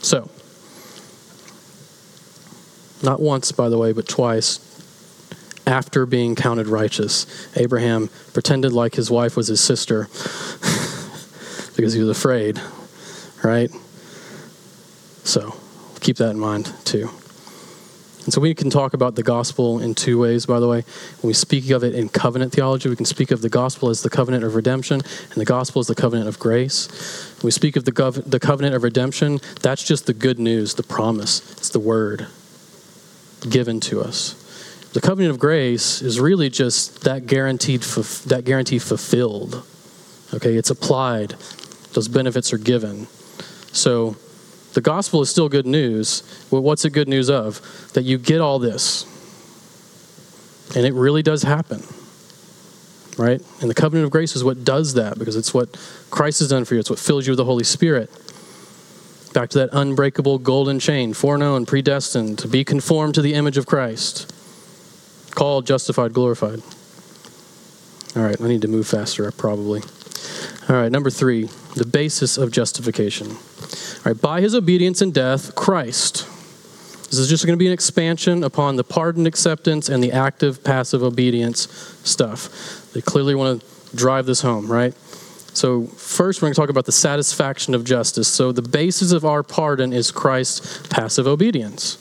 So, 0.01 0.29
not 3.03 3.19
once, 3.19 3.51
by 3.51 3.69
the 3.69 3.77
way, 3.77 3.91
but 3.91 4.07
twice, 4.07 4.59
after 5.67 6.05
being 6.05 6.35
counted 6.35 6.67
righteous, 6.67 7.25
Abraham 7.55 8.09
pretended 8.33 8.73
like 8.73 8.95
his 8.95 9.11
wife 9.11 9.35
was 9.37 9.47
his 9.47 9.61
sister 9.61 10.03
because 11.75 11.93
he 11.93 11.99
was 11.99 12.09
afraid, 12.09 12.59
right? 13.43 13.69
So 15.23 15.55
keep 15.99 16.17
that 16.17 16.31
in 16.31 16.39
mind 16.39 16.73
too. 16.83 17.09
And 18.23 18.31
so 18.31 18.39
we 18.39 18.53
can 18.53 18.69
talk 18.69 18.93
about 18.93 19.15
the 19.15 19.23
gospel 19.23 19.79
in 19.79 19.95
two 19.95 20.19
ways, 20.19 20.45
by 20.45 20.59
the 20.59 20.67
way. 20.67 20.83
When 21.21 21.29
we 21.29 21.33
speak 21.33 21.71
of 21.71 21.83
it 21.83 21.95
in 21.95 22.07
covenant 22.09 22.53
theology, 22.53 22.87
we 22.87 22.95
can 22.95 23.05
speak 23.05 23.31
of 23.31 23.41
the 23.41 23.49
gospel 23.49 23.89
as 23.89 24.03
the 24.03 24.11
covenant 24.11 24.43
of 24.43 24.55
redemption, 24.55 25.01
and 25.01 25.35
the 25.35 25.45
gospel 25.45 25.79
as 25.79 25.87
the 25.87 25.95
covenant 25.95 26.27
of 26.27 26.37
grace. 26.37 26.87
When 27.41 27.47
we 27.47 27.51
speak 27.51 27.75
of 27.75 27.85
the, 27.85 27.91
gov- 27.91 28.29
the 28.29 28.39
covenant 28.39 28.75
of 28.75 28.83
redemption, 28.83 29.39
that's 29.61 29.83
just 29.83 30.05
the 30.05 30.13
good 30.13 30.37
news, 30.37 30.75
the 30.75 30.83
promise, 30.83 31.51
it's 31.53 31.69
the 31.69 31.79
word 31.79 32.27
given 33.49 33.79
to 33.81 34.01
us. 34.01 34.35
The 34.93 35.01
covenant 35.01 35.31
of 35.31 35.39
grace 35.39 36.01
is 36.01 36.19
really 36.19 36.49
just 36.49 37.03
that 37.05 37.25
guaranteed 37.25 37.81
that 37.81 38.43
guarantee 38.45 38.77
fulfilled. 38.77 39.65
Okay, 40.33 40.55
it's 40.55 40.69
applied. 40.69 41.31
Those 41.93 42.07
benefits 42.07 42.53
are 42.53 42.57
given. 42.57 43.07
So 43.71 44.15
the 44.73 44.81
gospel 44.81 45.21
is 45.21 45.29
still 45.29 45.49
good 45.49 45.65
news. 45.65 46.23
Well, 46.49 46.61
what's 46.61 46.85
it 46.85 46.91
good 46.91 47.07
news 47.07 47.29
of? 47.29 47.61
That 47.93 48.03
you 48.03 48.17
get 48.17 48.39
all 48.41 48.59
this. 48.59 49.05
And 50.75 50.85
it 50.85 50.93
really 50.93 51.21
does 51.21 51.43
happen. 51.43 51.83
Right? 53.17 53.41
And 53.59 53.69
the 53.69 53.73
covenant 53.73 54.05
of 54.05 54.11
grace 54.11 54.35
is 54.35 54.43
what 54.43 54.63
does 54.63 54.93
that 54.93 55.19
because 55.19 55.35
it's 55.35 55.53
what 55.53 55.69
Christ 56.09 56.39
has 56.39 56.47
done 56.47 56.63
for 56.63 56.75
you. 56.75 56.79
It's 56.79 56.89
what 56.89 56.99
fills 56.99 57.27
you 57.27 57.31
with 57.31 57.37
the 57.37 57.45
Holy 57.45 57.65
Spirit. 57.65 58.09
Back 59.33 59.49
to 59.51 59.59
that 59.59 59.69
unbreakable 59.73 60.39
golden 60.39 60.79
chain, 60.79 61.13
foreknown, 61.13 61.65
predestined 61.65 62.39
to 62.39 62.47
be 62.47 62.63
conformed 62.63 63.15
to 63.15 63.21
the 63.21 63.33
image 63.33 63.57
of 63.57 63.65
Christ. 63.65 64.33
Called, 65.35 65.65
justified, 65.65 66.13
glorified. 66.13 66.61
All 68.15 68.23
right, 68.23 68.39
I 68.41 68.47
need 68.47 68.61
to 68.63 68.67
move 68.67 68.87
faster, 68.87 69.31
probably. 69.31 69.81
All 70.69 70.75
right, 70.75 70.91
number 70.91 71.09
three, 71.09 71.49
the 71.75 71.85
basis 71.85 72.37
of 72.37 72.51
justification. 72.51 73.27
All 73.29 74.13
right, 74.13 74.21
by 74.21 74.41
his 74.41 74.55
obedience 74.55 75.01
and 75.01 75.13
death, 75.13 75.55
Christ, 75.55 76.27
This 77.09 77.19
is 77.19 77.27
just 77.27 77.45
going 77.45 77.57
to 77.57 77.59
be 77.59 77.67
an 77.67 77.73
expansion 77.73 78.43
upon 78.43 78.77
the 78.77 78.83
pardon 78.83 79.25
acceptance 79.25 79.89
and 79.89 80.01
the 80.01 80.11
active 80.11 80.63
passive 80.63 81.03
obedience 81.03 81.67
stuff. 82.03 82.91
They 82.93 83.01
clearly 83.01 83.35
want 83.35 83.61
to 83.61 83.95
drive 83.95 84.25
this 84.25 84.41
home, 84.41 84.71
right? 84.71 84.93
So, 85.53 85.87
first, 85.87 86.41
we're 86.41 86.47
going 86.47 86.53
to 86.53 86.61
talk 86.61 86.69
about 86.69 86.85
the 86.85 86.93
satisfaction 86.93 87.75
of 87.75 87.83
justice. 87.83 88.29
So, 88.29 88.53
the 88.53 88.61
basis 88.61 89.11
of 89.11 89.25
our 89.25 89.43
pardon 89.43 89.91
is 89.91 90.09
Christ's 90.09 90.87
passive 90.87 91.27
obedience 91.27 91.97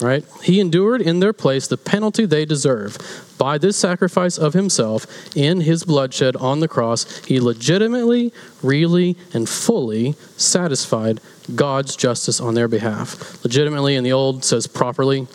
right? 0.00 0.24
He 0.42 0.60
endured 0.60 1.00
in 1.00 1.20
their 1.20 1.32
place 1.32 1.66
the 1.66 1.76
penalty 1.76 2.26
they 2.26 2.44
deserve. 2.44 2.98
By 3.38 3.58
this 3.58 3.76
sacrifice 3.76 4.38
of 4.38 4.54
himself 4.54 5.06
in 5.36 5.60
his 5.60 5.84
bloodshed 5.84 6.36
on 6.36 6.60
the 6.60 6.68
cross, 6.68 7.24
he 7.24 7.40
legitimately, 7.40 8.32
really, 8.62 9.16
and 9.32 9.48
fully 9.48 10.14
satisfied 10.36 11.20
God's 11.54 11.96
justice 11.96 12.40
on 12.40 12.54
their 12.54 12.68
behalf. 12.68 13.42
Legitimately 13.44 13.96
in 13.96 14.04
the 14.04 14.12
old 14.12 14.44
says 14.44 14.66
properly. 14.66 15.26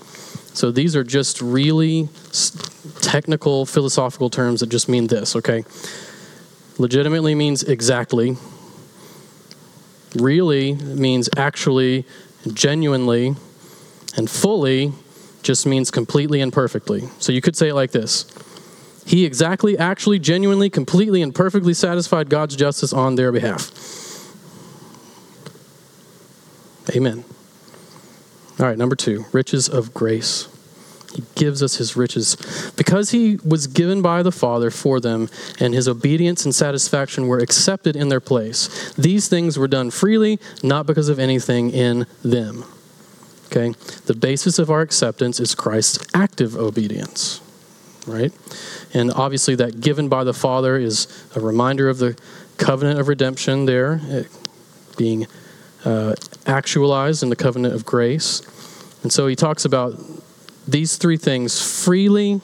So 0.53 0.71
these 0.71 0.95
are 0.95 1.03
just 1.03 1.41
really 1.41 2.09
technical 3.01 3.65
philosophical 3.65 4.29
terms 4.29 4.61
that 4.61 4.69
just 4.69 4.89
mean 4.89 5.07
this, 5.07 5.35
okay? 5.35 5.63
Legitimately 6.77 7.35
means 7.35 7.63
exactly. 7.63 8.37
Really 10.15 10.73
means 10.73 11.29
actually, 11.37 12.05
genuinely 12.53 13.35
and 14.15 14.29
fully 14.29 14.93
just 15.41 15.65
means 15.65 15.91
completely 15.91 16.41
and 16.41 16.51
perfectly. 16.51 17.03
So 17.19 17.31
you 17.31 17.41
could 17.41 17.55
say 17.55 17.69
it 17.69 17.75
like 17.75 17.91
this 17.91 18.25
He 19.05 19.25
exactly, 19.25 19.77
actually, 19.77 20.19
genuinely, 20.19 20.69
completely, 20.69 21.21
and 21.21 21.33
perfectly 21.33 21.73
satisfied 21.73 22.29
God's 22.29 22.55
justice 22.55 22.93
on 22.93 23.15
their 23.15 23.31
behalf. 23.31 23.71
Amen. 26.95 27.23
All 28.59 28.65
right, 28.65 28.77
number 28.77 28.95
two 28.95 29.25
riches 29.31 29.69
of 29.69 29.93
grace. 29.93 30.47
He 31.15 31.23
gives 31.35 31.63
us 31.63 31.77
his 31.77 31.95
riches. 31.95 32.37
Because 32.77 33.11
he 33.11 33.37
was 33.43 33.67
given 33.67 34.01
by 34.01 34.21
the 34.21 34.31
Father 34.31 34.69
for 34.69 34.99
them, 34.99 35.29
and 35.59 35.73
his 35.73 35.87
obedience 35.87 36.45
and 36.45 36.53
satisfaction 36.53 37.27
were 37.27 37.39
accepted 37.39 37.95
in 37.95 38.09
their 38.09 38.19
place. 38.19 38.93
These 38.93 39.27
things 39.27 39.57
were 39.57 39.67
done 39.67 39.89
freely, 39.91 40.39
not 40.61 40.85
because 40.85 41.09
of 41.09 41.17
anything 41.17 41.71
in 41.71 42.05
them. 42.23 42.63
Okay? 43.51 43.73
The 44.05 44.13
basis 44.13 44.59
of 44.59 44.69
our 44.69 44.81
acceptance 44.81 45.39
is 45.39 45.55
Christ's 45.55 46.05
active 46.13 46.55
obedience, 46.55 47.41
right? 48.05 48.31
And 48.93 49.11
obviously, 49.11 49.55
that 49.55 49.81
given 49.81 50.07
by 50.07 50.23
the 50.23 50.33
Father 50.33 50.77
is 50.77 51.07
a 51.35 51.39
reminder 51.39 51.89
of 51.89 51.97
the 51.97 52.17
covenant 52.57 52.99
of 52.99 53.07
redemption 53.07 53.65
there, 53.65 54.01
eh, 54.09 54.23
being 54.97 55.25
uh, 55.85 56.13
actualized 56.45 57.23
in 57.23 57.29
the 57.29 57.35
covenant 57.35 57.73
of 57.73 57.85
grace. 57.85 58.41
And 59.01 59.11
so 59.11 59.27
he 59.27 59.35
talks 59.35 59.65
about 59.65 59.97
these 60.67 60.97
three 60.97 61.17
things 61.17 61.83
freely, 61.83 62.41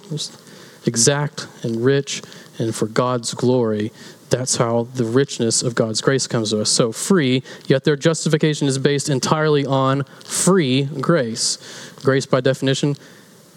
exact 0.85 1.47
and 1.63 1.83
rich, 1.83 2.21
and 2.57 2.73
for 2.73 2.87
God's 2.87 3.33
glory 3.33 3.91
that's 4.29 4.57
how 4.57 4.87
the 4.95 5.05
richness 5.05 5.61
of 5.61 5.75
God's 5.75 6.01
grace 6.01 6.27
comes 6.27 6.49
to 6.49 6.61
us. 6.61 6.69
So 6.69 6.91
free, 6.91 7.43
yet 7.67 7.83
their 7.83 7.95
justification 7.95 8.67
is 8.67 8.77
based 8.77 9.09
entirely 9.09 9.65
on 9.65 10.03
free 10.23 10.85
grace. 10.85 11.57
Grace, 12.03 12.25
by 12.25 12.41
definition, 12.41 12.95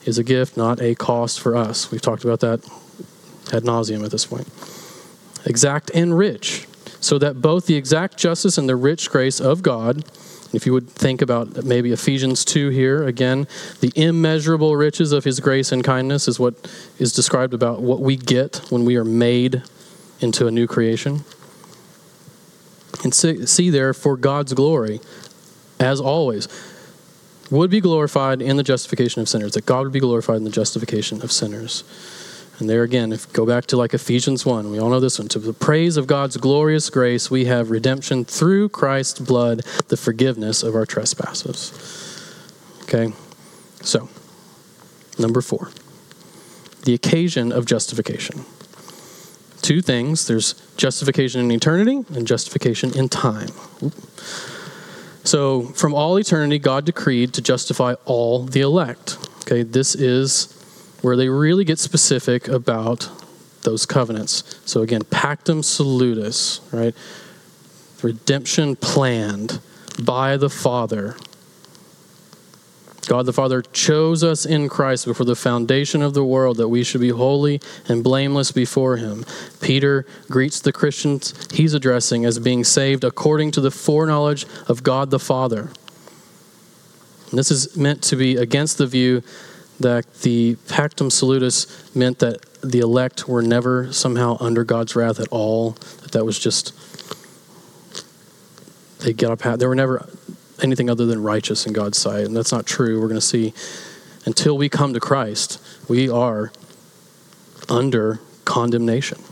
is 0.05 0.19
a 0.19 0.25
gift, 0.25 0.57
not 0.57 0.81
a 0.81 0.95
cost 0.95 1.41
for 1.41 1.57
us. 1.57 1.91
We've 1.91 2.03
talked 2.03 2.25
about 2.25 2.41
that 2.41 2.65
ad 3.53 3.65
nauseum 3.65 4.05
at 4.05 4.11
this 4.11 4.27
point. 4.27 4.49
Exact 5.47 5.91
and 5.95 6.17
rich, 6.17 6.67
so 7.01 7.19
that 7.19 7.41
both 7.41 7.67
the 7.67 7.77
exact 7.77 8.17
justice 8.17 8.59
and 8.59 8.69
the 8.69 8.77
rich 8.77 9.11
grace 9.11 9.41
of 9.41 9.63
God, 9.63 10.05
if 10.53 10.67
you 10.67 10.73
would 10.73 10.89
think 10.89 11.23
about 11.23 11.65
maybe 11.65 11.93
Ephesians 11.93 12.45
2 12.45 12.71
here, 12.71 13.05
again, 13.05 13.47
the 13.81 13.93
immeasurable 13.97 14.77
riches 14.77 15.13
of 15.13 15.25
his 15.25 15.41
grace 15.41 15.73
and 15.73 15.85
kindness 15.85 16.29
is 16.29 16.39
what 16.39 16.55
is 16.99 17.13
described 17.13 17.55
about 17.55 17.81
what 17.81 18.01
we 18.01 18.17
get 18.17 18.61
when 18.71 18.85
we 18.85 18.97
are 18.97 19.05
made 19.05 19.63
into 20.21 20.47
a 20.47 20.51
new 20.51 20.67
creation. 20.67 21.25
And 23.05 23.15
see 23.15 23.71
there 23.71 23.95
for 23.95 24.17
God's 24.17 24.55
glory, 24.55 25.01
as 25.79 26.01
always, 26.01 26.49
would 27.51 27.71
be 27.71 27.81
glorified 27.81 28.43
in 28.43 28.57
the 28.57 28.63
justification 28.63 29.23
of 29.23 29.29
sinners, 29.29 29.53
that 29.53 29.67
God 29.67 29.85
would 29.85 29.93
be 29.93 30.01
glorified 30.01 30.37
in 30.37 30.45
the 30.45 30.51
justification 30.51 31.23
of 31.23 31.33
sinners. 31.33 31.85
And 32.59 32.69
there 32.69 32.83
again, 32.83 33.13
if 33.13 33.33
go 33.33 33.47
back 33.47 33.67
to 33.67 33.77
like 33.77 33.95
Ephesians 33.95 34.45
1, 34.45 34.71
we 34.71 34.81
all 34.81 34.91
know 34.91 34.99
this 34.99 35.19
one. 35.19 35.29
To 35.29 35.39
the 35.39 35.53
praise 35.53 35.97
of 35.97 36.09
God's 36.09 36.37
glorious 36.37 36.91
grace, 36.91 37.31
we 37.31 37.45
have 37.45 37.71
redemption 37.71 38.25
through 38.25 38.71
Christ's 38.71 39.21
blood, 39.21 39.63
the 39.89 39.97
forgiveness 39.97 40.65
of 40.65 40.75
our 40.75 40.85
trespasses. 40.85 41.73
Okay? 42.83 43.13
So, 43.83 44.09
number 45.19 45.41
four, 45.41 45.71
the 46.85 46.95
occasion 46.95 47.53
of 47.53 47.65
justification 47.65 48.45
two 49.63 49.83
things 49.83 50.27
there's 50.27 50.55
justification 50.77 51.41
in 51.41 51.51
eternity 51.51 52.05
and 52.15 52.27
justification 52.27 52.97
in 52.97 53.09
time. 53.09 53.49
So, 55.25 55.63
from 55.75 55.95
all 55.95 56.17
eternity, 56.17 56.59
God 56.59 56.87
decreed 56.87 57.35
to 57.35 57.43
justify 57.43 57.95
all 58.07 58.45
the 58.45 58.61
elect. 58.61 59.19
Okay, 59.43 59.63
this 59.63 59.95
is 59.95 60.55
where 61.03 61.17
they 61.17 61.29
really 61.29 61.65
get 61.65 61.79
specific 61.79 62.49
about 62.49 63.11
those 63.63 63.85
covenants. 63.85 64.59
So, 64.65 64.81
again, 64.83 65.03
pactum 65.03 65.63
salutis, 65.63 66.61
right? 66.73 66.95
Redemption 68.03 68.77
planned 68.77 69.61
by 70.03 70.37
the 70.37 70.49
Father 70.49 71.17
God 73.09 73.25
the 73.25 73.33
Father 73.33 73.63
chose 73.63 74.23
us 74.23 74.45
in 74.45 74.69
Christ 74.69 75.07
before 75.07 75.25
the 75.25 75.35
foundation 75.35 76.03
of 76.03 76.13
the 76.13 76.23
world 76.23 76.59
that 76.59 76.69
we 76.69 76.85
should 76.85 77.01
be 77.01 77.09
holy 77.09 77.59
and 77.89 78.05
blameless 78.05 78.53
before 78.53 78.99
Him. 78.99 79.25
Peter 79.63 80.05
greets 80.29 80.61
the 80.61 80.73
Christians 80.73 81.35
he's 81.51 81.73
addressing 81.73 82.27
as 82.27 82.39
being 82.39 82.65
saved 82.65 83.05
according 83.05 83.51
to 83.53 83.63
the 83.63 83.71
foreknowledge 83.71 84.45
of 84.69 84.83
God 84.83 85.11
the 85.11 85.19
Father. 85.19 85.71
And 87.31 87.39
this 87.39 87.51
is 87.51 87.75
meant 87.79 88.03
to 88.05 88.17
be 88.17 88.37
against 88.37 88.77
the 88.77 88.87
view 88.87 89.23
that 89.81 90.13
the 90.21 90.57
pactum 90.67 91.11
salutis 91.11 91.67
meant 91.97 92.19
that 92.19 92.45
the 92.63 92.81
elect 92.81 93.27
were 93.27 93.43
never 93.43 93.91
somehow 93.91 94.37
under 94.39 94.65
God's 94.65 94.95
wrath 94.95 95.19
at 95.19 95.29
all, 95.29 95.71
that 96.03 96.13
that 96.13 96.27
was 96.27 96.39
just 96.39 96.75
they 99.01 99.15
up 99.25 99.39
they 99.59 99.67
were 99.67 99.75
never 99.75 100.07
anything 100.63 100.91
other 100.91 101.07
than 101.07 101.23
righteous 101.23 101.67
in 101.67 101.73
God's 101.73 101.99
sight. 101.99 102.25
And 102.25 102.37
that's 102.37 102.53
not 102.53 102.67
true. 102.67 103.01
We're 103.01 103.09
going 103.09 103.21
to 103.21 103.27
see 103.27 103.55
until 104.25 104.59
we 104.59 104.69
come 104.69 104.93
to 104.95 105.01
Christ, 105.01 105.61
we 105.89 106.09
are 106.09 106.53
under 107.69 108.21
condemnation. 108.45 109.23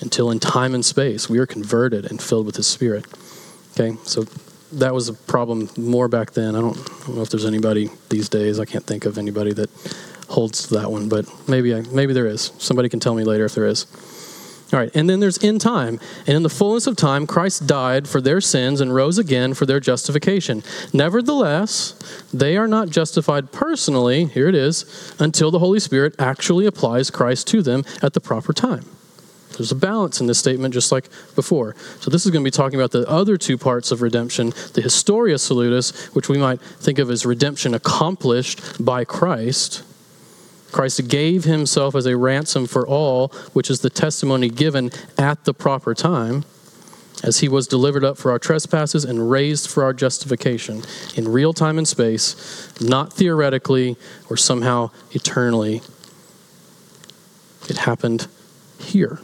Until 0.00 0.30
in 0.30 0.40
time 0.40 0.74
and 0.74 0.84
space, 0.84 1.28
we 1.28 1.38
are 1.38 1.46
converted 1.46 2.10
and 2.10 2.22
filled 2.22 2.46
with 2.46 2.56
His 2.56 2.66
Spirit. 2.66 3.04
Okay, 3.72 3.96
so 4.04 4.24
that 4.72 4.94
was 4.94 5.08
a 5.08 5.12
problem 5.12 5.68
more 5.76 6.08
back 6.08 6.32
then. 6.32 6.56
I 6.56 6.60
don't, 6.60 6.78
I 6.78 7.06
don't 7.06 7.16
know 7.16 7.22
if 7.22 7.30
there's 7.30 7.44
anybody 7.44 7.90
these 8.08 8.28
days. 8.28 8.58
I 8.58 8.64
can't 8.64 8.84
think 8.84 9.04
of 9.04 9.18
anybody 9.18 9.52
that 9.52 9.70
holds 10.28 10.68
that 10.70 10.90
one, 10.90 11.08
but 11.08 11.26
maybe 11.48 11.74
I, 11.74 11.82
maybe 11.92 12.12
there 12.12 12.26
is. 12.26 12.52
Somebody 12.58 12.88
can 12.88 13.00
tell 13.00 13.14
me 13.14 13.24
later 13.24 13.44
if 13.44 13.54
there 13.54 13.66
is. 13.66 13.86
All 14.72 14.78
right, 14.78 14.90
and 14.94 15.10
then 15.10 15.18
there's 15.18 15.38
in 15.38 15.58
time. 15.58 15.98
And 16.26 16.36
in 16.36 16.42
the 16.44 16.48
fullness 16.48 16.86
of 16.86 16.96
time, 16.96 17.26
Christ 17.26 17.66
died 17.66 18.08
for 18.08 18.20
their 18.20 18.40
sins 18.40 18.80
and 18.80 18.94
rose 18.94 19.18
again 19.18 19.52
for 19.52 19.66
their 19.66 19.80
justification. 19.80 20.62
Nevertheless, 20.92 21.94
they 22.32 22.56
are 22.56 22.68
not 22.68 22.88
justified 22.88 23.50
personally, 23.50 24.26
here 24.26 24.48
it 24.48 24.54
is, 24.54 25.14
until 25.18 25.50
the 25.50 25.58
Holy 25.58 25.80
Spirit 25.80 26.14
actually 26.20 26.66
applies 26.66 27.10
Christ 27.10 27.48
to 27.48 27.62
them 27.62 27.84
at 28.00 28.12
the 28.12 28.20
proper 28.20 28.52
time. 28.52 28.84
There's 29.56 29.72
a 29.72 29.76
balance 29.76 30.20
in 30.20 30.28
this 30.28 30.38
statement, 30.38 30.72
just 30.72 30.92
like 30.92 31.10
before. 31.34 31.74
So, 31.98 32.10
this 32.10 32.24
is 32.24 32.30
going 32.30 32.44
to 32.44 32.46
be 32.46 32.52
talking 32.52 32.78
about 32.78 32.92
the 32.92 33.06
other 33.08 33.36
two 33.36 33.58
parts 33.58 33.90
of 33.90 34.00
redemption 34.00 34.52
the 34.74 34.80
Historia 34.80 35.36
Salutis, 35.36 36.06
which 36.14 36.28
we 36.28 36.38
might 36.38 36.60
think 36.60 37.00
of 37.00 37.10
as 37.10 37.26
redemption 37.26 37.74
accomplished 37.74 38.82
by 38.82 39.04
Christ 39.04 39.82
Christ 40.72 41.08
gave 41.08 41.44
himself 41.44 41.94
as 41.94 42.06
a 42.06 42.16
ransom 42.16 42.66
for 42.66 42.86
all, 42.86 43.28
which 43.52 43.70
is 43.70 43.80
the 43.80 43.90
testimony 43.90 44.48
given 44.48 44.90
at 45.18 45.44
the 45.44 45.54
proper 45.54 45.94
time, 45.94 46.44
as 47.22 47.40
he 47.40 47.48
was 47.48 47.66
delivered 47.66 48.04
up 48.04 48.16
for 48.16 48.30
our 48.30 48.38
trespasses 48.38 49.04
and 49.04 49.30
raised 49.30 49.68
for 49.68 49.84
our 49.84 49.92
justification 49.92 50.82
in 51.14 51.28
real 51.28 51.52
time 51.52 51.76
and 51.76 51.86
space, 51.86 52.72
not 52.80 53.12
theoretically 53.12 53.96
or 54.28 54.36
somehow 54.36 54.90
eternally. 55.12 55.82
It 57.68 57.78
happened 57.78 58.26
here. 58.78 59.20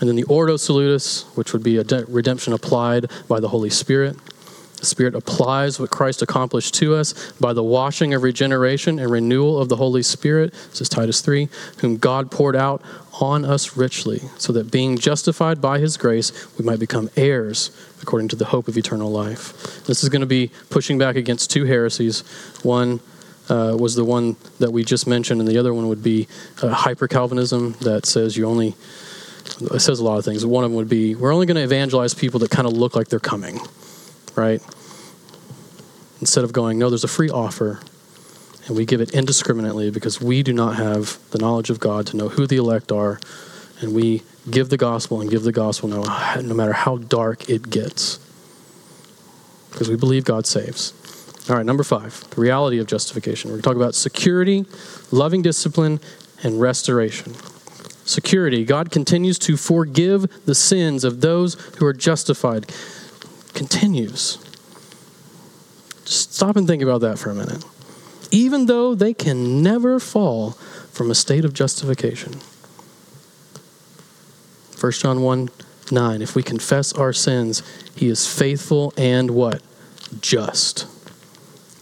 And 0.00 0.08
then 0.08 0.16
the 0.16 0.24
Ordo 0.24 0.56
Salutis, 0.56 1.24
which 1.36 1.52
would 1.52 1.62
be 1.62 1.78
a 1.78 1.84
redemption 2.08 2.52
applied 2.52 3.10
by 3.28 3.40
the 3.40 3.48
Holy 3.48 3.70
Spirit. 3.70 4.16
The 4.84 4.90
Spirit 4.90 5.14
applies 5.14 5.80
what 5.80 5.88
Christ 5.88 6.20
accomplished 6.20 6.74
to 6.74 6.94
us 6.94 7.32
by 7.40 7.54
the 7.54 7.62
washing 7.62 8.12
of 8.12 8.22
regeneration 8.22 8.98
and 8.98 9.10
renewal 9.10 9.58
of 9.58 9.70
the 9.70 9.76
Holy 9.76 10.02
Spirit. 10.02 10.52
Is 10.78 10.90
Titus 10.90 11.22
3, 11.22 11.48
whom 11.78 11.96
God 11.96 12.30
poured 12.30 12.54
out 12.54 12.82
on 13.18 13.46
us 13.46 13.78
richly, 13.78 14.20
so 14.36 14.52
that 14.52 14.70
being 14.70 14.98
justified 14.98 15.62
by 15.62 15.78
his 15.78 15.96
grace, 15.96 16.32
we 16.58 16.66
might 16.66 16.78
become 16.78 17.08
heirs 17.16 17.70
according 18.02 18.28
to 18.28 18.36
the 18.36 18.44
hope 18.44 18.68
of 18.68 18.76
eternal 18.76 19.10
life. 19.10 19.86
This 19.86 20.02
is 20.02 20.10
going 20.10 20.20
to 20.20 20.26
be 20.26 20.50
pushing 20.68 20.98
back 20.98 21.16
against 21.16 21.50
two 21.50 21.64
heresies. 21.64 22.20
One 22.62 23.00
uh, 23.48 23.74
was 23.80 23.94
the 23.94 24.04
one 24.04 24.36
that 24.58 24.70
we 24.70 24.84
just 24.84 25.06
mentioned, 25.06 25.40
and 25.40 25.48
the 25.48 25.56
other 25.56 25.72
one 25.72 25.88
would 25.88 26.02
be 26.02 26.28
uh, 26.60 26.68
hyper 26.68 27.08
Calvinism 27.08 27.72
that 27.80 28.04
says 28.04 28.36
you 28.36 28.44
only, 28.44 28.74
it 29.62 29.80
says 29.80 29.98
a 29.98 30.04
lot 30.04 30.18
of 30.18 30.26
things. 30.26 30.44
One 30.44 30.62
of 30.62 30.70
them 30.72 30.76
would 30.76 30.90
be 30.90 31.14
we're 31.14 31.32
only 31.32 31.46
going 31.46 31.56
to 31.56 31.62
evangelize 31.62 32.12
people 32.12 32.38
that 32.40 32.50
kind 32.50 32.66
of 32.66 32.74
look 32.74 32.94
like 32.94 33.08
they're 33.08 33.18
coming, 33.18 33.60
right? 34.36 34.62
Instead 36.20 36.44
of 36.44 36.52
going, 36.52 36.78
no, 36.78 36.88
there's 36.90 37.04
a 37.04 37.08
free 37.08 37.30
offer, 37.30 37.80
and 38.66 38.76
we 38.76 38.84
give 38.84 39.00
it 39.00 39.12
indiscriminately 39.12 39.90
because 39.90 40.20
we 40.20 40.42
do 40.42 40.52
not 40.52 40.76
have 40.76 41.18
the 41.30 41.38
knowledge 41.38 41.70
of 41.70 41.80
God 41.80 42.06
to 42.08 42.16
know 42.16 42.28
who 42.28 42.46
the 42.46 42.56
elect 42.56 42.92
are, 42.92 43.20
and 43.80 43.94
we 43.94 44.22
give 44.50 44.68
the 44.68 44.76
gospel 44.76 45.20
and 45.20 45.30
give 45.30 45.42
the 45.42 45.52
gospel 45.52 45.88
no, 45.88 46.02
no 46.40 46.54
matter 46.54 46.72
how 46.72 46.96
dark 46.96 47.48
it 47.48 47.70
gets 47.70 48.18
because 49.74 49.88
we 49.88 49.96
believe 49.96 50.24
God 50.24 50.46
saves. 50.46 50.94
All 51.50 51.56
right, 51.56 51.66
number 51.66 51.82
five, 51.82 52.24
the 52.30 52.40
reality 52.40 52.78
of 52.78 52.86
justification. 52.86 53.50
We're 53.50 53.56
going 53.56 53.62
to 53.62 53.68
talk 53.68 53.76
about 53.76 53.94
security, 53.94 54.64
loving 55.10 55.42
discipline, 55.42 56.00
and 56.42 56.60
restoration. 56.60 57.34
Security, 58.04 58.64
God 58.64 58.90
continues 58.90 59.38
to 59.40 59.56
forgive 59.56 60.46
the 60.46 60.54
sins 60.54 61.04
of 61.04 61.20
those 61.20 61.54
who 61.78 61.86
are 61.86 61.92
justified. 61.92 62.72
Continues. 63.54 64.38
Just 66.04 66.34
stop 66.34 66.56
and 66.56 66.66
think 66.66 66.82
about 66.82 67.00
that 67.00 67.18
for 67.18 67.30
a 67.30 67.34
minute. 67.34 67.64
Even 68.30 68.66
though 68.66 68.94
they 68.94 69.14
can 69.14 69.62
never 69.62 69.98
fall 69.98 70.52
from 70.92 71.10
a 71.10 71.14
state 71.14 71.44
of 71.44 71.54
justification. 71.54 72.40
1 74.78 74.92
John 74.92 75.22
1 75.22 75.48
9. 75.90 76.22
If 76.22 76.34
we 76.34 76.42
confess 76.42 76.92
our 76.92 77.12
sins, 77.12 77.62
he 77.94 78.08
is 78.08 78.26
faithful 78.26 78.92
and 78.96 79.30
what? 79.30 79.62
Just 80.20 80.86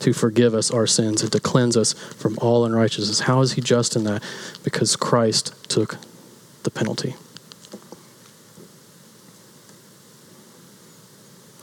to 0.01 0.13
forgive 0.13 0.55
us 0.55 0.71
our 0.71 0.87
sins 0.87 1.23
and 1.23 1.31
to 1.33 1.41
cleanse 1.41 1.77
us 1.77 1.93
from 1.93 2.37
all 2.41 2.65
unrighteousness. 2.65 3.21
How 3.21 3.41
is 3.41 3.53
he 3.53 3.61
just 3.61 3.95
in 3.97 4.05
that? 4.05 4.23
Because 4.65 4.97
Christ 4.97 5.55
took 5.69 5.97
the 6.65 6.71
penalty. 6.71 7.15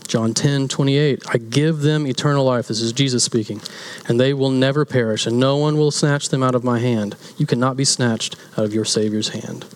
John 0.09 0.33
10, 0.33 0.67
28. 0.67 1.23
I 1.29 1.37
give 1.37 1.81
them 1.81 2.07
eternal 2.07 2.43
life. 2.43 2.67
This 2.67 2.81
is 2.81 2.91
Jesus 2.91 3.23
speaking. 3.23 3.61
And 4.07 4.19
they 4.19 4.33
will 4.33 4.49
never 4.49 4.83
perish, 4.83 5.27
and 5.27 5.39
no 5.39 5.55
one 5.55 5.77
will 5.77 5.91
snatch 5.91 6.29
them 6.29 6.41
out 6.41 6.55
of 6.55 6.63
my 6.63 6.79
hand. 6.79 7.15
You 7.37 7.45
cannot 7.45 7.77
be 7.77 7.85
snatched 7.85 8.35
out 8.57 8.65
of 8.65 8.73
your 8.73 8.85
Savior's 8.85 9.29
hand 9.29 9.67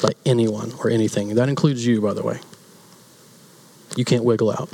by 0.00 0.12
anyone 0.24 0.72
or 0.82 0.88
anything. 0.88 1.34
That 1.34 1.50
includes 1.50 1.86
you, 1.86 2.00
by 2.00 2.14
the 2.14 2.22
way. 2.22 2.40
You 3.94 4.06
can't 4.06 4.24
wiggle 4.24 4.50
out. 4.50 4.70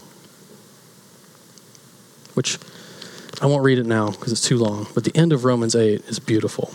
Which 2.35 2.57
I 3.43 3.47
won't 3.47 3.65
read 3.65 3.79
it 3.79 3.87
now 3.87 4.13
because 4.13 4.31
it's 4.31 4.47
too 4.47 4.59
long, 4.59 4.87
but 4.95 5.03
the 5.03 5.17
end 5.17 5.33
of 5.33 5.45
Romans 5.45 5.75
8 5.75 6.05
is 6.07 6.21
beautiful. 6.21 6.73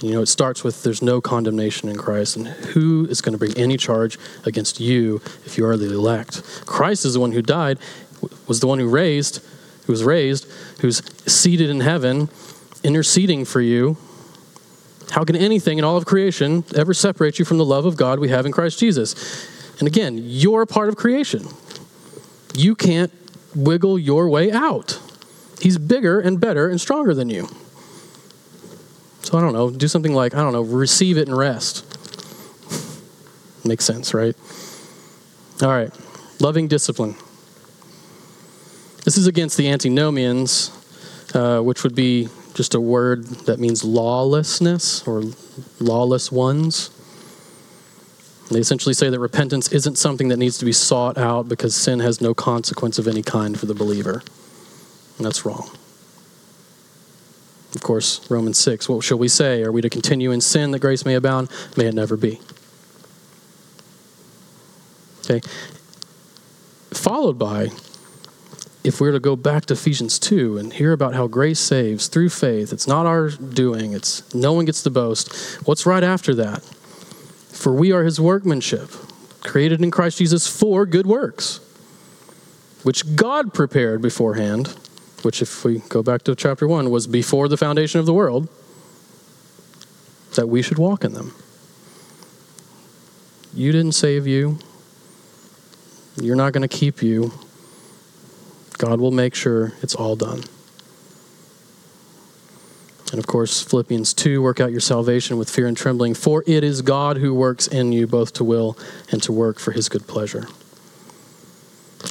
You 0.00 0.12
know, 0.12 0.22
it 0.22 0.26
starts 0.26 0.64
with 0.64 0.82
there's 0.82 1.02
no 1.02 1.20
condemnation 1.20 1.88
in 1.88 1.96
Christ, 1.96 2.36
and 2.36 2.46
who 2.46 3.06
is 3.10 3.20
going 3.20 3.32
to 3.32 3.38
bring 3.38 3.56
any 3.58 3.76
charge 3.76 4.18
against 4.46 4.80
you 4.80 5.16
if 5.44 5.58
you 5.58 5.66
are 5.66 5.76
the 5.76 5.92
elect? 5.92 6.64
Christ 6.64 7.04
is 7.04 7.14
the 7.14 7.20
one 7.20 7.32
who 7.32 7.42
died, 7.42 7.78
was 8.46 8.60
the 8.60 8.66
one 8.66 8.78
who 8.78 8.88
raised, 8.88 9.44
who 9.86 9.92
was 9.92 10.02
raised, 10.02 10.50
who's 10.80 11.02
seated 11.30 11.68
in 11.68 11.80
heaven, 11.80 12.30
interceding 12.82 13.44
for 13.44 13.60
you. 13.60 13.98
How 15.10 15.24
can 15.24 15.36
anything 15.36 15.78
in 15.78 15.84
all 15.84 15.96
of 15.96 16.06
creation 16.06 16.64
ever 16.74 16.94
separate 16.94 17.38
you 17.38 17.44
from 17.44 17.58
the 17.58 17.64
love 17.64 17.84
of 17.84 17.96
God 17.96 18.20
we 18.20 18.28
have 18.28 18.46
in 18.46 18.52
Christ 18.52 18.78
Jesus? 18.78 19.78
And 19.80 19.88
again, 19.88 20.18
you're 20.22 20.62
a 20.62 20.66
part 20.66 20.88
of 20.88 20.96
creation. 20.96 21.46
You 22.54 22.74
can't 22.74 23.12
wiggle 23.54 23.98
your 23.98 24.28
way 24.28 24.50
out. 24.50 25.00
He's 25.60 25.76
bigger 25.76 26.20
and 26.20 26.40
better 26.40 26.68
and 26.68 26.80
stronger 26.80 27.12
than 27.12 27.28
you. 27.28 27.48
So 29.22 29.38
I 29.38 29.40
don't 29.40 29.52
know, 29.52 29.70
do 29.70 29.88
something 29.88 30.14
like, 30.14 30.34
I 30.34 30.38
don't 30.38 30.52
know, 30.52 30.62
receive 30.62 31.18
it 31.18 31.28
and 31.28 31.36
rest. 31.36 31.84
Makes 33.64 33.84
sense, 33.84 34.14
right? 34.14 34.34
All 35.62 35.68
right, 35.68 35.92
loving 36.40 36.68
discipline. 36.68 37.14
This 39.04 39.16
is 39.16 39.26
against 39.26 39.56
the 39.56 39.68
antinomians, 39.68 40.70
uh, 41.34 41.60
which 41.60 41.82
would 41.82 41.94
be 41.94 42.28
just 42.54 42.74
a 42.74 42.80
word 42.80 43.24
that 43.46 43.58
means 43.58 43.84
lawlessness 43.84 45.06
or 45.06 45.22
lawless 45.78 46.32
ones. 46.32 46.90
They 48.50 48.58
essentially 48.58 48.94
say 48.94 49.10
that 49.10 49.18
repentance 49.18 49.70
isn't 49.72 49.96
something 49.96 50.28
that 50.28 50.36
needs 50.36 50.58
to 50.58 50.64
be 50.64 50.72
sought 50.72 51.16
out 51.16 51.48
because 51.48 51.74
sin 51.76 52.00
has 52.00 52.20
no 52.20 52.34
consequence 52.34 52.98
of 52.98 53.06
any 53.06 53.22
kind 53.22 53.58
for 53.58 53.66
the 53.66 53.74
believer. 53.74 54.22
And 55.16 55.26
that's 55.26 55.44
wrong. 55.44 55.70
Of 57.74 57.82
course, 57.82 58.28
Romans 58.30 58.58
6, 58.58 58.88
what 58.88 59.04
shall 59.04 59.18
we 59.18 59.28
say? 59.28 59.62
Are 59.62 59.70
we 59.70 59.80
to 59.80 59.90
continue 59.90 60.32
in 60.32 60.40
sin 60.40 60.72
that 60.72 60.80
grace 60.80 61.04
may 61.04 61.14
abound? 61.14 61.48
May 61.76 61.86
it 61.86 61.94
never 61.94 62.16
be. 62.16 62.40
Okay. 65.24 65.40
Followed 66.90 67.38
by, 67.38 67.68
if 68.82 69.00
we're 69.00 69.12
to 69.12 69.20
go 69.20 69.36
back 69.36 69.66
to 69.66 69.74
Ephesians 69.74 70.18
2 70.18 70.58
and 70.58 70.72
hear 70.72 70.92
about 70.92 71.14
how 71.14 71.28
grace 71.28 71.60
saves 71.60 72.08
through 72.08 72.30
faith, 72.30 72.72
it's 72.72 72.88
not 72.88 73.06
our 73.06 73.30
doing, 73.30 73.92
it's 73.92 74.34
no 74.34 74.52
one 74.52 74.64
gets 74.64 74.82
to 74.82 74.90
boast. 74.90 75.32
What's 75.66 75.86
right 75.86 76.02
after 76.02 76.34
that? 76.34 76.64
For 76.64 77.72
we 77.72 77.92
are 77.92 78.02
his 78.02 78.20
workmanship, 78.20 78.90
created 79.42 79.80
in 79.80 79.92
Christ 79.92 80.18
Jesus 80.18 80.48
for 80.48 80.86
good 80.86 81.06
works, 81.06 81.60
which 82.82 83.14
God 83.14 83.54
prepared 83.54 84.02
beforehand 84.02 84.74
which, 85.24 85.42
if 85.42 85.64
we 85.64 85.78
go 85.88 86.02
back 86.02 86.22
to 86.22 86.34
chapter 86.34 86.66
1, 86.66 86.90
was 86.90 87.06
before 87.06 87.48
the 87.48 87.56
foundation 87.56 88.00
of 88.00 88.06
the 88.06 88.12
world, 88.12 88.48
that 90.34 90.48
we 90.48 90.62
should 90.62 90.78
walk 90.78 91.04
in 91.04 91.12
them. 91.12 91.34
You 93.52 93.72
didn't 93.72 93.92
save 93.92 94.26
you. 94.26 94.58
You're 96.16 96.36
not 96.36 96.52
going 96.52 96.66
to 96.66 96.68
keep 96.68 97.02
you. 97.02 97.32
God 98.78 99.00
will 99.00 99.10
make 99.10 99.34
sure 99.34 99.72
it's 99.82 99.94
all 99.94 100.16
done. 100.16 100.44
And 103.10 103.18
of 103.18 103.26
course, 103.26 103.60
Philippians 103.62 104.14
2 104.14 104.40
work 104.40 104.60
out 104.60 104.70
your 104.70 104.80
salvation 104.80 105.36
with 105.36 105.50
fear 105.50 105.66
and 105.66 105.76
trembling, 105.76 106.14
for 106.14 106.44
it 106.46 106.62
is 106.62 106.80
God 106.80 107.16
who 107.16 107.34
works 107.34 107.66
in 107.66 107.92
you 107.92 108.06
both 108.06 108.32
to 108.34 108.44
will 108.44 108.78
and 109.10 109.20
to 109.24 109.32
work 109.32 109.58
for 109.58 109.72
his 109.72 109.88
good 109.88 110.06
pleasure. 110.06 110.46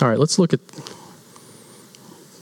All 0.01 0.09
right, 0.09 0.19
let's 0.19 0.37
look 0.37 0.53
at 0.53 0.59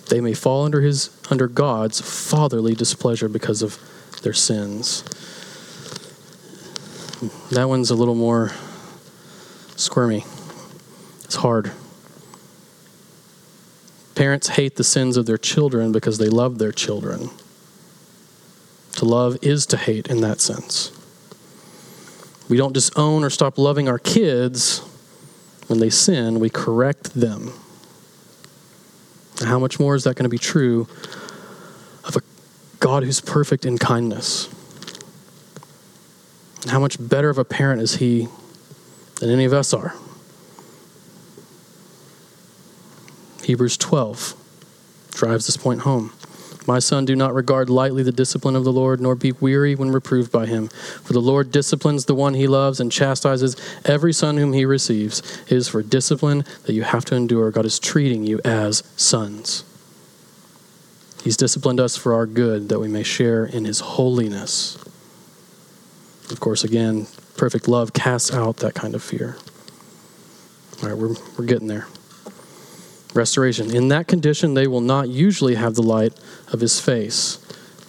they 0.10 0.22
may 0.22 0.34
fall 0.34 0.66
under 0.66 0.82
his 0.82 1.10
under 1.30 1.48
God's 1.48 2.02
fatherly 2.02 2.76
displeasure 2.76 3.28
because 3.28 3.62
of 3.62 3.80
their 4.24 4.34
sins. 4.34 5.04
That 7.52 7.68
one's 7.68 7.90
a 7.90 7.96
little 7.96 8.16
more 8.16 8.52
squirmy. 9.76 10.26
It's 11.24 11.36
hard. 11.36 11.72
Parents 14.16 14.50
hate 14.50 14.76
the 14.76 14.84
sins 14.84 15.18
of 15.18 15.26
their 15.26 15.38
children 15.38 15.92
because 15.92 16.18
they 16.18 16.30
love 16.30 16.58
their 16.58 16.72
children. 16.72 17.30
To 18.94 19.06
love 19.06 19.38
is 19.42 19.66
to 19.68 19.78
hate 19.78 20.08
in 20.08 20.22
that 20.22 20.42
sense. 20.42 20.92
We 22.50 22.58
don't 22.58 22.74
disown 22.74 23.24
or 23.24 23.30
stop 23.30 23.58
loving 23.58 23.88
our 23.88 24.00
kids 24.00 24.82
when 25.68 25.80
they 25.80 25.90
sin, 25.90 26.40
we 26.40 26.50
correct 26.50 27.14
them. 27.14 27.52
How 29.44 29.60
much 29.60 29.80
more 29.80 29.96
is 29.96 30.04
that 30.06 30.16
going 30.16 30.24
to 30.24 30.30
be 30.30 30.38
true 30.38 30.88
of 32.04 32.16
a 32.16 32.22
God 32.80 33.04
who's 33.04 33.22
perfect 33.22 33.66
in 33.66 33.78
kindness? 33.78 34.50
And 36.64 36.72
how 36.72 36.80
much 36.80 36.98
better 37.00 37.30
of 37.30 37.38
a 37.38 37.46
parent 37.46 37.82
is 37.82 37.96
He 37.98 38.28
than 39.20 39.30
any 39.30 39.46
of 39.46 39.54
us 39.54 39.74
are? 39.74 39.94
Hebrews 43.44 43.78
12 43.78 44.34
drives 45.12 45.46
this 45.46 45.56
point 45.56 45.82
home. 45.82 46.12
My 46.68 46.80
son, 46.80 47.06
do 47.06 47.16
not 47.16 47.34
regard 47.34 47.70
lightly 47.70 48.04
the 48.04 48.12
discipline 48.12 48.56
of 48.56 48.66
the 48.66 48.74
Lord, 48.74 49.00
nor 49.00 49.16
be 49.16 49.32
weary 49.32 49.74
when 49.74 49.90
reproved 49.90 50.34
by 50.34 50.46
him. 50.46 50.68
For 50.68 51.14
the 51.14 51.22
Lord 51.22 51.50
disciplines 51.50 52.06
the 52.06 52.14
one 52.14 52.34
he 52.34 52.46
loves 52.46 52.82
and 52.82 52.92
chastises 52.92 53.56
every 53.86 54.12
son 54.12 54.36
whom 54.36 54.52
he 54.52 54.66
receives. 54.66 55.20
It 55.48 55.54
is 55.54 55.70
for 55.70 55.82
discipline 55.82 56.44
that 56.66 56.74
you 56.74 56.84
have 56.84 57.06
to 57.06 57.16
endure. 57.16 57.52
God 57.52 57.66
is 57.66 57.80
treating 57.80 58.26
you 58.26 58.42
as 58.44 58.84
sons. 58.98 59.64
He's 61.24 61.38
disciplined 61.38 61.80
us 61.80 61.96
for 61.96 62.14
our 62.14 62.26
good, 62.26 62.68
that 62.70 62.80
we 62.80 62.90
may 62.90 63.04
share 63.04 63.46
in 63.46 63.64
his 63.64 63.80
holiness. 63.80 64.76
Of 66.30 66.42
course, 66.42 66.66
again, 66.66 67.08
perfect 67.38 67.70
love 67.70 67.94
casts 67.94 68.34
out 68.34 68.58
that 68.58 68.74
kind 68.74 68.94
of 68.94 69.02
fear. 69.02 69.38
All 70.84 70.90
right, 70.90 70.98
we're, 70.98 71.16
we're 71.38 71.46
getting 71.46 71.68
there. 71.68 71.88
Restoration. 73.14 73.76
In 73.76 73.88
that 73.90 74.08
condition, 74.08 74.54
they 74.54 74.68
will 74.68 74.82
not 74.82 75.10
usually 75.10 75.56
have 75.56 75.76
the 75.76 75.84
light 75.84 76.14
of 76.52 76.60
his 76.60 76.80
face 76.80 77.40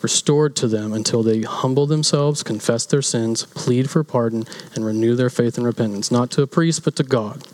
restored 0.03 0.55
to 0.57 0.69
them 0.69 0.93
until 0.93 1.23
they 1.23 1.43
humble 1.43 1.87
themselves, 1.87 2.43
confess 2.43 2.87
their 2.87 3.03
sins, 3.03 3.45
plead 3.55 3.91
for 3.91 4.05
pardon, 4.05 4.45
and 4.75 4.85
renew 4.85 5.17
their 5.17 5.31
faith 5.31 5.57
and 5.57 5.67
repentance, 5.67 6.11
not 6.11 6.31
to 6.31 6.43
a 6.43 6.47
priest, 6.47 6.85
but 6.85 6.95
to 6.97 7.03
God. 7.03 7.47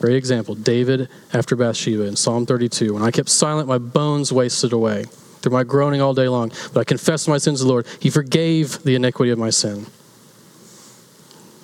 Great 0.00 0.16
example 0.16 0.54
David 0.54 1.08
after 1.32 1.54
Bathsheba 1.54 2.04
in 2.04 2.16
Psalm 2.16 2.46
32. 2.46 2.94
When 2.94 3.02
I 3.02 3.10
kept 3.10 3.28
silent, 3.28 3.68
my 3.68 3.78
bones 3.78 4.32
wasted 4.32 4.72
away 4.72 5.04
through 5.40 5.52
my 5.52 5.62
groaning 5.62 6.00
all 6.00 6.14
day 6.14 6.28
long. 6.28 6.52
But 6.72 6.80
I 6.80 6.84
confessed 6.84 7.28
my 7.28 7.38
sins 7.38 7.60
to 7.60 7.64
the 7.64 7.70
Lord. 7.70 7.86
He 7.98 8.10
forgave 8.10 8.82
the 8.82 8.94
iniquity 8.94 9.30
of 9.30 9.38
my 9.38 9.50
sin. 9.50 9.86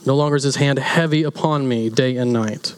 No 0.04 0.14
longer 0.14 0.36
is 0.36 0.44
his 0.44 0.56
hand 0.56 0.78
heavy 0.78 1.22
upon 1.22 1.66
me 1.66 1.88
day 1.88 2.16
and 2.16 2.32
night. 2.32 2.74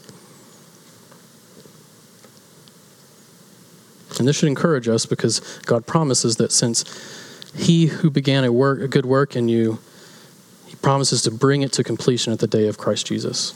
And 4.18 4.28
this 4.28 4.36
should 4.36 4.48
encourage 4.48 4.88
us 4.88 5.06
because 5.06 5.40
God 5.66 5.86
promises 5.86 6.36
that 6.36 6.52
since 6.52 6.84
he 7.54 7.86
who 7.86 8.10
began 8.10 8.44
a 8.44 8.52
work 8.52 8.80
a 8.80 8.88
good 8.88 9.06
work 9.06 9.36
in 9.36 9.48
you, 9.48 9.78
he 10.66 10.76
promises 10.76 11.22
to 11.22 11.30
bring 11.30 11.62
it 11.62 11.72
to 11.72 11.84
completion 11.84 12.32
at 12.32 12.38
the 12.38 12.46
day 12.46 12.68
of 12.68 12.78
Christ 12.78 13.06
Jesus. 13.06 13.52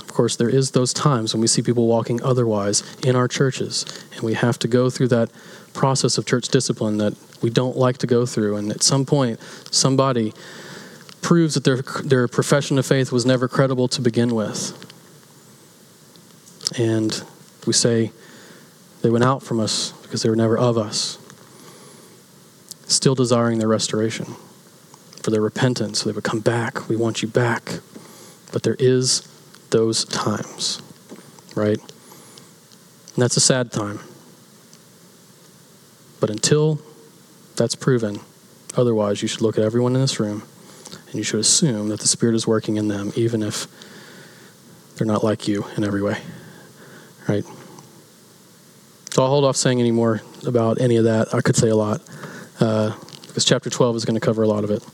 Of 0.00 0.14
course, 0.14 0.36
there 0.36 0.50
is 0.50 0.72
those 0.72 0.92
times 0.92 1.32
when 1.32 1.40
we 1.40 1.46
see 1.46 1.62
people 1.62 1.86
walking 1.86 2.22
otherwise 2.22 2.82
in 3.02 3.16
our 3.16 3.28
churches, 3.28 3.86
and 4.12 4.22
we 4.22 4.34
have 4.34 4.58
to 4.58 4.68
go 4.68 4.90
through 4.90 5.08
that 5.08 5.30
process 5.72 6.18
of 6.18 6.26
church 6.26 6.48
discipline 6.48 6.98
that 6.98 7.14
we 7.42 7.48
don't 7.48 7.76
like 7.76 7.98
to 7.98 8.06
go 8.06 8.26
through. 8.26 8.56
And 8.56 8.70
at 8.70 8.82
some 8.82 9.06
point, 9.06 9.40
somebody 9.70 10.34
proves 11.22 11.54
that 11.54 11.64
their, 11.64 11.82
their 12.02 12.28
profession 12.28 12.78
of 12.78 12.86
faith 12.86 13.12
was 13.12 13.24
never 13.24 13.48
credible 13.48 13.88
to 13.88 14.00
begin 14.02 14.34
with. 14.34 14.74
And 16.76 17.22
we 17.66 17.72
say 17.72 18.12
they 19.02 19.10
went 19.10 19.24
out 19.24 19.42
from 19.42 19.60
us 19.60 19.92
because 20.02 20.22
they 20.22 20.28
were 20.28 20.36
never 20.36 20.58
of 20.58 20.76
us, 20.76 21.18
still 22.86 23.14
desiring 23.14 23.58
their 23.58 23.68
restoration, 23.68 24.26
for 25.22 25.30
their 25.30 25.40
repentance, 25.40 26.00
so 26.00 26.10
they 26.10 26.14
would 26.14 26.24
come 26.24 26.40
back. 26.40 26.88
We 26.88 26.96
want 26.96 27.22
you 27.22 27.28
back. 27.28 27.80
But 28.52 28.62
there 28.62 28.76
is 28.78 29.22
those 29.70 30.04
times, 30.04 30.82
right? 31.54 31.78
And 31.78 33.22
that's 33.22 33.36
a 33.36 33.40
sad 33.40 33.70
time. 33.70 34.00
But 36.18 36.30
until 36.30 36.80
that's 37.56 37.74
proven, 37.74 38.20
otherwise, 38.76 39.22
you 39.22 39.28
should 39.28 39.40
look 39.40 39.58
at 39.58 39.64
everyone 39.64 39.94
in 39.94 40.00
this 40.00 40.20
room 40.20 40.42
and 41.06 41.14
you 41.14 41.22
should 41.22 41.40
assume 41.40 41.88
that 41.88 42.00
the 42.00 42.08
Spirit 42.08 42.34
is 42.34 42.46
working 42.46 42.76
in 42.76 42.88
them, 42.88 43.12
even 43.16 43.42
if 43.42 43.66
they're 44.96 45.06
not 45.06 45.24
like 45.24 45.48
you 45.48 45.66
in 45.76 45.84
every 45.84 46.02
way. 46.02 46.18
Right? 47.30 47.44
So 49.10 49.22
I'll 49.22 49.28
hold 49.28 49.44
off 49.44 49.56
saying 49.56 49.78
any 49.78 49.92
more 49.92 50.20
about 50.44 50.80
any 50.80 50.96
of 50.96 51.04
that. 51.04 51.32
I 51.32 51.40
could 51.40 51.54
say 51.54 51.68
a 51.68 51.76
lot 51.76 52.00
uh, 52.58 52.92
because 53.28 53.44
chapter 53.44 53.70
12 53.70 53.94
is 53.94 54.04
going 54.04 54.18
to 54.18 54.20
cover 54.20 54.42
a 54.42 54.48
lot 54.48 54.64
of 54.64 54.70
it. 54.72 54.84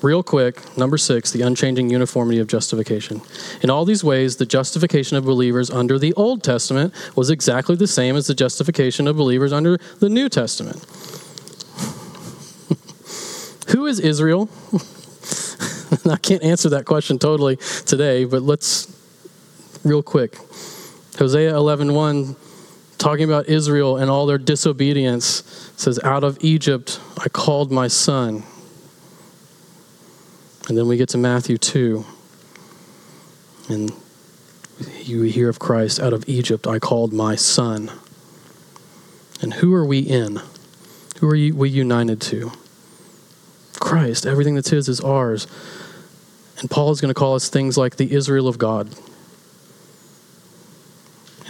Real 0.00 0.22
quick, 0.22 0.76
number 0.78 0.96
six, 0.96 1.32
the 1.32 1.42
unchanging 1.42 1.90
uniformity 1.90 2.38
of 2.38 2.46
justification. 2.46 3.22
In 3.60 3.70
all 3.70 3.84
these 3.84 4.04
ways, 4.04 4.36
the 4.36 4.46
justification 4.46 5.16
of 5.16 5.24
believers 5.24 5.68
under 5.68 5.98
the 5.98 6.14
Old 6.14 6.44
Testament 6.44 6.94
was 7.16 7.28
exactly 7.28 7.74
the 7.74 7.88
same 7.88 8.14
as 8.14 8.28
the 8.28 8.34
justification 8.34 9.08
of 9.08 9.16
believers 9.16 9.52
under 9.52 9.76
the 9.98 10.08
New 10.08 10.28
Testament. 10.28 10.76
Who 13.70 13.86
is 13.86 13.98
Israel? 13.98 14.48
I 16.08 16.18
can't 16.18 16.44
answer 16.44 16.68
that 16.68 16.84
question 16.86 17.18
totally 17.18 17.56
today, 17.84 18.26
but 18.26 18.42
let's 18.42 18.96
real 19.84 20.04
quick. 20.04 20.36
Hosea 21.18 21.52
11:1 21.52 22.36
talking 22.98 23.24
about 23.24 23.48
Israel 23.48 23.96
and 23.96 24.10
all 24.10 24.26
their 24.26 24.38
disobedience 24.38 25.42
says 25.76 25.98
out 26.04 26.22
of 26.22 26.38
Egypt 26.40 27.00
I 27.18 27.28
called 27.28 27.72
my 27.72 27.88
son. 27.88 28.44
And 30.68 30.78
then 30.78 30.86
we 30.86 30.96
get 30.96 31.08
to 31.10 31.18
Matthew 31.18 31.58
2. 31.58 32.04
And 33.68 33.92
you 35.02 35.22
hear 35.22 35.48
of 35.48 35.58
Christ 35.58 35.98
out 35.98 36.12
of 36.12 36.28
Egypt 36.28 36.66
I 36.66 36.78
called 36.78 37.12
my 37.12 37.34
son. 37.34 37.90
And 39.42 39.54
who 39.54 39.74
are 39.74 39.84
we 39.84 40.00
in? 40.00 40.40
Who 41.20 41.28
are 41.28 41.32
we 41.32 41.68
united 41.68 42.20
to? 42.22 42.52
Christ. 43.78 44.26
Everything 44.26 44.54
that's 44.54 44.70
his 44.70 44.88
is 44.88 45.00
ours. 45.00 45.46
And 46.58 46.70
Paul 46.70 46.90
is 46.90 47.00
going 47.00 47.12
to 47.12 47.18
call 47.18 47.34
us 47.34 47.48
things 47.48 47.78
like 47.78 47.96
the 47.96 48.12
Israel 48.12 48.46
of 48.46 48.58
God. 48.58 48.94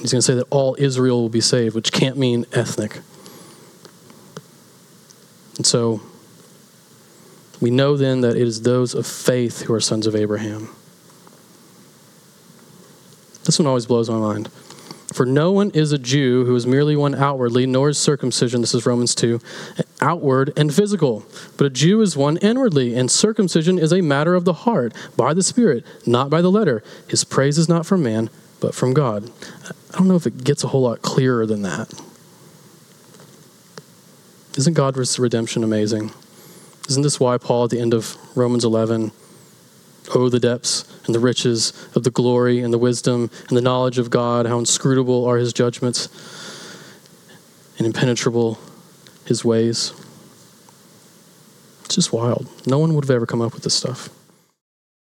And 0.01 0.07
he's 0.07 0.13
going 0.13 0.21
to 0.21 0.27
say 0.27 0.35
that 0.35 0.47
all 0.49 0.77
Israel 0.79 1.21
will 1.21 1.29
be 1.29 1.43
saved, 1.43 1.75
which 1.75 1.93
can't 1.93 2.17
mean 2.17 2.47
ethnic. 2.55 3.01
And 5.59 5.67
so 5.67 6.01
we 7.61 7.71
know 7.71 7.99
then 7.99 8.23
that 8.23 8.35
it 8.35 8.49
is 8.49 8.63
those 8.63 8.95
of 8.95 9.07
faith 9.07 9.61
who 9.61 9.75
are 9.75 9.81
sons 9.81 10.07
of 10.07 10.17
Abraham. 10.17 10.71
This 13.45 13.59
one 13.59 13.67
always 13.67 13.85
blows 13.85 14.09
my 14.09 14.17
mind. 14.17 14.49
For 15.13 15.27
no 15.27 15.53
one 15.53 15.71
is 15.73 15.93
a 15.93 15.99
Jew 15.99 16.47
who 16.47 16.57
is 16.57 16.67
merely 16.67 16.97
one 16.97 17.15
outwardly, 17.15 17.67
nor 17.67 17.91
is 17.91 17.99
circumcision, 17.99 18.63
this 18.63 18.75
is 18.75 18.87
Romans 18.87 19.15
2, 19.15 19.39
outward 20.01 20.51
and 20.57 20.73
physical. 20.73 21.27
But 21.59 21.67
a 21.67 21.71
Jew 21.71 22.01
is 22.01 22.17
one 22.17 22.39
inwardly, 22.39 22.95
and 22.95 23.11
circumcision 23.11 23.79
is 23.79 23.93
a 23.93 24.01
matter 24.01 24.35
of 24.35 24.47
the 24.47 24.55
heart, 24.55 24.95
by 25.15 25.35
the 25.35 25.43
Spirit, 25.43 25.85
not 26.07 26.31
by 26.31 26.41
the 26.41 26.51
letter. 26.51 26.83
His 27.07 27.23
praise 27.23 27.59
is 27.59 27.69
not 27.69 27.85
from 27.85 28.03
man, 28.03 28.31
but 28.61 28.75
from 28.75 28.93
God. 28.95 29.31
I 29.65 29.99
don't 29.99 30.09
know 30.09 30.17
if 30.17 30.27
it 30.27 30.45
gets 30.45 30.65
a 30.65 30.69
whole 30.69 30.83
lot 30.83 31.03
clearer 31.03 31.47
than 31.47 31.63
that. 31.63 31.93
Isn't 34.57 34.75
God's 34.75 35.19
redemption 35.19 35.65
amazing? 35.65 36.13
Isn't 36.89 37.03
this 37.03 37.21
why 37.21 37.39
Paul 37.39 37.65
at 37.65 37.71
the 37.71 37.81
end 37.81 37.95
of 37.95 38.17
Romans 38.37 38.65
11 38.65 39.13
Oh, 40.13 40.29
the 40.29 40.41
depths 40.41 40.85
and 41.07 41.15
the 41.15 41.21
riches 41.21 41.73
of 41.95 42.03
the 42.03 42.11
glory 42.11 42.61
and 42.61 42.73
the 42.73 42.79
wisdom 42.79 43.31
and 43.49 43.57
the 43.57 43.63
knowledge 43.63 43.99
of 43.99 44.11
God, 44.11 44.47
how 44.47 44.59
inscrutable 44.59 45.25
are 45.25 45.37
his 45.37 45.53
judgments 45.53 46.09
and 47.79 47.87
impenetrable 47.87 48.59
his 49.25 49.45
ways. 49.45 49.93
It's 51.85 51.95
just 51.95 52.13
wild. 52.13 52.49
No 52.67 52.79
one 52.79 52.95
would 52.95 53.05
have 53.05 53.11
ever 53.11 53.27
come 53.27 53.41
up 53.41 53.55
with 53.55 53.63
this 53.63 53.75
stuff. 53.75 54.09